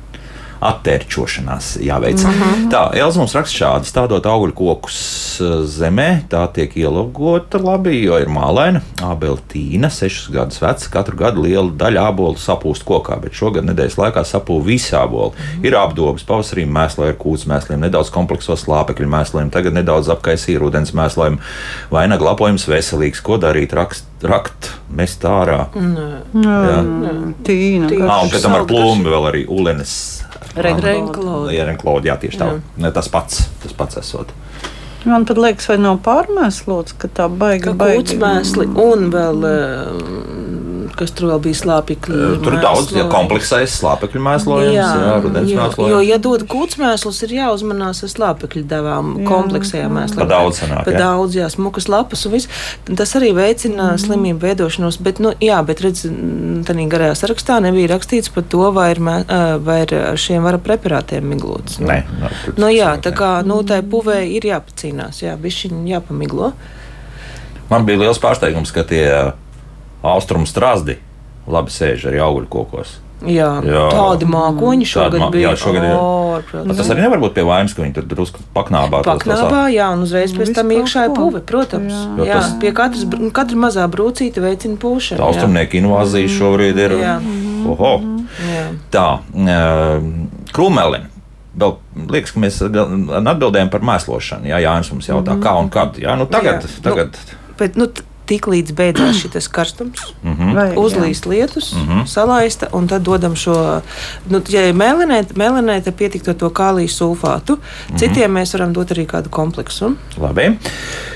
attērčošanās 0.61 1.77
jāveic. 1.81 2.21
Mm 2.23 2.31
-hmm. 2.31 2.69
Tā, 2.71 2.81
Elza 2.97 3.19
mums 3.19 3.33
raksta 3.35 3.57
šādi, 3.57 3.89
stādot 3.89 4.25
augļu 4.29 4.53
kokus 4.53 4.97
eh, 5.41 5.65
zemē, 5.65 6.09
tā 6.29 6.45
tiek 6.53 6.77
ielogota 6.77 7.57
labi, 7.57 8.03
jo 8.03 8.19
ir 8.21 8.29
mālaina. 8.29 8.81
Ābeli 9.01 9.39
tīna, 9.53 9.89
sešus 9.89 10.29
gadus 10.29 10.61
veca, 10.61 10.89
katru 10.91 11.17
gadu 11.17 11.41
liela 11.41 11.71
daļa 11.77 12.05
ābolu 12.11 12.37
sapūst 12.37 12.85
kokā, 12.85 13.17
bet 13.21 13.33
šogad 13.33 13.65
nedēļas 13.65 13.97
laikā 13.97 14.23
sapūva 14.23 14.65
visi 14.65 14.95
āboli. 14.95 15.31
Mm 15.31 15.61
-hmm. 15.61 15.65
Ir 15.65 15.75
apdobas, 15.75 16.23
pavasarī 16.23 16.65
mēslē 16.65 17.07
ar 17.07 17.17
kūts 17.17 17.47
mēsliem, 17.47 17.79
nedaudz 17.79 18.09
kompleksos 18.09 18.65
slāpekļu 18.65 19.07
mēsliem, 19.07 19.49
tagad 19.49 19.73
nedaudz 19.73 20.09
apkaisīja 20.09 20.61
ūdens 20.61 20.93
mēsliem. 20.93 21.37
Vainaga 21.91 22.25
lapojums 22.25 22.67
veselīgs, 22.67 23.21
ko 23.21 23.37
darīt, 23.37 23.73
rakst, 23.73 24.05
rakt, 24.21 24.71
mest 24.89 25.23
ārā. 25.23 25.65
Jā. 25.73 26.83
tīna. 27.43 27.89
Tīna. 27.89 28.09
Ah, 28.09 28.23
un 28.23 28.29
pēc 28.29 28.41
tam 28.41 28.53
ar 28.53 28.65
plūmu 28.69 29.09
vēl 29.09 29.29
arī 29.31 29.45
ūlenes. 29.47 30.30
Renklauda. 30.55 31.51
Jā, 31.55 31.65
Renklauda, 31.69 32.07
jā, 32.11 32.17
tieši 32.21 32.37
tā. 32.41 32.49
Ne, 32.77 32.91
Tas 32.91 33.07
pats, 33.09 33.47
tas 33.63 33.73
pats 33.73 33.97
esot. 34.01 34.31
Man 35.05 35.25
pat 35.25 35.37
liekas, 35.41 35.65
vai 35.71 35.77
nav 35.81 35.97
pārmēslots, 36.05 36.93
ka 37.01 37.07
tā 37.09 37.25
baiga 37.29 37.71
Ka 37.71 37.73
baigi. 37.73 37.97
kūts 38.03 38.17
mēsli 38.21 38.67
un 38.77 39.07
vēl, 39.09 39.39
eh, 39.49 40.30
kas 41.01 41.11
tur 41.17 41.31
vēl 41.33 41.41
bija 41.47 41.57
slāpekļi. 41.59 42.19
Tur 42.45 42.55
ir 42.55 42.61
daudz 42.63 42.93
ja, 42.95 43.03
kompleksais 43.11 43.73
slāpekļu 43.81 44.21
mēslojums, 44.29 44.75
jā, 44.77 44.87
jā 45.01 45.15
rudens 45.25 45.49
jo, 45.49 45.57
jo, 45.57 45.63
mēslojums. 45.65 46.07
ja 46.07 46.17
dod 46.21 46.45
kūts 46.51 46.77
mēslus, 46.81 47.19
ir 47.25 47.33
jāuzmanās 47.41 48.03
ar 48.05 48.11
slāpekļu 48.13 48.63
devām, 48.71 49.11
Jā. 49.19 49.27
kompleksajā 49.31 49.89
mēslā. 49.91 50.21
Pa 50.21 50.29
daudz 50.31 50.61
sanāk, 50.61 50.85
Pa 50.85 50.93
jā. 50.95 51.01
daudz, 51.01 51.37
jā, 51.41 51.49
smukas 51.51 51.89
lapas 51.91 52.25
un 52.29 52.35
viss. 52.37 52.49
Tas 52.87 53.15
arī 53.19 53.31
veicina 53.37 53.91
slimību 54.01 54.39
veidošanos, 54.45 54.99
bet, 55.03 55.19
nu, 55.23 55.33
jā, 55.41 55.57
bet 55.65 55.81
redz, 55.83 56.05
tādā 56.67 56.85
garajā 56.91 57.15
sarakstā 57.23 57.57
nebija 57.65 57.91
rakstīts 57.95 58.29
par 58.33 58.45
to, 58.51 58.67
vai 58.75 58.91
ir, 58.95 59.01
mē- 59.01 59.25
vai 59.65 59.81
ir 59.87 59.95
ar 60.13 60.19
šiem 60.21 60.43
vara 60.45 60.59
preparātiem 60.61 61.25
miglots. 61.33 61.79
Nu, 61.81 61.87
Nē, 61.89 62.03
tur 62.45 62.59
Nu, 62.61 62.69
jā, 62.69 62.93
tā 63.01 63.11
kā 63.15 63.31
nu, 63.45 63.63
tai 63.67 63.81
puvē 63.81 64.21
ir 64.29 64.45
jāpacīnās, 64.51 65.23
jā, 65.25 65.33
bišķiņ 65.41 65.81
jāpamiglo. 65.89 66.51
Man 67.71 67.85
bija 67.87 68.01
liels 68.03 68.19
pārsteigums, 68.19 68.73
ka 68.75 68.83
tie 68.83 69.05
austrumu 70.03 70.45
strāzdi 70.49 70.97
labi 71.47 71.69
sēž 71.73 72.07
arī 72.11 72.19
augļu 72.21 72.47
kokos. 72.49 72.97
Jā, 73.21 73.61
Jā. 73.61 73.81
tādi 73.93 74.25
mākoņi 74.25 74.81
Tādi 74.81 74.89
šogad 74.89 75.19
mā- 75.21 75.27
bija. 75.31 75.49
jā, 75.51 75.57
šogad 75.61 75.83
ir. 75.85 76.63
Bet 76.65 76.77
tas 76.77 76.87
arī 76.89 77.01
nevar 77.05 77.19
būt 77.21 77.33
pie 77.35 77.43
vainas, 77.45 77.75
ka 77.77 77.83
viņi 77.83 77.93
tur 77.93 78.03
drusku 78.09 78.39
paknābā. 78.55 79.03
Paknāvā, 79.05 79.67
jā, 79.69 79.91
un 79.93 80.01
uzreiz 80.01 80.33
pēc 80.33 80.55
tam 80.55 80.69
iekšā 80.73 81.03
ir 81.05 81.13
puve, 81.13 81.39
protams. 81.45 81.93
Jā. 81.93 82.17
Jo 82.17 82.25
Jā, 82.25 82.33
tas- 82.39 82.55
pie 82.59 82.71
katras, 82.73 83.05
katra 83.31 83.57
mazā 83.61 83.85
brūcīte 83.93 84.41
veicina 84.41 84.75
pūšanu. 84.81 85.19
Tā 85.21 85.27
austrumnieku 85.29 85.77
invāzija 85.83 86.33
šobrīd 86.33 86.77
ir. 86.81 86.91
Jā. 86.97 87.21
Oho. 87.69 88.01
Jā. 88.41 88.65
Tā, 88.89 89.19
krūmelin. 90.53 91.05
Vēl 91.61 91.73
liekas, 92.07 92.31
ka 92.31 92.39
mēs 92.39 92.59
gan 92.71 93.27
atbildējam 93.27 93.69
par 93.73 93.81
mēslošanu. 93.81 94.47
Jā, 94.47 94.61
Jānis 94.63 94.91
mums 94.93 95.09
jautā, 95.11 95.35
kā 95.43 95.55
un 95.59 95.67
kad. 95.69 95.97
Jā, 95.99 96.15
nu 96.17 96.25
tagad, 96.31 96.63
Jā. 96.63 96.81
tagad. 96.85 97.17
Bet, 97.59 97.75
nu, 97.75 97.89
tik 98.25 98.47
līdz 98.47 98.73
beidzās 98.77 99.19
šis 99.21 99.47
karstums, 99.47 99.99
Mhm. 100.23 100.55
Vajag, 100.55 100.73
jā. 100.75 100.79
uzlīst 100.79 101.25
lietus, 101.25 101.73
mm 101.73 101.87
-hmm. 101.87 102.05
salaista, 102.07 102.67
un 102.71 102.87
tad 102.87 103.01
dodam 103.01 103.35
šo, 103.35 103.81
nu, 104.29 104.41
ja 104.49 104.67
ir 104.67 104.73
melinēta, 104.73 105.33
melinēta 105.35 105.91
pietikt 105.91 106.27
ar 106.27 106.35
to 106.35 106.49
kāliju 106.49 106.87
sulfātu. 106.87 107.55
Mm 107.55 107.61
-hmm. 107.95 107.99
Citiem 107.99 108.31
mēs 108.31 108.53
varam 108.53 108.73
dot 108.73 108.91
arī 108.91 109.05
kādu 109.05 109.29
kompleksu. 109.29 109.95
Labi. 110.17 110.57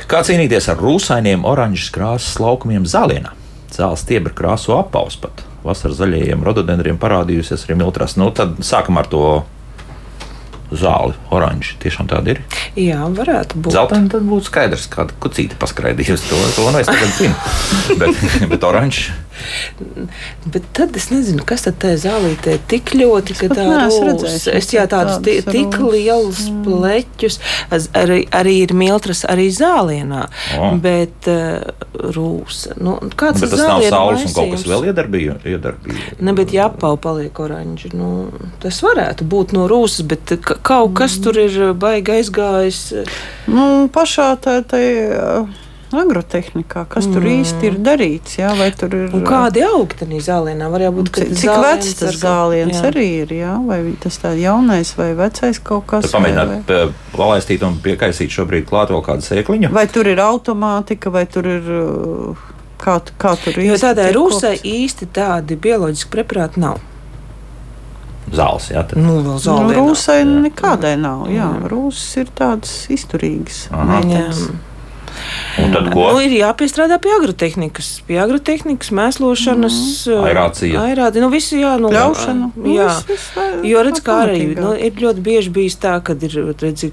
Kā 0.07 0.21
cīnīties 0.23 0.71
ar 0.71 0.77
rūsainiem, 0.77 1.45
oranžas 1.45 1.91
krāsas 1.91 2.39
laukumiem 2.39 2.85
zālienā? 2.85 3.29
Zāles 3.71 3.95
stiebra 3.95 4.33
krāso 4.33 4.79
apaus 4.79 5.15
pat. 5.17 5.43
Vasaras 5.63 5.97
zaļajiem 5.97 6.43
rododendriem 6.43 6.97
parādījusies 6.97 7.65
arī 7.65 7.75
miltras. 7.75 8.15
Nu, 8.15 8.31
tad 8.31 8.49
sākam 8.59 8.97
ar 8.97 9.07
to 9.07 9.43
zāli. 10.79 11.15
Oranži 11.35 11.77
tiešām 11.83 12.09
tāda 12.11 12.35
ir. 12.35 12.41
Jā, 12.79 13.03
varētu 13.17 13.59
būt. 13.59 13.75
Zeltaini 13.75 14.11
tad 14.13 14.25
būtu 14.27 14.49
skaidrs, 14.49 14.87
kāda 14.91 15.15
kucīta 15.23 15.59
paskraidījusi. 15.61 16.31
To, 16.31 16.41
to 16.57 16.71
nu 16.71 16.81
es 16.81 16.89
tagad 16.89 17.13
zinu. 17.17 17.35
bet, 18.01 18.25
bet 18.51 18.67
oranži. 18.67 19.13
Bet 20.45 20.63
tad 20.73 20.95
es 20.95 21.09
nezinu, 21.11 21.43
kas 21.47 21.65
tad 21.67 21.77
tajā 21.81 21.97
zālītē 22.05 22.57
tik 22.71 22.93
ļoti, 22.95 23.35
ka 23.39 23.49
tā 23.55 23.65
rūs. 23.89 24.47
Es 24.53 24.69
jā, 24.73 24.85
tādus 24.91 25.19
tik 25.25 25.45
rūsas. 25.49 25.91
lielus 25.91 26.41
pleķus, 26.65 27.39
az- 27.71 27.89
arī, 27.93 28.21
arī 28.29 28.55
ir 28.63 28.73
miltras, 28.77 29.23
arī 29.29 29.47
zālienā, 29.55 30.27
O. 30.59 30.71
bet 30.81 31.27
uh, 31.27 31.65
rūsa. 32.15 32.75
Nu, 32.79 32.97
kāds 33.15 33.41
Bet 33.41 33.49
tas 33.55 33.59
nav 33.65 33.83
saules 33.89 34.25
un 34.29 34.33
kaut 34.37 34.51
kas 34.55 34.63
vēl 34.69 34.87
iedarbīja. 34.91 35.37
iedarbīja. 35.45 36.15
Ne, 36.21 36.33
bet 36.33 36.53
jāpau 36.55 36.95
paliek 37.01 37.39
oranži. 37.39 37.93
Nu, 37.95 38.29
tas 38.63 38.81
varētu 38.85 39.27
būt 39.27 39.53
no 39.57 39.67
rūsas, 39.71 40.05
bet 40.07 40.35
ka- 40.41 40.59
kaut 40.61 40.93
kas 40.97 41.17
tur 41.23 41.37
ir 41.39 41.73
baigi 41.73 42.19
aizgājis. 42.19 42.81
Nu, 43.47 43.87
pašā 43.93 44.31
tā, 44.41 44.59
tā 44.63 44.79
agrotehnikā, 46.01 46.85
kas 46.89 47.05
tur 47.11 47.23
īsti 47.29 47.67
ir 47.69 47.75
darīts, 47.85 48.37
jā, 48.39 48.51
vai 48.57 48.69
tur 48.71 48.93
ir. 48.95 49.09
Un 49.15 49.23
kādi 49.27 49.63
augi 49.65 49.97
tajā 50.01 50.21
zālienā 50.27 50.69
var 50.71 50.85
būt? 50.95 51.09
ka 51.15 51.21
Cik, 51.21 51.29
tas 51.29 51.39
cik 51.41 51.51
vecs 51.65 51.85
zāliens 51.85 51.99
tas 51.99 52.17
zāliens 52.21 52.79
jā. 52.79 52.83
arī 52.91 53.05
ir? 53.23 53.33
Jā? 53.41 53.53
Vai 53.67 53.79
tas 54.03 54.17
tāds 54.23 54.41
jaunais 54.43 54.93
vai 54.97 55.09
vecais 55.13 55.59
kaut 55.59 55.85
kas 55.87 56.07
Tad 56.09 56.11
vai- 56.21 56.31
pamēģināt 56.31 56.65
p- 56.65 57.17
palaistīt 57.17 57.63
un 57.67 57.77
piekaisīt 57.83 58.29
šobrīd 58.39 58.65
klāt 58.69 58.89
vēl 58.93 59.03
kādu 59.05 59.21
sēkliņu. 59.29 59.71
Vai 59.71 59.85
tur 59.87 60.07
ir 60.07 60.17
automātika, 60.19 61.11
vai 61.11 61.25
tur 61.25 61.45
ir. 61.47 61.71
Kā, 62.77 62.99
kā 63.17 63.31
tur 63.39 63.55
Jo 63.55 63.73
īsti 63.73 63.85
tādai 63.87 64.09
rūsai 64.13 64.57
īsti 64.61 65.07
tādi 65.15 65.55
bioloģiski 65.55 66.09
preparāti 66.11 66.59
nav. 66.59 66.77
Zāles, 68.35 68.67
jā. 68.73 68.81
Tad. 68.83 68.97
Nu, 68.99 69.19
vēl 69.21 69.23
Nu, 69.23 69.39
zālienā. 69.39 69.75
rūsai 69.79 70.17
nekādai 70.25 70.95
nav. 70.99 71.27
Jā, 71.29 71.47
rūsas 71.69 72.17
ir 72.23 72.31
tādas 72.35 72.71
izturīgas. 72.89 73.67
Aha. 73.71 74.01
Jā. 74.01 74.23
Un 75.63 75.71
tad 75.71 75.89
ko? 75.93 76.11
Nu, 76.13 76.19
ir 76.19 76.31
jāpiestrādā 76.31 76.99
pie 77.01 77.11
agrotehnikas, 77.19 78.01
pie 78.07 78.17
agrotehnikas, 78.19 78.91
mēslošanas, 78.91 79.77
Mhm. 80.07 80.25
Aerācija. 80.27 80.79
aerācija. 80.81 81.21
Nu, 81.21 81.29
visi, 81.29 81.59
jā, 81.61 81.79
nu, 81.79 81.89
Pļaušana. 81.89 82.51
Nu, 82.55 82.73
Jā. 82.75 82.87
viss- 82.89 83.07
viss 83.07 83.29
vai- 83.35 83.69
Jo 83.69 83.83
redz, 83.83 84.01
kā 84.03 84.25
arī 84.27 84.55
nu, 84.57 84.73
ir 84.73 84.91
ļoti 84.91 85.21
bieži 85.21 85.49
bijis 85.49 85.75
tā, 85.77 86.01
ka 86.03 86.13
ir 86.13 86.55
redzi, 86.59 86.91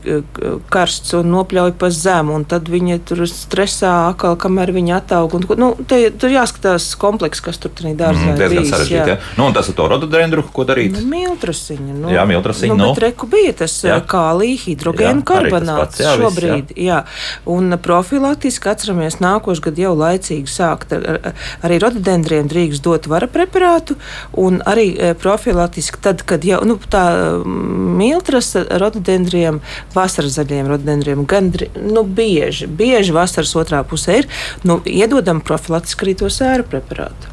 karsts 0.70 1.12
un 1.18 1.30
nopļauj 1.32 1.72
pa 1.78 1.90
zemu, 1.90 2.34
un 2.34 2.44
tad 2.48 2.68
viņi 2.68 3.00
tur 3.08 3.16
stresā 3.26 3.92
atkal, 4.12 4.36
kamēr 4.36 4.72
viņi 4.72 4.94
attaug. 4.96 5.34
Un, 5.34 5.44
nu, 5.58 5.74
te, 5.88 6.10
tur 6.10 6.30
jāskatās 6.30 6.96
kompleks, 6.98 7.40
kas 7.42 7.58
tur 7.58 7.70
tādā 7.70 7.94
dārzā 7.96 8.22
Mm, 8.22 8.32
ir 8.32 8.38
diezgan 8.38 8.62
bijis. 8.62 8.70
sarežģīti. 8.72 9.08
ja. 9.08 9.16
Nu, 9.38 9.46
un 9.46 9.52
tas 9.52 9.68
ar 9.68 9.74
to 9.74 9.88
rododendru, 9.88 10.42
ko 10.52 10.64
darīt? 10.64 10.92
Nu, 10.92 11.08
miltrasiņa. 11.08 11.94
Nu, 12.02 12.08
Jā, 12.08 12.24
miltrasiņa, 12.26 12.76
Nu, 12.76 12.86
nu. 12.92 12.94
reku 12.98 13.26
bija 13.26 13.52
tas 13.56 13.82
Jā. 13.82 14.00
jā. 14.00 14.06
Jā, 14.06 14.22
arī 14.32 14.52
hidrogēnu 14.58 15.24
tas 15.24 15.36
karbonāts 15.36 15.78
pats, 15.78 15.98
jā, 16.00 16.16
viss, 16.16 16.36
šobrīd. 16.36 16.66
Jā. 16.76 17.04
Un 17.46 17.70
profilaktiski 18.12 18.68
atceramies, 18.68 19.16
nākošais 19.24 19.62
gads 19.64 19.80
jau 19.80 19.92
laicīgi 19.96 20.50
sākt 20.50 20.92
ar, 20.92 21.04
ar, 21.08 21.44
arī 21.64 21.78
rododendriem 21.80 22.48
drīkst 22.50 22.84
dot 22.84 23.06
vara 23.08 23.28
preparātu, 23.30 23.96
un 24.36 24.60
arī 24.68 24.90
e, 24.92 25.12
profilaktiski 25.16 26.00
tad, 26.04 26.20
kad 26.28 26.44
jau 26.44 26.60
nu, 26.68 26.76
tā 26.76 27.04
mm, 27.40 27.94
miltras 27.96 28.52
rododendriem, 28.52 29.62
vasaras 29.94 30.36
zaļiem 30.36 30.68
rododendriem, 30.68 31.24
gan 31.24 31.48
nu, 31.80 32.04
bieži, 32.04 32.68
bieži 32.68 33.16
vasaras 33.16 33.54
otrā 33.56 33.80
pusē 33.88 34.20
ir, 34.20 34.28
nu, 34.68 34.82
iedodam 34.84 35.40
profilaktiski 35.40 36.08
arī 36.08 36.18
to 36.20 36.28
sēru 36.32 36.68
preparātu. 36.68 37.32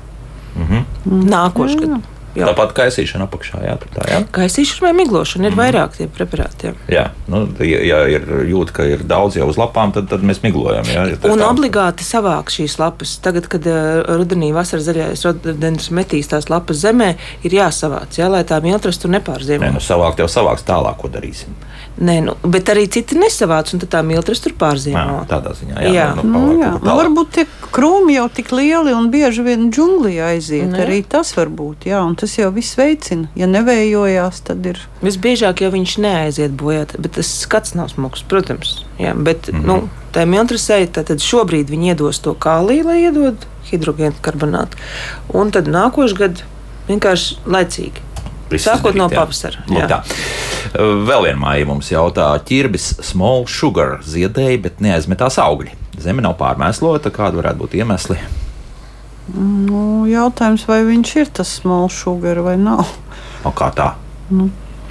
Mhm. 0.56 1.28
Nākošais 1.28 1.84
gads. 1.84 2.16
Jā. 2.38 2.46
Tāpat 2.52 2.76
kaisīšana 2.78 3.26
apakšā, 3.26 3.60
jā, 3.66 3.74
tā, 3.82 4.04
jā. 4.06 4.20
Kaisīšana 4.36 4.84
vai 4.86 4.92
miglošana 5.00 5.50
ir 5.50 5.56
vairāk 5.58 5.96
tiem 5.98 6.12
preparātiem. 6.14 6.76
Jā, 6.92 7.08
nu, 7.32 7.42
ja, 7.66 7.80
ja 7.90 8.02
ir 8.12 8.28
jūt, 8.52 8.74
ka 8.76 8.86
ir 8.86 9.02
daudz 9.10 9.40
jau 9.40 9.48
uz 9.50 9.58
lapām, 9.58 9.94
tad, 9.96 10.12
tad 10.12 10.22
mēs 10.26 10.44
miglojam. 10.46 10.86
Jā, 10.86 11.08
ja 11.10 11.18
Un 11.26 11.42
tā- 11.42 11.48
obligāti 11.50 12.06
savākt 12.06 12.54
šīs 12.54 12.78
lapas. 12.82 13.16
Tagad, 13.26 13.50
kad 13.50 13.66
uh, 13.66 14.04
rudenī 14.20 14.52
vasarā 14.54 14.86
zaļais 14.86 15.26
rododendrs 15.26 15.90
metīs 15.96 16.30
tās 16.30 16.52
lapas 16.54 16.84
zemē, 16.86 17.16
ir 17.48 17.58
jāsavāc, 17.58 18.22
jā, 18.22 18.30
lai 18.30 18.44
tā 18.46 18.62
miltras 18.64 19.02
tur 19.02 19.12
nepārziemo. 19.16 19.66
Nē, 19.66 19.74
nu, 19.80 19.84
savākt 19.84 20.22
jau 20.22 20.30
savāks 20.30 20.66
tālāk, 20.70 21.02
ko 21.02 21.10
darīsim. 21.10 21.58
Nē, 22.00 22.16
nu, 22.24 22.34
bet 22.48 22.70
arī 22.72 22.86
citi 22.88 23.18
nesavāc, 23.20 23.74
un 23.76 23.82
tad 23.82 23.90
tā 23.92 24.00
miltras 24.08 24.40
tur 24.40 24.54
Jā, 24.54 24.58
pārziemo. 24.62 25.18
tādā 25.28 25.52
ziņā, 25.58 25.82
jā. 25.84 25.92
Jā. 25.92 26.06
Nu, 26.16 26.24
Nu, 26.24 26.40
paliek 26.40 26.62
jā. 26.62 26.70
Nu, 26.86 26.94
varbūt 26.96 27.32
tie 27.36 27.44
krūmi 27.76 28.16
jau 28.16 28.28
tik 28.32 28.54
lieli 28.56 28.94
un 28.96 29.10
bieži 29.12 29.44
vien 29.44 29.68
džungļi 29.68 30.14
aiziet. 30.30 30.70
Nu, 30.70 30.78
Nu, 30.78 30.84
arī 30.86 31.02
tas 31.04 31.34
var 31.36 31.52
būt. 31.52 31.90
Jā, 31.90 32.00
un 32.08 32.16
tas 32.16 32.38
jau 32.38 32.52
viss 32.56 32.78
veicina. 32.80 33.28
Ja 33.36 33.50
nevējojās, 33.52 34.40
tad 34.48 34.66
ir. 34.66 34.80
Visbiežāk 35.04 35.66
jau 35.66 35.72
viņš 35.76 35.98
neaiziet 36.06 36.56
bojā, 36.56 36.86
bet 36.98 37.18
tas 37.20 37.34
skats 37.44 37.76
nav 37.76 37.92
smags, 37.92 38.24
protams. 38.24 38.86
Jā, 39.00 39.14
bet 39.14 39.52
mm 39.52 39.60
-hmm. 39.60 39.66
nu, 39.66 39.90
tā 40.16 40.26
miltrasē, 40.26 40.88
tad 40.88 41.12
šobrīd 41.20 41.68
viņi 41.68 41.92
iedos 41.94 42.20
to 42.20 42.34
kāliju, 42.34 42.86
lai 42.86 43.02
iedod 43.04 43.36
hidrogēnu 43.72 44.22
karbonātu. 44.22 44.78
Un 45.34 45.52
tad 45.52 45.68
nākošais 45.68 46.18
gads 46.18 46.44
vienkārši 46.88 47.38
laicīgi. 47.46 48.06
Sākot 48.58 48.98
no 48.98 49.06
pavasara, 49.12 49.62
Lūk, 49.70 49.84
jā. 49.84 49.88
tā. 49.92 50.80
Vēl 51.06 51.28
viena 51.28 51.40
māja 51.42 51.68
mums 51.70 51.92
jautā, 51.92 52.32
ķirbis 52.46 52.96
small 53.06 53.46
sugar 53.50 54.00
ziedēja, 54.06 54.58
bet 54.66 54.82
neaizmetās 54.84 55.38
augļi. 55.42 55.76
Zeme 56.02 56.24
nav 56.26 56.38
pārmēslota, 56.40 57.12
kāda 57.14 57.42
varētu 57.42 57.62
būt 57.62 57.78
iemesli. 57.82 58.18
Nu, 59.36 60.08
jautājums, 60.10 60.66
vai 60.70 60.82
viņš 60.88 61.14
ir 61.22 61.30
tas 61.42 61.52
small 61.60 61.90
sugar 61.94 62.42
vai 62.46 62.56
nav? 62.58 62.88
O, 63.46 63.54
kā 63.54 63.70
tā? 63.76 63.92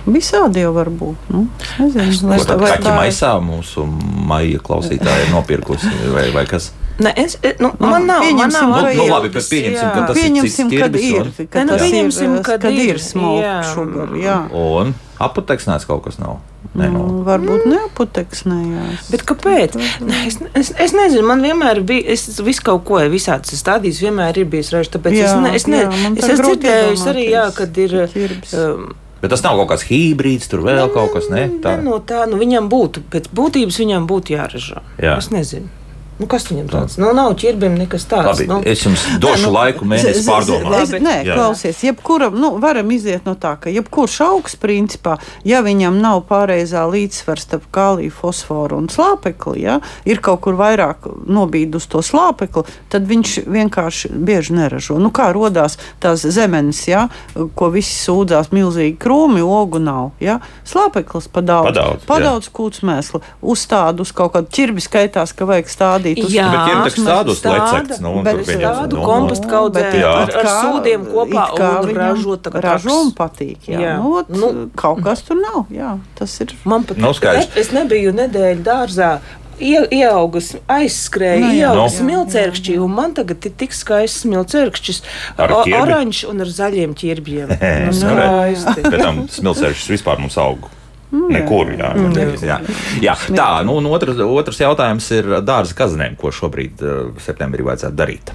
Visādi 0.08 0.64
jau 0.64 0.72
var 0.76 0.88
būt. 0.88 1.30
Nu, 1.34 1.44
es 1.84 1.96
nezinu, 1.98 2.32
Ko 2.32 2.48
tā 2.48 2.58
vai 2.60 2.74
kaķa 2.76 2.96
maisā 2.96 3.32
mūsu 3.44 3.84
maija 4.28 4.60
klausītāja 4.64 5.26
ir 5.26 5.32
nopirkusi 5.34 5.92
vai, 6.14 6.28
vai 6.34 6.46
kas? 6.48 6.72
Ne, 6.98 7.12
es, 7.14 7.36
e, 7.46 7.52
nu, 7.62 7.70
man 7.78 8.08
nav, 8.08 8.24
man 8.24 8.26
pieņemsim, 8.26 8.58
nav 8.58 8.72
ka 8.74 8.78
Nu, 8.82 8.94
nu, 8.98 9.04
ir. 9.04 9.10
labi, 9.12 9.28
bet 9.36 9.44
pieņemsim, 9.52 9.90
ka 9.94 10.06
tas 10.08 10.16
ir 10.16 10.24
Pieņemsim, 10.24 10.70
cits 10.70 10.82
kad 10.82 10.96
ķirbis 10.96 11.04
ir. 11.06 11.48
Ka 11.52 11.58
Ne, 11.60 11.64
nu, 11.68 11.76
tas 11.76 11.84
pieņemsim, 11.84 12.32
ir, 12.34 12.42
kad 12.48 12.64
kad 12.64 12.72
ir, 12.74 12.80
ir 12.88 12.98
jā. 13.44 13.58
sugar. 13.70 14.16
Jā. 14.18 14.38
Un 14.58 14.94
apoteksnēs 15.22 15.86
kaut 15.86 16.02
kas 16.08 16.18
nav. 16.18 16.40
Nē, 16.74 16.88
nu. 16.90 17.04
Nu, 17.06 17.22
varbūt 17.26 17.68
neaputeksnējās. 17.70 19.06
Bet 19.12 19.22
kāpēc? 19.30 19.78
Ne, 20.02 20.24
es, 20.26 20.40
es, 20.58 20.72
es 20.74 20.94
nezinu, 20.96 21.22
man 21.30 21.42
vienmēr 21.46 21.80
bija, 21.86 22.02
es 22.16 22.26
visu 22.44 22.66
kaut 22.66 22.82
ko, 22.88 22.98
visādas 23.12 23.54
stadijas 23.58 24.02
vienmēr 24.02 24.42
ir 24.42 24.50
bijis 24.50 24.72
reizes. 24.74 24.90
Tāpēc 24.98 25.20
jā, 25.20 25.30
es, 25.30 25.38
ne, 25.38 25.54
es, 25.54 25.68
ne, 25.70 25.84
jā, 25.86 25.92
man 26.02 26.18
es 26.18 26.34
grūti 26.34 26.66
dzirdējusi 26.66 27.12
arī, 27.14 27.28
jā, 27.30 27.46
kad 27.54 27.78
ir. 27.86 28.00
Ķirbis. 28.14 28.56
Um, 28.58 28.90
Bet 29.22 29.32
tas 29.34 29.42
nav 29.42 29.58
kaut 29.58 29.72
kāds 29.72 29.86
hibrīds, 29.88 30.46
tur 30.50 30.62
vēl 30.66 30.92
kaut 30.94 31.10
kas, 31.16 31.26
ne? 31.32 31.48
tā. 31.58 31.74
Tā. 31.78 31.82
No 31.82 31.98
tā, 32.06 32.22
nu, 32.30 32.38
viņam 32.38 32.68
būtu, 32.70 33.02
pēc 33.10 33.26
būtības 33.34 33.80
viņam 33.82 34.06
būtu 34.10 34.36
jāražo. 34.36 34.84
Jā. 35.02 35.16
Es 35.18 35.32
nezinu. 35.34 35.70
Nu, 36.18 36.26
kas 36.26 36.48
viņam 36.50 36.68
tāds? 36.72 36.96
Nu, 36.98 37.12
nav 37.14 37.36
ķirbim 37.38 37.76
nekas 37.78 38.06
tāds. 38.10 38.26
Labi, 38.32 38.48
nu. 38.50 38.58
es 38.66 38.80
jums 38.82 39.04
došu 39.22 39.52
laiku 39.54 39.86
mēnesi 39.86 40.24
pārdomāt. 40.26 40.96
Nē, 40.98 41.20
Jā. 41.26 41.36
klausies, 41.38 41.78
jebkuram, 41.86 42.34
nu, 42.34 42.56
varam 42.62 42.90
iziet 42.90 43.26
no 43.28 43.36
tā, 43.38 43.54
ka 43.62 43.70
jebkurš 43.70 44.16
augs, 44.26 44.56
principā, 44.58 45.14
ja 45.46 45.60
viņam 45.62 46.00
nav 46.02 46.24
pareizā 46.26 46.82
līdzsvars 46.90 47.46
starp 47.46 47.68
kaliju, 47.74 48.10
fosforu 48.14 48.80
un 48.82 48.88
slāpekli, 48.90 49.62
ja, 49.62 49.78
ir 50.08 50.18
kaut 50.24 50.42
kur 50.46 50.58
vairāk 50.58 51.06
nobīdus 51.30 51.86
to 51.92 52.02
slāpekli, 52.02 52.66
tad 52.90 53.06
viņš 53.06 53.36
vienkārši 53.46 54.10
bieži 54.10 54.58
neražo. 54.58 54.98
Nu, 54.98 55.12
kā 55.14 55.30
rodās 55.36 55.78
tās 56.02 56.26
zemenes, 56.26 56.82
ja, 56.90 57.06
ko 57.54 57.70
visi 57.74 57.94
sūdzās, 57.94 58.50
milzīgi 58.54 58.98
krūmi, 58.98 59.44
ogu 59.44 59.78
nav. 59.82 60.10
Ja. 60.18 60.40
Slāpeklis 60.66 61.30
pa 61.30 61.46
daudz, 61.46 61.70
Pa 61.70 61.74
daudz, 61.78 62.04
pa 62.08 62.18
jā. 62.18 62.26
daudz 62.26 62.50
kūts 62.54 62.82
mēslu, 62.86 63.22
uzstādu 63.54 64.02
uz 64.02 64.12
kaut 64.16 64.34
kādu 64.34 64.50
ķirbi 64.58 64.82
skaitās, 64.82 65.34
ka 65.36 65.46
vajag 65.48 65.70
stādīt. 65.70 66.07
Uz 66.16 66.32
Jā, 66.32 66.46
Bet 66.48 66.60
ķirbis 66.68 66.94
tādu 67.06 67.34
stāda, 67.36 67.58
lecekts, 67.64 68.00
nu, 68.04 68.12
bet 68.24 68.34
tur 68.38 68.44
pieņemsim, 68.48 68.62
tādu 68.64 68.96
nu, 68.96 69.02
kompostu 69.04 69.48
kaudzē 69.50 69.82
Bet 69.82 69.96
Jā. 69.98 70.12
ar, 70.22 70.32
ar 70.40 70.48
sūdiem 70.62 71.04
kopā 71.12 71.44
un 71.58 71.90
viņam 71.90 72.62
ražo 72.64 72.96
un 73.04 73.10
patīk. 73.18 73.58
Jā, 73.68 73.80
Jā. 73.80 73.96
Nu, 74.00 74.14
ot, 74.22 74.28
Nu. 74.30 74.70
kaut 74.76 75.02
kas 75.04 75.22
tur 75.26 75.36
nav. 75.36 75.66
Jā, 75.70 75.98
tas 76.18 76.40
ir. 76.40 76.54
Man 76.64 76.84
pat 76.88 76.96
Nav 76.98 77.12
skaidrs. 77.18 77.50
Ne, 77.54 77.60
es 77.60 77.70
nebiju 77.76 78.12
nedēļu 78.16 78.62
dārzā. 78.64 79.18
Ie, 79.58 79.80
ieaugas, 79.90 80.52
aizskrēja, 80.70 81.40
Nu, 81.42 81.48
jā. 81.50 81.72
ieaugas 81.74 81.96
Jā, 81.98 82.04
smilcērkšķi, 82.04 82.76
un 82.78 82.92
man 82.94 83.14
tagad 83.16 83.42
ir 83.48 83.52
tik 83.58 83.72
skaists 83.74 84.22
ķirbi? 85.66 85.80
oranžs 85.82 86.20
un 86.30 86.40
ar 86.40 86.46
zaļiem 86.46 86.94
ķirbjiem. 86.94 87.48
Nu, 87.58 87.90
Nu, 87.90 87.92
skaisti. 87.98 88.82
Pēc 88.86 89.02
tam 89.02 89.24
smilcēšas 89.26 89.88
vispār 89.90 90.22
mums 90.22 90.38
aug. 90.38 90.68
Nekur, 91.12 91.70
jā, 91.72 91.92
jā. 92.44 92.58
jā. 93.00 93.14
Tā, 93.32 93.48
nu, 93.64 93.78
un 93.80 93.86
otrs, 93.88 94.18
otrs 94.20 94.58
jautājums 94.60 95.06
ir 95.16 95.24
dārza 95.46 95.72
kaznēm, 95.78 96.16
ko 96.20 96.28
šobrīd 96.34 96.82
uh, 96.84 96.98
septembrī 97.24 97.64
vajadzētu 97.64 97.96
darīt. 97.96 98.32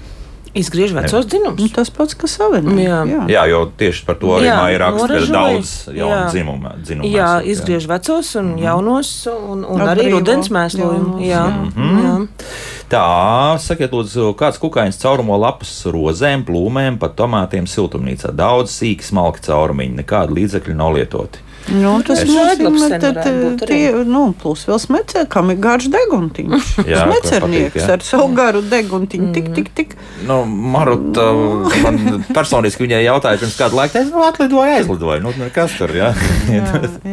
Izgriež 0.54 0.92
vecos 0.94 1.24
Nu, 1.24 1.30
dzinumus. 1.32 1.72
tas 1.74 1.88
pats, 1.90 2.14
kas 2.14 2.36
savienojums. 2.38 2.78
Jā. 3.10 3.22
Jā, 3.26 3.40
jo 3.50 3.64
tieši 3.74 4.04
par 4.06 4.14
to 4.22 4.36
arī 4.36 4.46
Jā, 4.46 4.58
ir 4.70 4.84
noražoja. 4.86 5.32
daudz 5.34 5.72
jaunu 5.90 6.14
Jā. 6.14 6.28
dzimumu. 6.30 6.70
dzinumu 6.82 7.08
Jā, 7.10 7.30
esot, 7.40 7.48
izgriež 7.50 7.86
vecos 7.90 8.30
un 8.38 8.52
jaunos, 8.62 9.10
un, 9.34 9.64
un 9.66 9.80
Ar 9.82 9.96
arī 9.96 10.12
rudens 10.12 10.50
mēslojumu. 10.54 11.18
Jā, 11.26 11.42
Mhm. 11.74 11.98
jā. 12.04 12.14
Tā, 12.94 13.02
sakiet, 13.58 13.90
lūdzu, 13.90 14.34
kāds 14.38 14.60
kukaiņš 14.62 15.00
caurumo 15.02 15.34
lapas 15.42 15.72
rozēm, 15.90 16.44
plūmēm, 16.46 16.98
pat 17.02 17.16
tomātiem 17.18 17.66
siltumnīcā. 17.66 18.30
Daudz 18.30 18.70
sīki 18.78 19.02
smalki 19.02 19.42
caurumiņi, 19.50 19.96
nekādi 20.04 20.38
līdzekļi 20.38 20.74
nav 20.78 20.94
lietoti. 20.94 21.38
Nu, 21.72 21.94
tas 22.04 22.18
Es- 22.20 22.28
nozīmē, 22.28 22.88
ka 23.00 23.66
tie, 23.66 23.92
nu, 24.04 24.34
plus 24.36 24.66
vēl 24.68 24.76
smecē, 24.82 25.22
kam 25.32 25.48
ir 25.48 25.56
garš 25.64 25.86
deguntiņš. 25.94 26.66
Jā, 26.92 27.06
Smecernieks 27.06 27.72
patīk, 27.72 27.78
jā. 27.80 27.86
ar 27.94 28.02
savu 28.04 28.26
garu 28.36 28.60
deguntiņu. 28.68 29.30
Tik, 29.32 29.48
tik, 29.56 29.70
tik. 29.78 29.94
Nu, 30.28 30.42
Maruta, 30.44 31.24
man 31.86 32.24
personiski 32.36 32.84
viņai 32.84 33.00
jautāja, 33.06 33.40
pirms 33.40 33.56
kāda 33.56 33.78
laika, 33.80 33.94
teica, 33.96 34.12
nu, 34.12 34.24
atlidoja, 34.28 34.76
aizlidoja. 34.82 35.22
Nu, 35.24 35.32
nu, 35.40 35.48
kas 35.56 35.72
tur, 35.78 35.94
jā? 36.02 36.10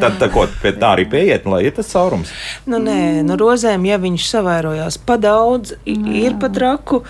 Tad, 0.01 0.19
tā, 0.19 0.27
ko, 0.35 0.43
pie 0.61 0.75
tā 0.75 0.91
arī 0.97 1.07
pieiet, 1.15 1.47
nu, 1.47 1.55
lai 1.55 1.63
ir 1.69 1.77
tas 1.79 1.87
caurums. 1.95 2.35
Nu, 2.67 2.81
nē, 2.83 2.99
nu, 3.23 3.39
rozēm, 3.39 3.87
ja 3.87 4.01
viņš 4.03 4.27
savērojās 4.35 4.99
pa 5.07 5.15
daudz, 5.21 5.77
i- 5.87 6.25
ir 6.25 6.35
pa 6.43 6.51
traku. 6.51 7.05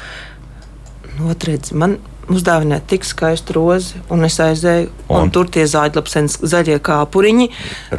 Nu, 1.17 1.31
ot 1.33 1.49
redz, 1.49 1.73
man 1.73 1.97
uzdāvināja 2.38 2.82
tik 2.88 3.03
skaistu 3.07 3.53
rozi, 3.57 3.99
un 4.13 4.23
es 4.27 4.38
aizēju, 4.41 4.89
un, 5.09 5.21
Un? 5.27 5.32
tur 5.36 5.49
tie 5.51 5.65
zaļlapsens, 5.67 6.39
zaļie 6.47 6.79
kāpuriņi. 6.84 7.49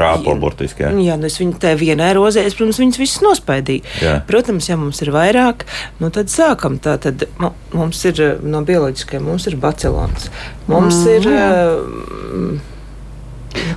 Rāpo 0.00 0.34
burtiski, 0.40 0.82
jā. 0.86 0.90
Jā, 1.06 1.16
nu 1.20 1.28
es 1.30 1.38
viņu 1.40 1.58
tajā 1.62 1.78
vienā 1.80 2.10
rozē, 2.16 2.44
es, 2.48 2.54
protams, 2.58 2.80
viņas 2.82 3.00
visas 3.02 3.22
nospēdīju. 3.26 3.84
Jā. 4.02 4.16
Protams, 4.28 4.68
ja 4.70 4.76
mums 4.80 5.02
ir 5.04 5.12
vairāk, 5.14 5.66
nu 6.00 6.10
tad 6.14 6.32
sākam. 6.32 6.78
Tā, 6.82 6.96
tad 7.02 7.26
mu- 7.38 7.52
mums 7.76 8.04
ir 8.10 8.22
no 8.42 8.62
bioloģiskajiem, 8.66 9.24
mums 9.28 9.46
ir 9.50 9.56
bacilons. 9.56 10.30
Mums 10.68 11.02
mm, 11.04 11.16
ir. 11.16 11.32
eh, 11.32 12.70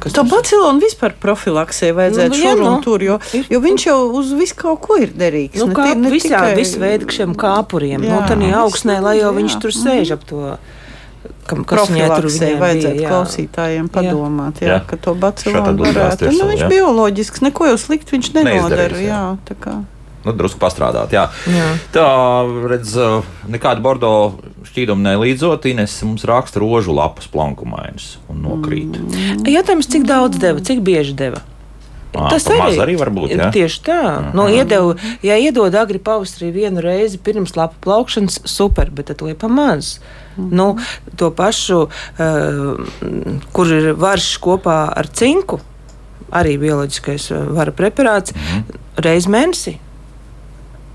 kas 0.03 0.13
To 0.15 0.23
bacilonu 0.23 0.80
vispār 0.84 1.13
profilaksē 1.21 1.91
vajadzētu 1.97 2.30
Nu, 2.32 2.38
nu, 2.38 2.43
jā, 2.43 2.53
šur 2.55 2.61
un 2.63 2.71
nu, 2.71 2.82
tur, 2.86 3.03
jo, 3.03 3.19
jo 3.49 3.59
viņš 3.59 3.86
jau 3.88 3.97
uz 4.21 4.32
visu 4.39 4.55
kaut 4.55 4.82
ko 4.82 4.97
ir 5.01 5.11
derīgs. 5.15 5.59
Nu, 5.59 5.67
ne 5.71 5.76
kā 5.76 5.89
ne 5.95 6.09
visā, 6.13 6.30
tikai- 6.30 6.55
visu 6.59 6.80
veidu 6.80 7.09
šiem 7.11 7.36
kāpuriem, 7.36 8.01
jā, 8.03 8.09
Jā, 8.09 8.21
nu, 8.21 8.28
tādā 8.30 8.45
visu 8.49 8.57
augsnē, 8.63 9.01
lai 9.01 9.17
jau 9.19 9.32
veidu, 9.32 9.39
viņš 9.41 9.53
jā. 9.57 9.61
tur 9.61 9.71
sēž 9.71 10.11
ap 10.17 10.23
to. 10.26 10.57
Kam, 11.45 11.63
kas 11.63 11.89
viņai 11.89 12.07
tur 12.09 12.26
viņai 12.26 12.53
vajadzētu 12.57 12.95
bija, 12.95 13.01
jā. 13.05 13.09
klausītājiem 13.09 13.89
padomāt, 13.93 14.61
jā, 14.61 14.67
Jā. 14.67 14.78
jā. 14.80 14.86
ka 14.89 14.97
to 14.97 15.13
bacilonu 15.13 15.84
varētu. 15.86 16.32
Nu, 16.34 16.47
viņš 16.49 16.63
jā. 16.65 16.69
bioloģisks, 16.73 17.41
neko 17.45 17.67
jau 17.69 17.78
sliktu 17.78 18.15
viņš 18.17 18.32
nenodara. 18.34 18.89
Neizdarīs, 18.89 19.03
jā. 19.05 19.09
Jā, 19.13 19.38
tā 19.45 19.55
kā. 19.61 19.76
Nu, 20.26 20.34
drusku 20.34 20.59
pastrādāt, 20.61 21.13
jā. 21.13 21.28
Jā. 21.51 21.71
Tā, 21.93 22.05
redz, 22.71 22.95
nekāda 23.51 23.84
bordo 23.86 24.11
šķīduma 24.65 25.11
nelīdzot. 25.11 25.67
Ines 25.69 25.95
mums 26.07 26.26
raksta 26.28 26.61
rožu 26.63 26.95
lapas 26.97 27.30
plankumainas 27.32 28.15
un 28.32 28.41
nokrīt. 28.45 28.97
Mm. 28.97 29.43
Jautājums, 29.53 29.91
cik 29.91 30.07
daudz 30.09 30.41
deva, 30.41 30.63
cik 30.65 30.82
bieži 30.86 31.13
deva? 31.17 31.43
Ā, 32.15 32.30
pa 32.32 32.55
maz 32.59 32.78
arī 32.80 32.95
var 32.99 33.11
būt, 33.13 33.34
jā? 33.36 33.49
Tieši 33.51 33.82
tā. 33.84 34.01
Nu, 34.36 34.47
iedevu, 34.51 34.95
ja 35.26 35.36
iedod 35.41 35.76
agri 35.76 35.99
pavasarī 35.99 36.51
vienu 36.55 36.84
reizi 36.84 37.19
pirms 37.21 37.55
lapu 37.59 37.80
plaukšanas, 37.84 38.39
super, 38.47 38.91
bet 38.95 39.09
tad 39.11 39.19
to 39.19 39.30
ir 39.32 39.38
pamaz. 39.39 39.97
Nu, 40.39 40.76
to 41.19 41.32
pašu, 41.36 41.86
uh, 41.88 43.39
kur 43.55 43.73
ir 43.76 43.91
varš 43.99 44.36
kopā 44.43 44.80
ar 44.95 45.11
cinku, 45.11 45.59
arī 46.36 46.55
bioloģiskais 46.61 47.32
uh, 47.34 47.49
vara 47.55 47.76
preparāts, 47.76 48.36
reiz 48.95 49.28
mēnesī. 49.32 49.78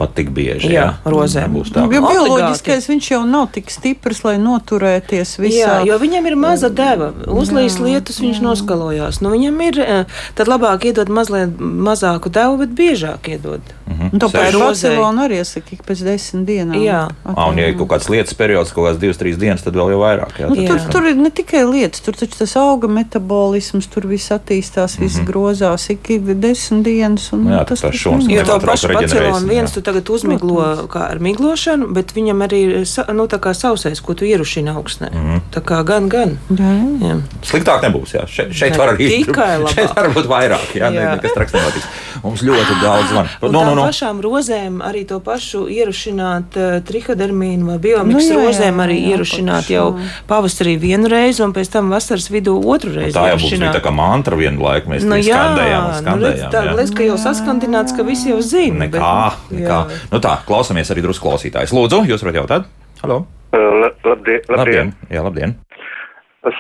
Pat 0.00 0.14
tik 0.16 0.30
bieži. 0.32 0.70
Jā, 0.72 0.86
rozēm. 1.04 1.50
Nebūs 1.52 1.74
tā. 1.74 1.82
Nu, 1.84 1.92
jo 1.92 2.00
bioloģiskais 2.08 2.86
viņš 2.88 3.08
jau 3.12 3.18
nav 3.28 3.50
tik 3.52 3.68
stiprs, 3.70 4.22
lai 4.24 4.38
noturēties 4.40 5.34
Jā, 5.36 5.42
visā. 5.44 5.74
jo 5.84 5.98
viņam 6.00 6.26
ir 6.30 6.36
maza 6.40 6.70
deva. 6.72 7.10
Uzlīs 7.28 7.76
lietus, 7.82 8.20
viņš 8.24 8.40
noskalojās. 8.40 9.20
Nu, 9.20 9.28
viņam 9.34 9.60
ir 9.66 9.80
eh, 9.84 10.04
tad 10.38 10.48
labāk 10.48 10.86
iedot 10.88 11.12
mazliet 11.12 11.52
mazāku 11.60 12.32
devu, 12.32 12.56
bet 12.62 12.72
biežāk 12.78 13.28
iedot. 13.34 13.60
Mhm. 13.90 14.08
Un 14.14 14.20
Tāpēc. 14.22 14.56
Barcelona 14.56 15.26
arī 15.28 15.40
iesaka 15.42 15.74
ik 15.76 15.82
pēc 15.84 16.00
desmit 16.06 16.46
dienām. 16.48 16.78
Jā. 16.80 17.00
Ā, 17.26 17.48
un, 17.50 17.58
ja 17.58 17.68
ir 17.68 17.76
kaut 17.76 17.90
kāds 17.92 18.08
lietas 18.08 18.32
periods, 18.38 18.72
kaut 18.72 18.86
kāds 18.88 19.00
divas, 19.02 19.18
trīs 19.20 19.36
dienas, 19.36 19.60
tad 19.66 19.74
vēl 19.76 19.92
jau 19.92 20.00
vairāk. 20.00 20.32
Jā, 20.40 20.48
Nu, 20.48 20.56
tad 20.56 20.64
Jā. 20.64 20.76
tur, 20.86 20.92
tur 20.96 21.08
ir 21.10 21.16
ne 21.20 21.30
tikai 21.30 21.64
lietas, 21.68 22.00
tur 22.00 22.14
taču 22.16 22.38
tas 22.38 22.56
auga 22.56 22.88
metabolisms, 22.88 23.86
tur 23.90 24.06
viss 24.08 24.30
attīstās, 24.32 24.96
viss 24.98 25.18
Mhm. 25.20 25.26
grozās 25.28 25.90
ik 25.90 26.08
ir 26.10 26.20
desmit 26.34 26.84
dienas. 26.84 27.32
Un, 27.32 27.44
jā, 27.50 27.66
tas 27.66 27.80
tas 27.80 27.94
šūns 27.94 28.26
nenotiek. 28.26 28.38
Jo 28.38 28.44
to 28.44 28.66
pašu 28.66 28.88
pacilomu 28.94 29.48
viens 29.48 29.70
jā. 29.70 29.74
tu 29.74 29.80
tagad 29.90 30.08
uzmiglo 30.14 30.86
kā 30.88 31.04
ar 31.10 31.18
miglošanu, 31.18 31.90
bet 31.98 32.14
viņam 32.16 32.46
arī 32.46 32.60
ir 32.70 32.86
nu, 33.12 33.26
tā 33.26 33.38
kā 33.42 33.52
sausais, 33.58 34.00
ko 34.00 34.14
tu 34.14 34.24
ierušini 34.24 34.70
augstnē. 34.72 35.10
Mhm. 35.10 35.40
Tā 35.50 35.60
kā 35.66 35.82
gan, 35.84 36.08
gan. 36.08 36.38
Jā. 36.54 36.72
Jā. 37.02 37.16
Sliktāk 37.42 37.82
nebūs. 37.84 38.14
Jā. 38.14 38.24
Šeit, 38.30 38.54
šeit 38.54 38.72
Ne, 38.72 38.78
var 38.78 38.94
arī 38.94 39.10
labāk. 39.26 39.74
Šeit 39.74 39.90
var 39.96 40.08
būt 40.14 40.30
vairāk. 40.30 40.68
Jā, 40.78 40.88
jā. 40.94 41.00
Jā. 41.02 41.14
nekas 41.18 41.34
traks 41.34 41.52
nenotiks. 41.58 41.86
Mums 42.22 42.42
ļoti 42.44 42.74
daudz 42.82 43.08
zvanu. 43.10 43.28
Un 43.42 43.50
Nu, 43.50 43.58
no, 43.58 43.60
nu, 43.64 43.74
no. 43.74 43.74
nu. 43.80 43.86
pašām 43.88 44.20
rozēm 44.22 44.78
arī 44.86 45.02
to 45.08 45.18
pašu 45.24 45.64
ierušināt 45.72 46.56
uh, 46.60 46.78
trihodermīnu 46.86 47.66
vai 47.66 47.78
biomiks 47.82 48.14
Nu, 48.14 48.20
jā, 48.22 48.36
jā, 48.36 48.44
rozēm 48.46 48.80
arī 48.84 48.96
jā, 49.00 49.14
ierušināt 49.16 49.64
apakšā. 49.64 49.74
jau 49.74 49.86
pavasarī 50.28 50.74
vienu 50.78 51.08
reizi 51.10 51.42
un 51.42 51.54
pēc 51.56 51.70
tam 51.72 51.90
vasaras 51.90 52.28
vidū 52.30 52.54
otru 52.60 52.92
reizi. 52.94 53.16
Tā 53.16 53.26
jau 53.32 53.38
būs 53.42 53.56
bija 53.56 53.72
tā 53.74 53.82
kā 53.84 53.92
mantra 53.94 54.36
vienu 54.38 54.62
laiku. 54.62 54.92
Mēs 54.92 55.02
Nu, 55.02 55.16
nu, 55.16 55.20
jā, 55.24 55.34
skandējām 55.40 55.82
un 55.82 55.90
nu, 55.90 55.96
redz, 55.96 56.04
skandējām. 56.04 56.52
tā 56.54 56.62
jā. 56.66 56.74
liekas, 56.78 56.94
ka 57.00 57.08
jau 57.08 57.16
saskandināts, 57.24 57.96
ka 57.96 58.02
visi 58.06 58.30
jau 58.30 58.40
zina. 58.44 58.84
Nekā, 58.86 59.10
bet- 59.50 59.58
nekā. 59.60 59.79
Jā. 59.88 60.04
Nu 60.12 60.20
tā, 60.22 60.36
klausamies 60.48 60.92
arī 60.92 61.04
drusku 61.06 61.28
klausītājs. 61.28 61.74
Lūdzu, 61.76 62.04
jūs 62.10 62.24
varat 62.26 62.40
jautāt? 62.42 62.70
Halo! 63.02 63.24
La, 63.52 63.90
labdien, 64.04 64.46
labdien. 64.52 64.94
Jā, 65.10 65.24
labdien! 65.26 65.56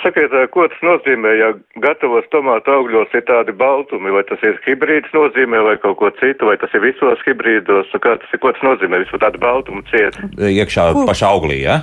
Sakiet, 0.02 0.34
ko 0.52 0.66
tas 0.68 0.80
nozīmē, 0.84 1.30
ja 1.38 1.46
gatavos 1.80 2.26
tomātu 2.32 2.68
augļos 2.74 3.14
ir 3.16 3.24
tādi 3.24 3.54
baltumi, 3.56 4.12
vai 4.12 4.20
tas 4.28 4.42
ir 4.44 4.58
hibrīds 4.66 5.08
nozīmē, 5.16 5.62
vai 5.64 5.78
kaut 5.80 5.96
ko 6.02 6.10
citu, 6.18 6.50
vai 6.50 6.58
tas 6.60 6.74
ir 6.76 6.84
visos 6.84 7.24
hibrīdos, 7.24 7.88
kā 8.04 8.18
tas 8.20 8.36
ir, 8.36 8.42
ko 8.44 8.52
tas 8.52 8.66
nozīmē, 8.66 9.00
visu 9.06 9.20
tādu 9.22 9.40
baltumu 9.40 9.80
ciet? 9.88 10.20
Iekšā 10.36 10.90
pašā 11.08 11.32
auglī, 11.32 11.62
ja? 11.64 11.80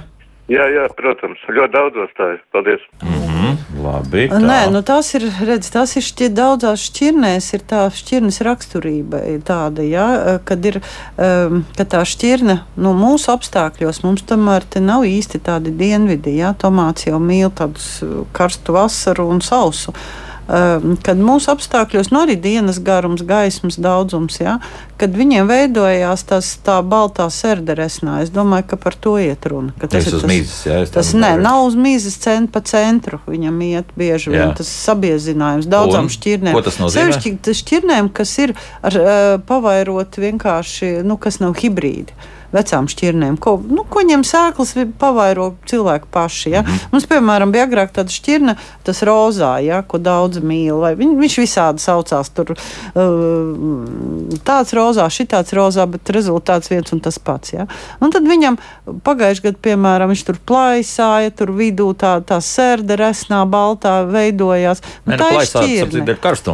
Jā, 0.48 0.70
jā, 0.72 0.86
protams, 1.00 1.42
ļoti 1.50 1.74
daudzos 1.74 2.14
tā 2.20 2.36
ir. 2.36 2.44
Paldies. 2.54 2.86
Mm 3.02 3.27
-hmm, 3.38 3.84
labi. 3.84 4.28
Tā. 4.30 4.40
Nē, 4.40 4.60
nu 4.74 4.82
tās 4.82 5.14
ir, 5.16 5.28
redz, 5.46 5.70
tās 5.74 5.96
ir 5.96 6.06
šķir, 6.06 6.34
daudzās 6.36 6.86
šķirnēs, 6.90 7.54
ir 7.54 7.66
tā 7.70 7.88
šķirnes 7.94 8.42
raksturība 8.42 9.22
tāda, 9.46 9.86
jā, 9.86 10.40
kad 10.46 10.66
ir, 10.66 10.82
um, 11.18 11.66
ka 11.78 11.86
tā 11.86 12.04
šķirne, 12.06 12.60
nu, 12.76 12.94
mūsu 12.98 13.32
apstākļos 13.34 14.04
mums 14.04 14.24
tomēr 14.28 14.64
te 14.64 14.80
nav 14.80 15.06
īsti 15.08 15.40
tādi 15.40 15.72
dienvidi, 15.72 16.38
jā, 16.42 16.54
tomāts 16.58 17.08
jau 17.08 17.20
mīl 17.20 17.52
tādus 17.52 18.04
karstu 18.34 18.74
vasaru 18.74 19.30
un 19.30 19.42
sausu. 19.42 19.94
Ehm, 19.94 20.27
kad 20.48 21.20
mūsu 21.20 21.52
apstākļos, 21.52 22.10
nu 22.14 22.22
arī 22.24 22.38
dienas 22.40 22.80
garums, 22.84 23.24
gaismas 23.28 23.76
daudzums, 23.82 24.40
ja, 24.40 24.58
kad 25.00 25.16
viņiem 25.18 25.50
veidojās 25.50 26.24
tas 26.30 26.54
tā 26.64 26.78
baltā 26.88 27.28
serderesnā. 27.34 28.22
Es 28.24 28.32
domāju, 28.34 28.70
ka 28.72 28.80
par 28.80 28.96
to 28.96 29.18
iet 29.20 29.44
runa. 29.50 29.76
Tas 29.82 30.08
ir 30.08 30.16
uz 30.20 30.24
mīzes, 30.30 30.62
jā. 30.70 30.80
Tas 30.94 31.12
nē, 31.18 31.34
nav 31.42 31.66
uz 31.68 31.76
mīzes 31.80 32.16
cent, 32.24 32.52
pa 32.54 32.64
centru. 32.64 33.20
Viņam 33.28 33.60
iet 33.68 33.92
bieži 34.00 34.32
vien 34.34 34.56
tas 34.58 34.72
sabiezinājums 34.88 35.68
daudzām 35.72 36.08
šķirnēm. 36.14 36.56
Ko 36.56 36.64
tas 36.66 36.80
nozīmē? 36.80 37.12
Sevišķi 37.12 37.58
šķirnēm, 37.62 38.10
kas 38.16 38.34
ir 38.44 38.56
ar, 38.82 38.98
uh, 39.04 39.36
pavairot 39.48 40.20
vienkārši, 40.22 40.98
nu, 41.08 41.20
kas 41.22 41.42
nav 41.44 41.58
hibrīdi 41.60 42.16
vecām 42.54 42.88
šķirnēm, 42.88 43.38
ko, 43.42 43.58
nu, 43.70 43.84
ko 43.90 44.04
ņem 44.08 44.24
sēklas, 44.28 44.74
pavairo 45.00 45.52
cilvēki 45.68 46.10
paši. 46.12 46.50
Ja? 46.52 46.62
Mm 46.62 46.68
-hmm. 46.68 46.92
Mums, 46.92 47.08
piemēram, 47.12 47.52
bija 47.52 47.68
agrāk 47.68 47.92
tāda 47.96 48.14
šķirne, 48.14 48.56
tas 48.84 49.04
rozā, 49.04 49.58
ja, 49.64 49.82
ko 49.82 49.98
daudz 49.98 50.40
mīl. 50.40 50.80
Viņ, 50.98 51.18
viņš 51.20 51.38
visādi 51.42 51.84
saucās 51.84 52.30
tur 52.30 52.54
uh, 52.54 54.38
tāds 54.48 54.74
rozā, 54.74 55.10
šitāds 55.10 55.54
rozā, 55.54 55.86
bet 55.88 56.10
rezultāts 56.10 56.70
viens 56.70 56.94
un 56.94 57.00
tas 57.00 57.20
pats. 57.20 57.54
Ja? 57.54 57.68
Un 58.00 58.12
tad 58.12 58.24
viņam 58.24 58.58
pagājušajā 59.04 59.44
gadā, 59.44 59.58
piemēram, 59.62 60.14
viņš 60.14 60.24
tur 60.24 60.40
plaisāja, 60.46 61.32
tur 61.32 61.52
vidū 61.52 61.94
tā, 61.94 62.18
tā 62.22 62.40
sērde 62.42 62.96
resnā, 62.96 63.44
baltā 63.46 64.06
veidojās. 64.08 64.82
Nu, 65.06 65.18
tā 65.18 65.32
ir 65.36 65.46
šķirne. 65.46 66.06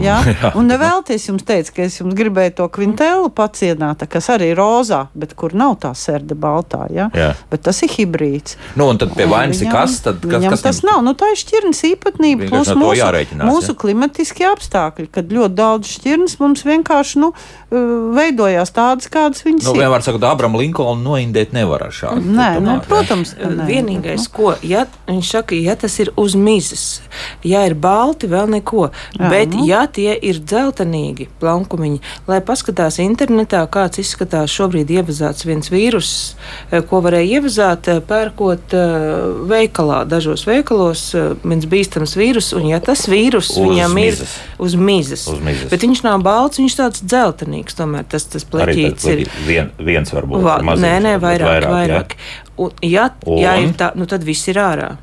Ja? 0.04 0.20
un 0.58 0.68
nevēlties 0.68 1.30
jums 1.30 1.46
teikt, 1.48 1.74
ka 1.76 1.86
es 1.88 2.00
jums 2.02 2.18
gribēju 2.18 2.58
to 2.58 2.70
kvintēlu 2.74 3.30
pacienāt, 3.30 4.06
kas 4.10 4.30
arī 4.34 4.54
rozā, 4.58 5.08
bet 5.14 5.36
kur 5.38 5.54
nav 5.58 5.78
tā 5.84 5.93
sērde 5.98 6.38
baltā. 6.40 6.86
Ja? 6.94 7.10
Jā. 7.18 7.32
Bet 7.52 7.66
tas 7.68 7.82
ir 7.86 7.92
hibrīds. 7.94 8.58
Nu, 8.80 8.90
un 8.92 9.00
tad 9.02 9.16
pie 9.18 9.28
vainas 9.30 9.62
ir 9.64 9.72
kas? 9.74 10.00
Tad, 10.06 10.22
kas, 10.22 10.40
viņam 10.40 10.56
kas 10.56 10.66
tas 10.66 10.82
nav. 10.86 11.02
Nu, 11.06 11.16
tā 11.18 11.32
ir 11.34 11.40
šķirnes 11.42 11.84
īpatnība. 11.94 12.50
Plus 12.52 12.72
no 12.74 12.80
mūsu, 12.82 13.10
mūsu 13.44 13.74
ja? 13.74 13.80
klimatiskie 13.86 14.48
apstākļi, 14.52 15.10
kad 15.14 15.34
ļoti 15.34 15.58
daudz 15.60 15.94
šķirnes 15.98 16.38
mums 16.42 16.66
vienkārši 16.68 17.24
nu, 17.24 17.34
veidojās 18.14 18.72
tādas, 18.74 19.10
kādas 19.12 19.44
viņas 19.46 19.66
nu, 19.68 19.74
ir. 19.76 19.84
Vienmēr 19.84 20.04
sakot, 20.06 20.24
Abraham 20.28 20.58
Linkolnu 20.60 21.04
noindēt 21.04 21.54
nevar 21.56 21.88
ar 21.88 21.94
šādu. 21.96 22.22
Nē, 22.36 22.50
nu, 22.64 22.78
protams. 22.88 23.34
nē. 23.40 23.66
Vienīgais, 23.70 24.28
ko 24.34 24.54
ja, 24.62 24.86
viņš 25.08 25.32
saka, 25.38 25.56
ja 25.58 25.76
tas 25.80 25.98
ir 26.04 26.12
uz 26.20 26.36
mizas, 26.38 27.02
ja 27.44 27.64
ir 27.68 27.74
balti, 27.76 28.28
vēl 28.32 28.50
neko. 28.58 28.90
Jā, 29.18 29.30
Bet, 29.34 29.54
nu. 29.56 29.66
ja 29.66 29.86
tie 29.88 30.14
ir 30.22 30.40
dzeltenīgi 30.44 31.28
plankumiņi, 31.42 32.02
lai 32.28 32.42
paskatās 32.46 33.00
internetā, 33.02 33.64
kāds 33.72 34.02
izskatās 34.04 34.52
šobrīd 34.54 34.92
ievazāts 34.94 35.46
viens 35.48 35.72
vīruss, 35.74 36.36
eh, 36.72 36.82
ko 36.86 37.02
varēja 37.02 37.40
ievazāt, 37.40 37.88
eh, 37.90 38.02
pērkot 38.06 38.74
eh, 38.74 39.08
veikalā, 39.50 40.04
dažos 40.06 40.46
veikalos, 40.46 41.16
viens 41.44 41.66
bīstams 41.66 42.16
vīrus, 42.20 42.52
un 42.58 42.68
ja 42.70 42.80
tas 42.84 43.08
vīrus 43.08 43.50
Uz 43.54 43.58
viņam 43.58 43.94
mizas. 43.96 44.36
ir 44.36 44.64
uz 44.64 44.76
mizas, 44.76 45.28
Uz 45.28 45.40
mizas. 45.40 45.70
bet 45.72 45.82
viņš 45.82 46.04
nav 46.04 46.22
balts, 46.22 46.60
viņš 46.60 46.76
tāds 46.76 47.02
dzeltenīgs, 47.04 47.63
tomēr 47.72 48.04
tas, 48.10 48.26
tas 48.26 48.44
Arī 48.44 48.52
pleķīts 48.92 49.08
ir. 49.08 49.24
vien, 49.48 49.72
viens 49.80 50.12
varbūt. 50.12 50.42
Va, 50.44 50.58
maziņš, 50.62 50.84
nē, 50.84 51.00
nē, 51.00 51.14
varbūt 51.22 51.24
vairāk, 51.24 51.64
vairāk. 51.72 51.88
jā. 51.88 52.02
vairāk. 52.04 52.12
Un, 52.58 52.72
ja, 52.82 53.10
Un? 53.26 53.38
ja 53.40 53.56
ir 53.64 53.74
tā, 53.74 53.96
nu 53.96 54.06
tad 54.06 54.24
viss 54.24 54.48
ir 54.48 54.56
ārā. 54.56 54.98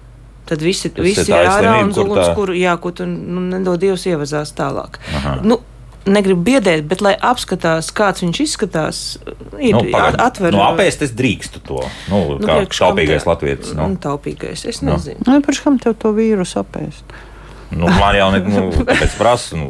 Tad 0.46 0.58
Tas 0.58 1.04
viss 1.06 1.28
ir 1.28 1.34
ārā 1.34 1.82
un 1.82 1.92
kur 1.92 2.06
tā- 2.18 2.34
kuru, 2.34 2.52
jā, 2.52 2.76
ko 2.80 2.90
tu 2.90 3.06
nu, 3.06 3.40
nedod 3.40 3.78
Dievs 3.80 4.04
ievazās 4.06 4.52
tālāk. 4.52 4.98
Aha. 5.16 5.38
Nu, 5.42 5.60
negribu 6.06 6.42
biedēt, 6.42 6.88
bet 6.88 7.00
lai 7.00 7.14
apskatās, 7.14 7.92
kāds 7.92 8.22
viņš 8.24 8.40
izskatās, 8.40 9.18
ir 9.60 9.74
Nu, 9.74 9.82
nu, 9.82 9.98
atver. 10.18 10.50
nu, 10.52 10.58
apēst 10.58 11.02
es 11.02 11.10
drīkstu 11.12 11.60
to. 11.62 11.82
Nu, 12.08 12.38
Nu, 12.38 12.46
kā 12.46 12.56
priekš 12.66 12.78
taupīgais 12.80 13.26
latvietis. 13.26 13.74
Nu. 13.74 13.86
Nu, 13.88 13.96
taupīgais, 13.96 14.64
es 14.66 14.82
Nu. 14.82 14.92
nezinu. 14.92 15.22
Nu, 15.26 15.40
Pēc 15.40 15.62
kam 15.62 15.78
tev 15.78 15.94
to 15.98 16.12
vīrusu 16.12 16.64
apēst? 16.64 17.02
Nu, 17.70 17.86
man 17.86 18.16
jau 18.18 18.30
ne, 18.34 18.40
nu, 18.42 18.62
prasu. 19.18 19.56
Nu, 19.56 19.66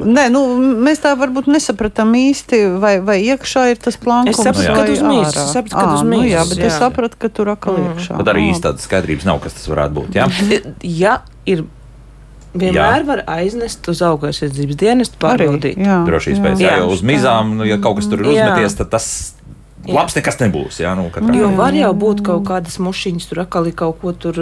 Nē, 0.00 0.28
nu, 0.32 0.40
mēs 0.80 1.02
tā 1.04 1.12
varbūt 1.20 1.50
nesapratām 1.52 2.14
īsti, 2.16 2.60
vai, 2.80 2.94
vai 3.04 3.18
iekšā 3.26 3.66
ir 3.74 3.82
tas 3.82 3.98
plāns. 4.00 4.30
Es 4.32 4.40
sapratu, 4.40 4.72
kad 4.78 4.92
uz 4.94 5.02
mīzes, 5.04 5.36
es 5.36 5.52
sapratu, 5.52 5.76
kad 5.76 5.92
uz 5.98 6.06
Nu, 6.10 6.22
jā, 6.24 6.44
bet 6.48 6.62
jā. 6.62 6.70
es 6.70 6.78
sapratu, 6.80 7.18
ka 7.20 7.28
tur 7.28 7.52
atkal 7.52 7.76
iekšā. 7.82 8.16
Tad 8.22 8.32
arī 8.32 8.46
īsti 8.54 8.64
tādas 8.68 8.88
skaidrības 8.88 9.28
nav, 9.28 9.42
kas 9.44 9.58
tas 9.58 9.68
varētu 9.68 9.98
būt. 10.00 10.16
Ja? 10.16 10.30
Ja 11.02 11.18
ir, 11.48 11.66
vienmēr 12.54 13.04
var 13.06 13.22
aiznest 13.30 13.86
uz 13.92 14.00
augaisardzības 14.02 14.78
dienestu 14.80 15.20
pārbaudīt. 15.22 15.76
jā, 15.78 16.00
Drošības 16.08 16.40
jā. 16.40 16.46
pēc, 16.46 16.64
jā, 16.64 16.72
Jā. 16.72 16.80
jo 16.82 16.88
uz 16.96 17.04
mizām, 17.06 17.52
nu, 17.60 17.68
ja 17.68 17.76
kaut 17.82 18.00
kas 18.00 18.08
tur 18.10 18.24
ir 18.24 18.32
Jā. 18.32 18.48
uzmeties, 18.48 18.78
tad 18.80 18.90
tas 18.96 19.06
labs 19.88 20.16
nekas 20.18 20.38
nebūs. 20.42 20.80
Jā, 20.82 20.92
nu, 20.98 21.08
katrā 21.14 21.34
Jo 21.36 21.50
var 21.56 21.76
jau 21.76 21.92
būt 21.96 22.22
kaut 22.26 22.44
kādas 22.48 22.76
mušiņas, 22.82 23.28
tur 23.30 23.42
atkal 23.44 23.70
ir 23.70 23.76
kaut 23.78 24.00
ko 24.02 24.12
tur 24.12 24.36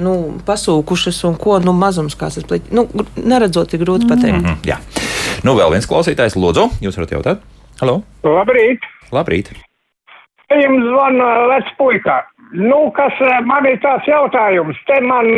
nu, 0.00 0.16
pasūkušas, 0.46 1.22
un 1.28 1.38
ko 1.40 1.60
nu, 1.62 1.74
mazums 1.76 2.18
kāds 2.18 2.40
ir 2.40 2.48
plakāts. 2.50 2.74
Nu, 2.74 2.86
neredzot, 3.16 3.74
ir 3.74 3.84
grūti 3.84 4.10
pateikt. 4.10 4.40
Mhm, 4.40 4.60
jā. 4.66 4.80
Nu, 5.46 5.54
vēl 5.56 5.76
viens 5.76 5.88
klausītājs, 5.88 6.36
Lūdzu, 6.36 6.68
jūs 6.84 6.98
varat 6.98 7.16
jautāt? 7.16 7.48
Halo! 7.80 8.00
Labrīt! 8.26 8.84
Labrīt! 9.14 9.54
Jums 10.50 10.86
zvana 10.90 11.30
vecs 11.52 11.72
puika. 11.78 12.20
Nu, 12.52 12.88
kas 12.96 13.14
eh, 13.22 13.36
man 13.46 13.66
ir 13.70 13.78
tāds 13.84 14.08
jautājums, 14.10 14.78
te 14.88 14.98
man 15.06 15.28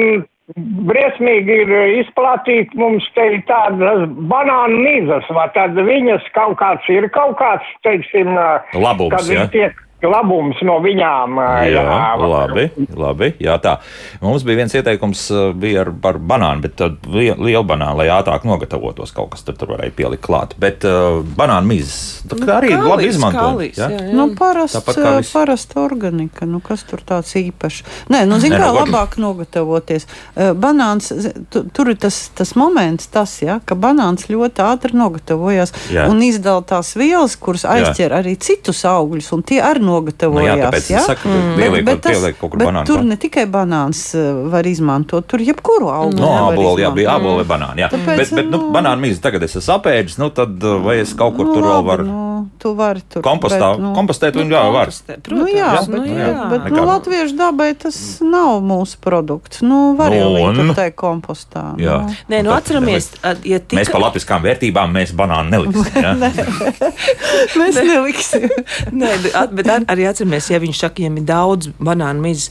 briesmīgi 0.88 1.58
ir 1.64 1.72
izplatīti 2.02 2.78
mums 2.78 3.06
te 3.16 3.28
tādas 3.48 4.04
banānu 4.30 4.82
mīzas, 4.82 5.28
vai 5.36 5.46
tad 5.54 5.78
viņas 5.78 6.26
kaut 6.36 6.58
kāds 6.60 6.88
ir 6.92 7.08
kaut 7.14 7.38
kāds, 7.40 7.68
teiksim, 7.86 8.34
Labums, 8.74 9.14
kad 9.14 9.28
viņi 9.28 9.48
tiek 9.54 9.82
labums 10.08 10.56
no 10.66 10.78
viņām. 10.82 11.36
eh, 11.42 11.72
Jā, 11.72 12.14
labi, 12.18 12.64
labi. 12.96 13.28
Jā, 13.42 13.58
tā. 13.62 13.76
Mums 14.22 14.42
bija 14.46 14.56
viens 14.62 14.74
ieteikums 14.74 15.22
bija 15.58 15.80
ar, 15.84 15.90
par 16.02 16.18
banānu, 16.18 16.62
bet 16.62 16.76
tad 16.76 16.96
liela, 17.06 17.36
liela 17.38 17.64
banāna, 17.66 17.96
lai 17.98 18.08
ātrāk 18.08 18.44
nogatavotos, 18.48 19.12
kaut 19.12 19.30
kas 19.34 19.42
tur, 19.46 19.54
tur 19.58 19.68
varēja 19.74 19.92
pielikt 19.96 20.22
klāt. 20.24 20.54
Bet 20.58 20.84
uh, 20.88 21.20
banānu 21.36 21.66
mizas 21.66 22.22
tā 22.28 22.38
kā 22.40 22.56
arī 22.60 22.72
Kālijas, 22.72 22.88
labi 22.88 23.06
izmantot. 23.10 23.40
kālijas, 23.42 23.78
Ja? 23.78 23.88
jā, 23.90 24.00
jā. 24.08 24.14
Nu, 24.16 24.28
parasts, 24.38 24.86
viss. 24.86 25.32
parasta 25.32 25.80
organika. 25.82 26.46
Nu, 26.46 26.60
kas 26.64 26.82
tur 26.88 27.00
tāds 27.04 27.34
īpašs? 27.38 27.82
Nē, 28.12 28.24
nu, 28.30 28.38
zin, 28.42 28.52
Nē, 28.54 28.60
kā 28.62 28.70
nu, 28.72 28.78
labāk 28.80 29.18
nogatavoties. 29.22 30.06
Banāns, 30.36 31.12
tu, 31.50 31.64
tur 31.72 31.90
ir 31.92 31.96
tas, 32.00 32.28
tas 32.34 32.54
moments, 32.58 33.06
tas, 33.12 33.36
ja, 33.42 33.58
ka 33.64 33.74
banāns 33.74 34.28
ļoti 34.30 34.62
ātri 34.64 34.96
nogatavojas 34.96 35.72
Jā. 35.92 36.08
un 36.10 36.22
izdala 36.22 36.62
tās 36.66 36.94
vielas, 36.98 37.36
kuras 37.36 37.64
aizķer 37.68 38.12
arī 38.22 38.36
citus 38.40 38.84
augļus, 38.88 39.32
un 39.36 39.42
tie 39.42 39.60
arī 39.60 39.80
Nu, 39.82 39.91
nogatavojās. 39.92 40.48
jā, 40.48 40.66
tāpēc 40.66 40.90
ja? 40.92 40.98
es 41.02 41.08
saku, 41.12 41.28
mm. 41.30 41.54
pieliek, 41.60 41.90
pieliek 42.08 42.38
kaut 42.40 42.54
kur 42.54 42.62
bet 42.62 42.68
banānu. 42.70 42.86
tur 42.90 43.04
ne 43.06 43.16
tikai 43.20 43.46
banāns 43.52 44.02
eh, 44.18 44.28
var 44.52 44.68
izmantot, 44.68 45.26
tur 45.30 45.44
jebkuru 45.44 45.92
augļu. 45.92 46.18
No 46.18 46.32
nevar 46.32 46.56
ābola, 46.56 46.74
jā, 46.86 46.92
bija 46.96 47.16
ābola 47.18 47.42
vai 47.42 47.48
banāna. 47.54 47.78
Jā. 47.84 47.92
Tāpēc, 47.92 48.18
bet, 48.24 48.34
bet 48.40 48.50
nu, 48.50 48.58
nu- 48.58 48.72
banāna 48.74 48.98
mīza 49.04 49.22
tagad 49.24 49.44
es 49.46 49.56
esmu 49.60 49.76
apēdis, 49.78 50.18
nu 50.22 50.30
tad 50.34 50.58
uh, 50.64 50.78
vai 50.84 50.98
es 51.04 51.14
kaut 51.18 51.36
kur 51.38 51.50
Nu, 51.52 51.54
tur 51.56 51.68
vēl 51.68 51.86
varu 51.86 52.08
Nu, 52.08 52.48
tu 52.58 52.72
vari 52.78 53.02
tur 53.12 53.22
kompostā, 53.24 53.72
bet, 53.74 53.82
nu, 53.82 53.92
kompostēt, 53.96 54.36
un 54.40 54.50
jā, 54.50 54.62
var. 54.74 54.90
Nu, 55.30 55.46
jā, 55.50 55.68
bet, 55.76 55.88
nu, 55.92 56.02
bet, 56.02 56.18
jā. 56.18 56.46
bet 56.52 56.66
nu, 56.72 56.84
latviešu 56.88 57.36
dabai 57.38 57.68
tas 57.78 57.98
nav 58.24 58.62
mūsu 58.66 58.98
produkts. 59.04 59.62
Nu, 59.62 59.94
var 59.98 60.14
jau 60.16 60.30
Nu, 60.32 60.48
un? 60.48 60.72
teikt 60.76 60.96
kompostā. 61.00 61.64
Jā. 61.80 62.00
Nu. 62.06 62.16
Nē, 62.32 62.42
nu 62.46 62.54
atceramies, 62.54 63.10
at- 63.22 63.44
ja 63.46 63.60
Mēs 63.60 63.86
tika- 63.86 63.92
par 63.92 64.04
latviskām 64.08 64.42
vērtībām 64.46 64.94
mēs 64.96 65.12
banānu 65.16 65.52
neliksim. 65.52 66.02
Ja? 66.02 66.14
Mēs 67.60 67.78
neliksim. 67.78 68.48
Nē, 69.02 69.12
bet 69.52 69.68
at- 69.82 69.96
arī 69.96 70.08
atceramies, 70.08 70.50
ja 70.50 70.58
viņš 70.62 70.78
saka, 70.86 71.02
ja 71.02 71.10
ir 71.12 71.28
daudz 71.28 71.68
banānu 71.80 72.20
mizas. 72.20 72.50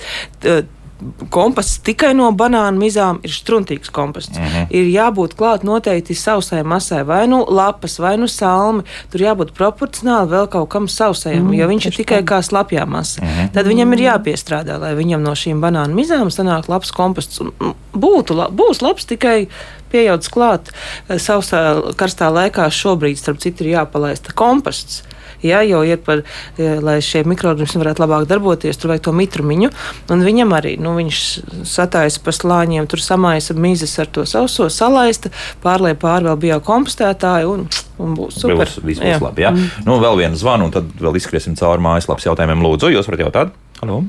Komposts 1.34 1.80
tikai 1.82 2.12
no 2.14 2.28
banānu 2.38 2.78
mizām 2.78 3.18
ir 3.26 3.32
struntīgs 3.34 3.90
komposts. 3.90 4.38
Mm 4.38 4.44
-hmm. 4.46 4.68
Ir 4.70 4.86
jābūt 4.86 5.34
klāt 5.36 5.64
noteikti 5.66 6.14
sausai 6.16 6.62
masai, 6.64 7.04
vai 7.04 7.28
nu 7.28 7.40
lapas, 7.50 7.98
vai 8.00 8.18
nu 8.18 8.28
salmi. 8.28 8.84
Tur 9.12 9.22
jābūt 9.22 9.52
proporcionāli 9.58 10.30
vēl 10.30 10.48
kaut 10.48 10.70
kam 10.70 10.88
sausajam, 10.88 11.48
mm, 11.48 11.54
jo 11.54 11.68
viņš 11.68 11.86
ir 11.88 11.92
tikai 11.96 12.22
kā 12.24 12.42
slapjā 12.42 12.86
masa. 12.86 13.22
Mm 13.22 13.28
-hmm. 13.28 13.52
Tad 13.54 13.66
viņam 13.66 13.94
ir 13.94 14.00
jāpiestrādā, 14.00 14.80
lai 14.80 14.94
viņam 14.96 15.18
no 15.22 15.32
šīm 15.32 15.60
banānu 15.60 15.94
mizām 15.96 16.30
sanāk 16.30 16.70
labs 16.70 16.92
mm, 16.92 17.74
Būtu, 17.94 18.36
la- 18.36 18.50
būs 18.50 18.82
labs 18.82 19.06
tikai 19.06 19.48
pieaudzis 19.92 20.30
klāt 20.32 20.70
eh, 21.10 21.16
sausā, 21.18 21.82
karstā 21.96 22.30
laikā. 22.32 22.70
Šobrīd, 22.70 23.16
starp 23.18 23.40
citu, 23.40 23.64
ir 23.64 23.76
jāpalaista 23.78 24.34
komposts. 24.34 25.04
Jā, 25.46 25.62
jau 25.66 25.82
ir 25.88 26.00
par, 26.06 26.22
lai 26.58 26.98
šie 27.04 27.24
mikroorganismi 27.28 27.82
varētu 27.82 28.04
labāk 28.04 28.28
darboties, 28.30 28.78
tur 28.80 28.94
vajag 28.94 29.08
to 29.08 29.14
mitrumiņu. 29.18 29.72
Un 30.14 30.24
viņam 30.26 30.54
arī, 30.58 30.76
nu, 30.82 30.94
viņš 31.00 31.22
sataisa 31.68 32.22
pa 32.24 32.34
slāņiem, 32.36 32.88
tur 32.92 33.04
samaisa 33.04 33.56
mizas 33.58 33.98
ar 34.02 34.12
to 34.14 34.26
sauso, 34.30 34.70
salaista, 34.74 35.34
pārlieku 35.64 36.02
pāri 36.06 36.30
vēl 36.30 36.40
biokompostētāju 36.46 37.56
un, 37.56 37.68
un 38.02 38.16
būs 38.18 38.40
super. 38.44 38.64
Būs, 38.64 38.80
viss 38.86 39.04
būs 39.04 39.26
labi. 39.26 39.48
Jā. 39.48 39.54
Nu, 39.88 39.98
vēl 40.04 40.22
viena 40.22 40.40
zvana, 40.40 40.70
un 40.70 40.76
tad 40.76 40.90
vēl 41.02 41.20
izskriesim 41.20 41.58
cauri 41.60 41.84
mājaslapas 41.84 42.30
jautājumiem. 42.30 42.64
Lūdzu, 42.66 42.94
jūs 42.94 43.10
varat 43.10 43.26
jautāt? 43.26 43.54
Halo! 43.82 44.02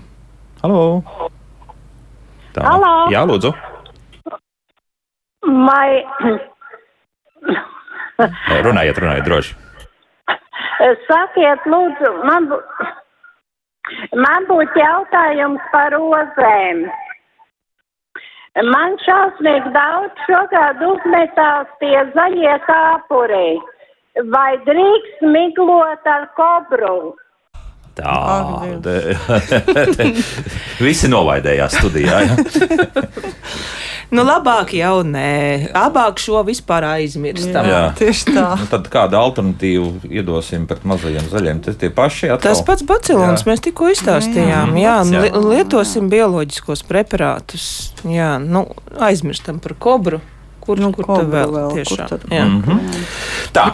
Halo! 0.63 0.87
Tā. 2.53 2.65
Halo! 2.69 2.95
Jā, 3.13 3.25
lūdzu! 3.29 3.55
Mai, 5.43 6.03
Runājiet, 8.63 8.99
runājiet 8.99 9.27
droši. 9.27 9.57
Sakiet, 11.07 11.65
lūdzu, 11.69 12.11
man, 12.27 12.49
bū, 12.51 12.59
man 14.19 14.47
būtu 14.51 14.81
jautājums 14.81 15.71
par 15.73 15.95
rozēm. 15.95 16.85
Man 18.69 18.99
šausmīgi 19.01 19.73
daudz 19.73 20.27
šogad 20.29 20.83
uzmetās 20.85 21.71
tie 21.81 22.03
zaļie 22.17 22.57
kāpuri. 22.67 23.61
Vai 24.35 24.51
drīkst 24.67 25.23
miglot 25.25 26.09
ar 26.15 26.27
kobru? 26.37 27.15
Tā. 27.99 28.17
te- 28.83 29.17
Visi 30.87 31.11
novaidējās 31.13 31.79
studijā. 31.81 32.21
Ja? 32.27 32.37
Nu, 34.13 34.21
labāk 34.29 34.75
jau 34.77 34.99
nē, 35.09 35.71
labāk 35.73 36.19
šo 36.21 36.43
vispār 36.45 36.85
aizmirstam. 36.85 37.65
Jā. 37.65 37.79
Tieši 37.97 38.35
tā. 38.35 38.43
Nu, 38.61 38.67
tad 38.69 38.91
kādu 38.93 39.17
alternatīvu 39.17 40.11
iedosim 40.13 40.67
pret 40.69 40.83
mazajiem 40.85 41.31
zaļiem? 41.33 41.63
Tas 41.65 41.79
tie 41.81 41.89
paši 41.97 42.29
atkal. 42.35 42.43
Tas 42.51 42.61
pats 42.67 42.85
bacilons 42.85 43.41
Jā. 43.41 43.49
mēs 43.49 43.65
tikko 43.65 43.89
izstāstījām. 43.95 44.77
Jā, 44.77 44.99
Jā. 45.09 45.23
li 45.25 45.33
lietosim 45.55 46.11
bioloģiskos 46.13 46.85
preparātus. 46.91 47.65
Jā, 48.05 48.35
nu, 48.37 48.67
aizmirstam 49.01 49.63
par 49.65 49.79
kobru. 49.81 50.21
Kur, 50.63 50.79
nu, 50.79 50.93
kur 50.95 51.05
kobru 51.09 51.25
tad 51.25 51.33
vēl? 51.35 51.55
vēl, 51.57 51.71
kur 51.73 51.81
Tiešām. 51.83 52.09
tad? 52.13 52.27
Jā. 52.31 52.45
Mhm. 52.47 53.07
Tā. 53.53 53.65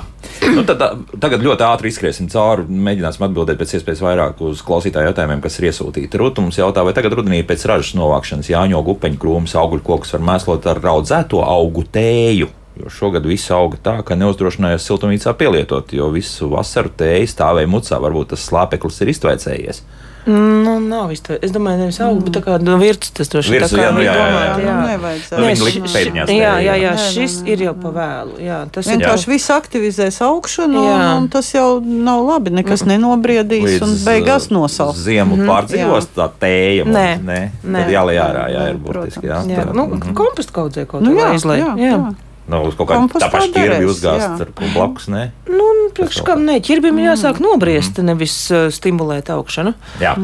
Nu, 0.54 0.62
tad, 0.64 0.78
tā- 0.78 1.18
tagad 1.20 1.42
ļoti 1.42 1.64
ātri 1.66 1.90
izskriesim 1.90 2.28
cauri. 2.32 2.62
Mēģināsim 2.70 3.24
atbildēt 3.26 3.58
pēc 3.60 3.74
iespējas 3.78 4.00
vairāk 4.06 4.40
uz 4.46 4.62
klausītāju 4.64 5.10
jautājumiem, 5.10 5.40
kas 5.42 5.58
ir 5.58 5.66
iesūtīti. 5.68 6.20
Rūta 6.20 6.40
mums 6.44 6.56
jautā, 6.60 6.84
vai 6.86 6.94
tagad 6.96 7.12
rudenī 7.18 7.42
pēc 7.44 7.66
ražas 7.68 7.92
novākšanas 7.98 8.48
jāņo 8.52 8.80
gupeņu 8.86 9.18
krūmus, 9.18 9.56
augļu 9.58 9.82
kokus 9.84 10.14
var 10.14 10.22
mēslot 10.30 10.66
ar 10.70 10.80
raudzēto 10.80 11.42
augu 11.44 11.84
tēju. 11.92 12.48
Jo 12.78 12.88
šogad 12.94 13.26
viss 13.26 13.50
auga 13.50 13.76
tā, 13.82 13.96
ka 14.06 14.14
neuzdrošinājās 14.14 14.86
siltumnīcā 14.86 15.32
pielietot, 15.34 15.90
jo 15.92 16.08
visu 16.14 16.48
vasaru 16.52 16.92
tēju 16.96 17.26
stāvēja 17.34 17.66
mucā. 17.72 17.98
Varbūt 17.98 18.30
tas 18.36 18.46
slāpeklis 18.48 19.02
ir 19.02 19.10
iztveicējies. 19.12 19.82
Nu, 20.26 20.74
nav 20.82 21.12
izturēts. 21.14 21.46
Es 21.46 21.52
domāju, 21.54 21.84
nevis 21.84 21.98
auga, 22.04 22.20
bet 22.26 22.34
tā 22.36 22.42
kā 22.44 22.56
no 22.60 22.76
virsmas 22.80 23.14
tas 23.16 23.30
droši 23.32 23.54
vien 23.54 23.64
kā 23.64 23.80
jā, 23.80 23.90
nu, 23.94 24.02
bija 24.02 24.12
jā, 24.12 24.26
jā, 24.26 24.42
jā. 24.42 24.50
jā. 24.66 24.74
Nu. 24.74 25.38
Nu, 25.38 25.46
Nē, 25.46 25.54
lika 25.64 25.92
pēdiņās 25.94 26.32
Jā, 26.34 26.52
jā, 26.64 26.74
jā, 26.82 26.92
Nē, 26.92 26.98
nē, 26.98 27.06
šis 27.14 27.36
ir 27.48 27.64
jau 27.68 27.74
pa 27.78 27.92
vēlu. 27.96 28.36
Jā, 28.44 28.58
tas 28.74 28.88
ir 28.88 28.96
Vienkārši 28.96 29.32
viss 29.32 29.54
aktivizēs 29.54 30.20
augšanu, 30.28 30.82
un, 30.82 31.00
Jā. 31.00 31.08
un 31.22 31.28
tas 31.32 31.50
jau 31.54 31.66
nav 31.80 32.24
labi. 32.26 32.54
Nekas 32.58 32.84
nenobriedīs 32.88 33.80
un 33.86 33.96
beigās 34.04 34.50
nosals. 34.54 35.00
Ziemu 35.06 35.40
pārdzīvos 35.48 36.12
tā 36.16 36.28
tēja. 36.42 36.86
mums, 36.88 36.98
Nē, 37.24 37.42
nē. 37.64 37.82
Tad 37.82 37.92
jālej 37.96 38.22
ārā, 38.26 38.46
jā, 38.52 38.70
ir 38.74 38.80
būtiski. 38.84 39.26
Jā, 39.28 39.42
Jā, 39.48 39.68
nu, 39.72 39.88
mhm. 39.94 40.16
kompostu 40.18 40.56
kaudzē 40.60 40.88
kaut 40.88 41.06
Nu, 41.06 41.14
ko 41.14 41.28
jā, 41.58 42.00
jā. 42.48 42.54
Nu, 42.54 42.62
uz 42.64 42.76
kaut 42.78 42.88
kāda 42.88 43.02
kompostā 43.02 43.26
tā 43.26 43.32
paša 43.34 43.50
ķirbi 43.52 43.68
derēs, 43.68 43.90
uzgāzt 43.92 44.24
jā. 44.24 44.46
ar 44.46 44.52
ko 44.56 44.70
blakus, 44.72 45.08
nē? 45.12 45.24
Nu, 45.52 45.66
priekš 45.96 46.22
kam 46.24 46.46
ne, 46.48 46.56
ķirbim 46.64 47.00
ir 47.02 47.10
jāsāk 47.10 47.42
nobriest, 47.44 48.00
nevis 48.04 48.36
uh, 48.54 48.68
stimulēt 48.72 49.28
augšanu. 49.34 49.74
Jā, 50.00 50.14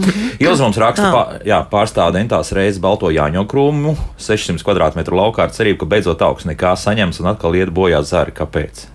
Ilza 0.41 0.65
mums 0.65 0.81
raksta, 0.81 1.11
pa, 1.13 1.23
jā, 1.45 1.61
pārstāv 1.69 2.15
dentās 2.17 2.55
reizes 2.57 2.81
balto 2.83 3.13
jāņo 3.13 3.45
krūmu, 3.51 3.95
600 4.25 4.65
km2 4.65 5.21
laukā 5.21 5.45
ar 5.45 5.55
cerību, 5.55 5.83
ka 5.85 5.93
beidzot 5.93 6.25
augs 6.25 6.49
nekā 6.49 6.73
saņems 6.81 7.21
un 7.21 7.33
atkal 7.35 7.61
iet 7.61 7.73
bojā 7.75 8.01
zari. 8.09 8.33
Kāpēc? 8.35 8.87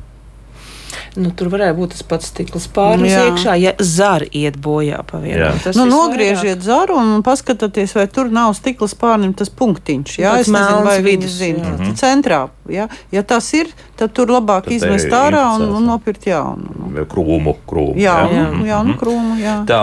Nu, 1.16 1.32
tur 1.36 1.50
varētu 1.54 1.78
būt 1.80 1.96
tas 1.96 2.04
pats 2.04 2.30
stikls 2.30 2.68
pārnes 2.74 3.12
Jā. 3.12 3.26
iekšā, 3.30 3.56
ja 3.60 3.74
zari 3.80 4.30
iet 4.44 4.60
bojā 4.62 5.02
pa 5.08 5.18
Jā. 5.18 5.24
vienam. 5.24 5.60
Tas 5.64 5.80
Nu, 5.80 5.88
nogriežiet 5.90 6.62
zaru 6.62 7.00
un 7.00 7.24
paskatieties, 7.26 7.96
vai 7.96 8.08
tur 8.12 8.30
nav 8.34 8.54
stikla 8.58 8.90
pārnim 9.00 9.34
tas 9.34 9.50
punktiņš. 9.50 10.20
Jā, 10.20 10.36
Tāds 10.38 10.48
es 10.48 10.54
nezinu, 10.54 10.86
vai 10.86 10.98
vidus, 11.02 11.10
vidus 11.10 11.38
zina. 11.40 11.70
Mm 11.70 11.78
-hmm. 11.78 11.96
Centrā. 11.96 12.48
Jā. 12.70 12.88
Ja 13.12 13.24
tas 13.24 13.54
ir, 13.54 13.68
tad 13.98 14.14
tur 14.14 14.30
labāk 14.30 14.68
Tad 14.68 14.74
izmest 14.74 15.14
ārā 15.14 15.44
un, 15.56 15.64
un 15.76 15.86
nopirkt 15.90 16.28
jaunu. 16.30 16.70
Nu. 16.80 17.06
Krūmu, 17.10 17.56
krūmu. 17.70 17.98
Jā, 17.98 18.16
jā. 18.30 18.44
jā. 18.44 18.66
jā 18.70 18.80
nu, 18.86 18.96
krūmu. 19.00 19.38
Jā. 19.42 19.56
Tā 19.70 19.82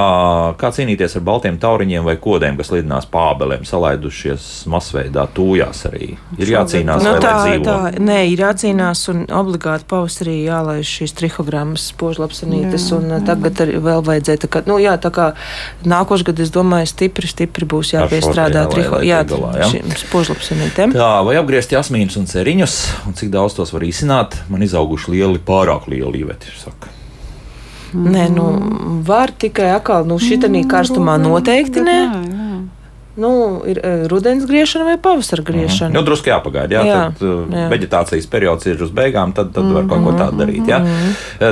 kā 0.61 0.71
cīnīties 0.77 1.17
ar 1.19 1.25
baltiem 1.27 1.59
tauriņiem 1.59 2.07
vai 2.07 2.17
kodiem, 2.17 2.57
kas 2.57 2.71
lidinās 2.75 3.09
pābelēm, 3.11 3.65
salaidušies 3.67 4.67
masveidā, 4.71 5.27
tūjās 5.35 5.87
arī. 5.91 6.13
Ir 6.39 6.53
jācīnās, 6.55 7.03
Nu, 7.03 7.11
lai 7.11 7.21
tā, 7.21 7.35
tā, 7.67 7.79
nē, 8.03 8.19
ir 8.33 8.45
jācīnās 8.45 9.07
un 9.13 9.25
obligāti 9.35 9.89
pavasarī 9.91 10.39
jālaiž 10.47 10.95
šīs 11.01 11.16
trihogrammas, 11.17 11.89
spožlapsanītes. 11.93 12.89
Un 12.97 13.11
uh, 13.11 13.23
tagad 13.27 13.63
arī 13.65 13.79
vēl 13.83 14.05
vajadzēja, 14.07 14.43
tā 14.45 14.51
kā, 14.53 14.63
nu, 14.69 14.79
jā, 14.83 14.97
tā 15.03 15.13
kā 15.15 15.31
nākošais 15.87 16.27
gads, 16.31 16.47
es 16.47 16.55
domāju, 16.55 16.91
stipri, 16.93 17.31
stipri 17.31 17.69
būs 17.69 17.95
jāpiestrādā 17.97 18.67
jā, 18.67 18.73
triho, 18.73 19.01
jā, 19.07 19.23
tiek 19.25 19.37
galā, 19.37 19.55
jā. 19.63 19.71
šīm 19.75 19.97
spožlapsanītēm. 20.07 20.97
Tā, 20.97 21.13
vai 21.27 21.39
apgriezt 21.41 21.75
jasmīnus 21.77 22.19
un 22.21 22.29
ceriņus, 22.31 22.77
un 23.09 23.17
cik 23.19 23.33
daudz 23.35 23.59
tos 23.59 23.75
var 23.75 23.87
izsināt? 23.89 24.41
Man 24.53 24.65
izauguši 24.67 25.17
lieli, 25.17 25.43
pārāk 25.43 25.91
lieli 25.93 26.25
īveti. 26.25 26.55
saka. 26.63 26.93
Nē, 27.97 28.27
nu, 28.35 28.47
var 29.07 29.31
tikai 29.33 29.71
atkal, 29.77 30.05
nu, 30.09 30.19
šitanī 30.21 30.67
karstumā 30.69 31.17
noteikti 31.23 31.85
nē. 31.87 32.01
Jā, 33.17 33.23
jā. 33.23 33.23
Nu, 33.25 33.33
ir 33.69 33.81
uh, 33.81 34.05
rudens 34.13 34.45
griešana 34.49 34.85
vai 34.91 34.99
pavasara 35.01 35.45
griešana. 35.47 35.95
Nu, 35.97 36.05
drusku 36.07 36.31
jāpagaida. 36.31 36.77
Jā, 36.77 36.85
Jā, 36.85 37.01
tad 37.17 37.25
uh, 37.25 37.49
jā. 37.49 37.67
vegetācijas 37.73 38.29
periods 38.31 38.69
ir 38.69 38.85
uz 38.85 38.93
beigām, 38.95 39.33
tad, 39.37 39.55
tad 39.57 39.73
var 39.73 39.89
kaut 39.91 40.05
ko 40.05 40.15
tādu 40.19 40.45
darīt. 40.45 40.69
Jā. 40.69 40.83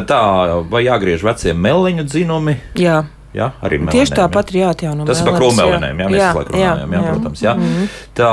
Tā, 0.09 0.23
vai 0.71 0.85
jāgriež 0.87 1.25
vecie 1.25 1.57
meliņu 1.57 2.07
dzinumi? 2.09 2.59
Jā. 2.81 3.03
Jā, 3.35 3.49
arī 3.67 3.81
melinēm, 3.81 3.97
Tieši 3.97 4.13
jā. 4.13 4.19
tāpat 4.21 4.51
ir 4.53 4.61
jāatjauno. 4.61 5.07
Tas 5.09 5.19
ir 5.19 5.27
par 5.27 5.35
mēlēns, 5.35 5.57
krūmēlinēm, 5.59 6.03
jā, 6.05 6.07
mēs 6.07 6.21
jā, 6.21 6.29
visu 6.29 6.39
laiku 6.39 6.55
runājam, 6.55 6.93
jā, 6.95 7.01
protams. 7.09 7.41
Jā. 7.43 7.55
Mhm. 7.59 7.89
Tā 8.21 8.29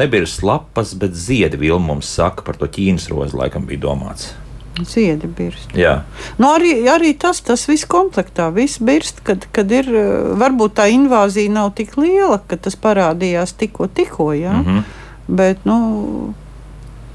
nebija 0.00 0.30
lapas, 0.50 0.94
bet 0.98 1.14
ziedi 1.14 1.60
vilni 1.60 1.86
mums 1.92 2.10
saka 2.18 2.42
par 2.42 2.58
to 2.58 2.66
ķīnas 2.66 3.06
rozi, 3.12 3.38
laikam 3.38 3.68
bija 3.68 3.84
domāts. 3.86 4.32
Ziedi 4.84 5.26
birst. 5.26 5.72
Jā, 5.76 6.02
Nu, 6.38 6.50
arī, 6.52 6.72
arī 6.92 7.14
tas, 7.18 7.40
tas 7.40 7.64
viss 7.68 7.86
komplektā, 7.88 8.50
viss 8.54 8.80
birst, 8.82 9.22
kad, 9.24 9.46
kad 9.52 9.72
ir, 9.72 9.88
eh, 9.88 10.32
varbūt 10.36 10.76
tā 10.80 10.88
invāzija 10.92 11.52
nav 11.52 11.72
tik 11.78 11.96
liela, 11.96 12.40
ka 12.46 12.56
tas 12.56 12.76
parādījās 12.76 13.56
tikko, 13.56 13.88
tikko, 13.88 14.32
jā. 14.36 14.52
Mm. 14.52 14.64
-hmm. 14.64 14.82
Bet, 15.28 15.64
nu, 15.64 16.34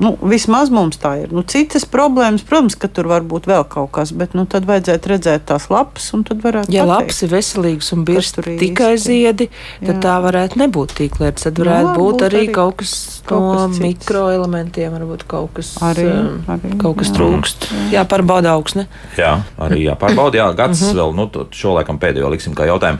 nu, 0.01 0.15
vismaz 0.25 0.71
mums 0.73 0.97
tā 1.01 1.11
ir. 1.23 1.31
Nu, 1.31 1.43
citas 1.47 1.85
problēmas, 1.85 2.41
protams, 2.47 2.75
ka 2.75 2.89
tur 2.89 3.07
var 3.11 3.21
būt 3.21 3.45
vēl 3.49 3.63
kaut 3.69 3.91
kas, 3.95 4.11
bet 4.17 4.33
nu, 4.37 4.47
tad 4.49 4.65
vajadzētu 4.69 5.11
redzēt 5.13 5.45
tās 5.51 5.69
lapas, 5.71 6.07
un 6.17 6.23
tad 6.27 6.41
varētu 6.43 6.73
Ja 6.73 6.83
pateikt. 6.83 6.91
lapas 7.05 7.21
ir 7.23 7.31
veselīgas 7.35 7.91
un 7.95 8.03
birst 8.07 8.35
tur 8.39 8.49
īsti? 8.51 8.59
tikai 8.65 8.91
ziedi, 8.97 9.47
tad 9.79 9.93
Jā. 9.95 9.99
tā 10.07 10.15
varētu 10.25 10.57
nebūt 10.63 10.95
tik 10.97 11.19
lieta. 11.21 11.45
Tad 11.47 11.61
varētu 11.61 11.87
var 11.91 11.97
būt 12.01 12.11
būt 12.17 12.25
arī 12.27 12.39
arī 12.41 12.53
kaut 12.57 12.77
kas 12.81 12.93
kaut 13.29 13.41
no 13.45 13.67
kas 13.69 13.79
mikroelementiem, 13.85 14.91
varbūt 14.97 15.25
kaut 15.29 15.53
kas, 15.59 15.75
Arī, 15.85 16.07
um, 16.09 16.41
arī, 16.51 16.73
kaut 16.81 16.97
kas 17.01 17.11
jā. 17.11 17.15
trūkst. 17.19 17.67
Jā, 17.93 18.03
pārbauda 18.09 18.55
augsne. 18.57 18.87
jā 19.17 19.35
arī 19.61 19.85
jāpārbauda. 19.87 20.41
Jā, 20.41 20.49
gads 20.57 20.81
vēl, 20.97 21.13
nu, 21.15 21.27
to- 21.31 21.47
šo 21.51 21.75
laikam 21.77 21.99
pēdējo 22.01 22.29
liksim 22.33 22.53
kā 22.57 22.65
jautājumu. 22.69 22.99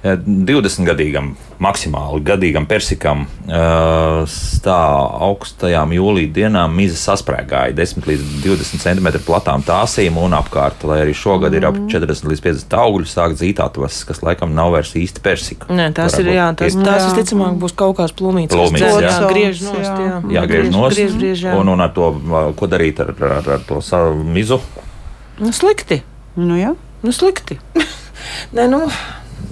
Eh, 0.00 0.16
20-gadīgam, 0.16 1.34
maksimāli 1.60 2.22
gadīgam 2.24 2.64
persikam 2.64 3.26
eh, 3.44 4.22
stāv 4.32 5.10
augstajām 5.26 5.92
jūlijā 5.92 6.30
dienām 6.38 6.72
miza 6.72 6.96
sasprāgāja 6.96 7.74
10 7.76 8.08
līdz 8.08 8.22
20 8.46 8.80
cm 8.80 9.10
platām 9.26 9.60
tāsīm 9.66 10.16
un 10.16 10.32
apkārt, 10.38 10.86
lai 10.88 11.02
arī 11.04 11.12
šogad 11.12 11.52
ir 11.52 11.66
ap 11.68 11.76
Mhm. 11.76 11.90
40 11.92 12.30
līdz 12.32 12.40
50 12.46 12.76
augļu 12.80 13.10
sāk 13.12 13.36
zītātos, 13.36 14.00
kas 14.08 14.22
laikam 14.24 14.54
nav 14.56 14.72
vairs 14.72 14.94
īsti 14.96 15.20
persika. 15.20 15.68
Nē, 15.68 15.92
tās 15.92 16.16
ir, 16.18 16.24
Varētu 16.24 16.34
jā, 16.40 16.48
tās, 16.56 16.74
ir- 16.74 16.82
tās 16.88 17.02
Jā. 17.02 17.12
visticamāk 17.12 17.58
būs 17.60 17.76
kaut 17.76 17.96
kāds 18.00 18.16
plūmītis. 18.16 18.56
Plūmītis, 18.56 18.80
kas 18.80 19.02
jā. 19.04 19.12
jā, 19.20 19.28
griež 19.34 19.60
nost, 19.68 19.84
Jā. 19.84 20.00
jā. 20.00 20.22
Jāgriež 20.40 20.70
nost. 20.72 20.96
Griež, 20.96 21.12
griež, 21.20 21.44
jā. 21.44 21.54
un, 21.60 21.68
un 21.68 21.80
ar 21.80 21.92
to, 21.92 22.08
ko 22.56 22.66
darīt 22.66 23.00
ar, 23.04 23.12
ar, 23.20 23.44
ar 23.58 23.60
to 23.68 23.82
savu 23.84 24.24
mizu? 24.24 24.60
Nu, 25.38 25.52
slikti. 25.52 26.00
Nu, 26.36 26.56
jā. 26.56 26.72
Nu, 27.02 27.12
slikti. 27.12 27.58
Nē, 28.56 28.64
nu, 28.70 28.86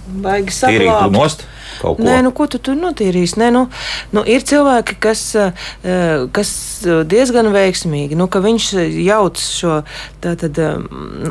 baigi 0.08 0.54
saglabāt. 0.54 1.14
nost. 1.14 1.46
Nē, 1.78 2.18
nu, 2.26 2.32
ko 2.34 2.48
tu 2.50 2.58
tur 2.58 2.74
notīrīsi? 2.78 3.38
Nē, 3.38 3.52
nu, 3.54 3.66
nu, 4.16 4.24
ir 4.26 4.42
cilvēki, 4.46 4.96
kas, 5.02 5.22
eh, 5.38 6.26
kas 6.34 6.50
diezgan 7.06 7.52
veiksmīgi, 7.54 8.18
nu, 8.18 8.26
ka 8.26 8.42
viņš 8.42 8.70
jauc 9.04 9.38
šo 9.38 9.82
tātad 10.24 10.58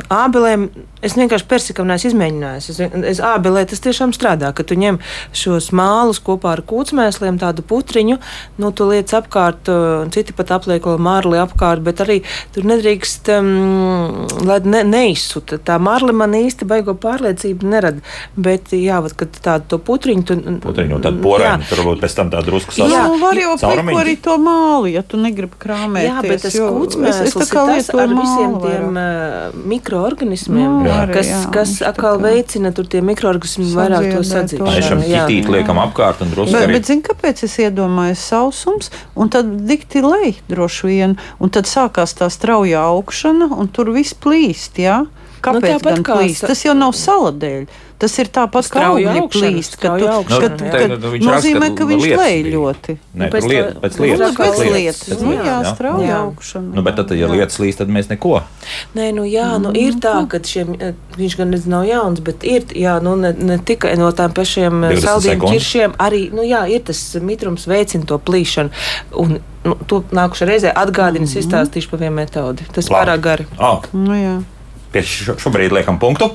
ābelēm 0.08 0.70
Es 1.04 1.14
vienkārši 1.18 1.46
persikam 1.48 1.86
neesmu 1.88 2.10
izmēģinājis. 2.12 2.68
Es, 2.72 2.80
es 3.12 3.20
ābelē 3.22 3.64
tas 3.70 3.82
tiešām 3.84 4.12
strādā, 4.16 4.50
ka 4.56 4.64
tu 4.66 4.78
ņem 4.78 4.98
šos 5.36 5.70
mālus 5.76 6.18
kopā 6.24 6.56
ar 6.56 6.62
kūtsmēsliem, 6.66 7.38
tādu 7.38 7.62
putriņu, 7.66 8.18
nu, 8.58 8.70
tu 8.74 8.88
liec 8.90 9.12
apkārt, 9.14 9.70
citi 10.14 10.34
pat 10.36 10.50
apliek 10.58 10.88
vēl 10.88 10.98
mārli 11.02 11.38
apkārt, 11.42 11.84
bet 11.86 12.02
arī 12.02 12.20
tur 12.54 12.66
nedrīkst, 12.68 13.30
um, 13.36 14.26
lai 14.48 14.58
ne, 14.66 14.82
neizsuta. 14.88 15.60
Tā 15.62 15.78
mārli 15.82 16.14
man 16.16 16.34
īsti 16.38 16.66
baigo 16.68 16.96
pārliecību 16.98 17.70
nerada, 17.70 18.02
bet 18.34 18.74
jā, 18.74 18.98
vat, 19.04 19.14
kad 19.18 19.38
tādu 19.44 19.70
to 19.74 19.80
putriņu, 19.86 20.26
tu... 20.26 20.38
Putriņu 20.66 20.98
un 20.98 21.06
tad 21.06 21.22
porēni, 21.22 21.68
tur 21.70 21.84
varbūt 21.84 22.02
pēc 22.02 22.18
tam 22.18 22.34
tā 22.34 22.42
drusku 22.46 22.74
Jā, 22.74 22.88
sasaukt. 22.88 23.14
nu, 23.14 23.22
var 23.22 23.38
jau 23.38 23.54
pliku 23.62 24.02
arī 24.02 24.16
to 24.22 24.34
mālu, 24.42 24.90
ja 24.90 25.04
tu 25.06 25.20
negribi 25.20 25.62
krāmēt. 25.62 26.08
Jā, 26.08 26.18
bet 26.26 26.42
tas 26.46 26.58
kūtsmēsls 26.58 27.30
ir 27.30 27.38
tas 27.38 27.54
ar 27.94 28.14
visiem 28.18 28.58
tiem 28.64 28.98
uh, 28.98 29.58
mikroorganismiem, 29.68 30.66
jā, 30.87 30.87
arī, 30.94 31.14
kas, 31.18 31.28
jā, 31.30 31.40
kas 31.54 31.74
atkal 31.88 32.20
veicina 32.22 32.72
tur 32.74 32.88
tie 32.90 33.02
mikroorganismi 33.04 33.66
vairāk 33.74 34.08
to 34.14 34.22
sadzīšanu. 34.26 34.68
Mēs 34.68 34.90
tam 34.92 35.02
ķitīt 35.04 35.50
liekam 35.52 35.80
apkārt 35.82 36.22
un 36.24 36.32
drusku 36.32 36.54
Bet, 36.56 36.66
arī. 36.66 36.78
bet 36.78 36.90
zini, 36.90 37.04
kāpēc 37.06 37.44
es 37.46 37.58
iedomājos 37.64 38.24
sausums, 38.32 38.92
un 39.18 39.32
tad 39.34 39.50
dikti 39.68 40.02
lej 40.04 40.38
droši 40.50 40.90
vien, 40.90 41.16
un 41.38 41.54
tad 41.54 41.70
sākās 41.70 42.16
tā 42.18 42.30
strauja 42.32 42.86
augšana, 42.88 43.50
un 43.54 43.70
tur 43.72 43.92
viss 43.94 44.16
plīst, 44.16 44.80
jā? 44.82 45.02
Kāpēc 45.44 45.78
tāpat 45.78 46.00
gan 46.00 46.06
kā 46.06 46.18
plīst? 46.18 46.46
Tas 46.50 46.64
jau 46.66 46.74
nav 46.74 46.96
sala 46.98 47.30
dēļ. 47.30 47.68
Tas 47.98 48.14
ir 48.22 48.28
tāpat 48.30 48.68
kā 48.70 48.82
augļi 48.92 49.22
plīst, 49.34 49.74
ka, 49.82 49.96
tu, 49.98 50.06
ka, 50.06 50.18
augšana, 50.20 50.56
ka, 50.58 50.66
jā. 50.66 50.72
Te, 50.72 50.98
nu, 51.02 51.10
viņš 51.16 51.24
nozīmē, 51.26 51.68
ka 51.74 51.86
viņš 51.88 52.04
lietas 52.04 52.20
lej 52.22 52.42
ļoti. 52.52 52.94
Nē, 52.94 53.18
Nu, 53.18 53.30
pēc 53.32 53.42
pēc, 53.42 53.48
liet, 53.50 53.64
tā- 53.66 53.80
pēc 53.82 53.96
nu, 53.98 54.04
lietas. 54.04 54.20
Nu, 54.20 54.36
pēc 54.38 54.58
lietas, 54.58 54.74
lietas, 54.74 55.22
nu 55.22 55.30
lietas, 55.32 55.80
jā, 55.80 56.08
Jā. 56.08 56.18
augšana. 56.22 56.74
Nu, 56.74 56.82
bet 56.86 56.96
tad, 56.96 57.10
ja 57.18 57.26
lietas 57.32 57.58
līst, 57.58 57.78
tad 57.82 57.88
mēs 57.88 58.10
neko. 58.12 58.42
Nē, 58.94 59.08
nu 59.14 59.24
jā, 59.26 59.48
nu 59.58 59.72
ir 59.74 59.98
tā, 59.98 60.14
ka 60.30 60.38
šiem, 60.38 60.76
eh, 60.80 60.94
viņš 61.16 61.36
gan 61.40 61.50
nezinu, 61.50 61.74
nav 61.74 61.84
jauns, 61.88 62.20
bet 62.20 62.44
ir 62.44 62.62
jā, 62.70 63.02
nu, 63.02 63.16
ne, 63.16 63.32
ne 63.32 63.58
tikai 63.58 63.96
no 63.98 64.12
tām 64.12 64.30
pašiem 64.32 64.84
eh, 64.84 64.94
20 64.94 65.02
saldiem 65.08 65.40
ķiršiem, 65.40 65.96
arī 65.98 66.30
nu, 66.32 66.42
jā, 66.46 66.68
ir 66.70 66.80
tas 66.86 67.00
mitrums 67.20 67.66
veicina 67.66 68.06
to 68.06 68.18
plīšanu. 68.18 68.70
Un, 69.18 69.40
nu, 69.64 69.74
to 69.90 70.04
nākušajā 70.14 70.48
reizē 70.48 70.70
atgādinās, 70.72 71.34
mm 71.34 71.40
-hmm. 71.40 71.42
izstāstīšu 71.42 71.90
par 71.90 71.98
vienu 71.98 72.14
metodi. 72.14 72.62
Tas 72.72 72.88
pārāk 72.88 73.20
gari. 73.20 73.46
Oh, 73.58 73.82
Nu, 73.92 74.14
jā. 74.14 74.38
Pie 74.92 75.02
šo- 75.04 75.34
šobrīd 75.36 75.72
liekam 75.74 75.98
punktu. 76.00 76.30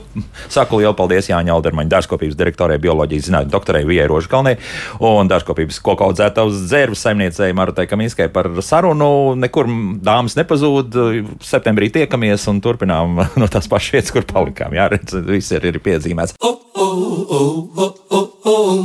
Saku 0.54 0.78
lielu 0.78 0.94
paldies 0.94 1.26
Jāņa 1.32 1.56
Aldermaņa 1.56 1.90
dārzkopības 1.90 2.36
direktorai, 2.38 2.78
bioloģijas 2.84 3.30
zinātņu 3.32 3.50
doktorai 3.54 3.82
Vijai 3.88 4.06
Rožkalnei 4.12 4.58
un 5.02 5.32
dārzkopības 5.32 5.80
koku 5.82 6.06
audzētājs 6.06 6.62
dzērves 6.70 7.02
saimniecei 7.08 7.50
Marutai 7.58 7.88
Kaminskai 7.90 8.30
par 8.34 8.52
sarunu. 8.62 9.34
Nekur 9.42 9.66
dāmas 10.06 10.38
nepazūd. 10.38 10.94
Septembrī 11.42 11.90
tiekamies 11.94 12.46
un 12.54 12.62
turpinām 12.62 13.24
no 13.42 13.50
tās 13.50 13.66
pašas 13.72 13.98
vietas, 13.98 14.14
kur 14.14 14.28
palikām. 14.30 14.78
Jā, 14.78 14.90
redz, 14.94 15.18
viss 15.26 15.50
ir, 15.56 15.66
ir 15.74 15.82
piezīmēts. 15.82 16.38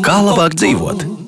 Kā 0.09 0.21
labāk 0.25 0.55
dzīvot? 0.57 1.19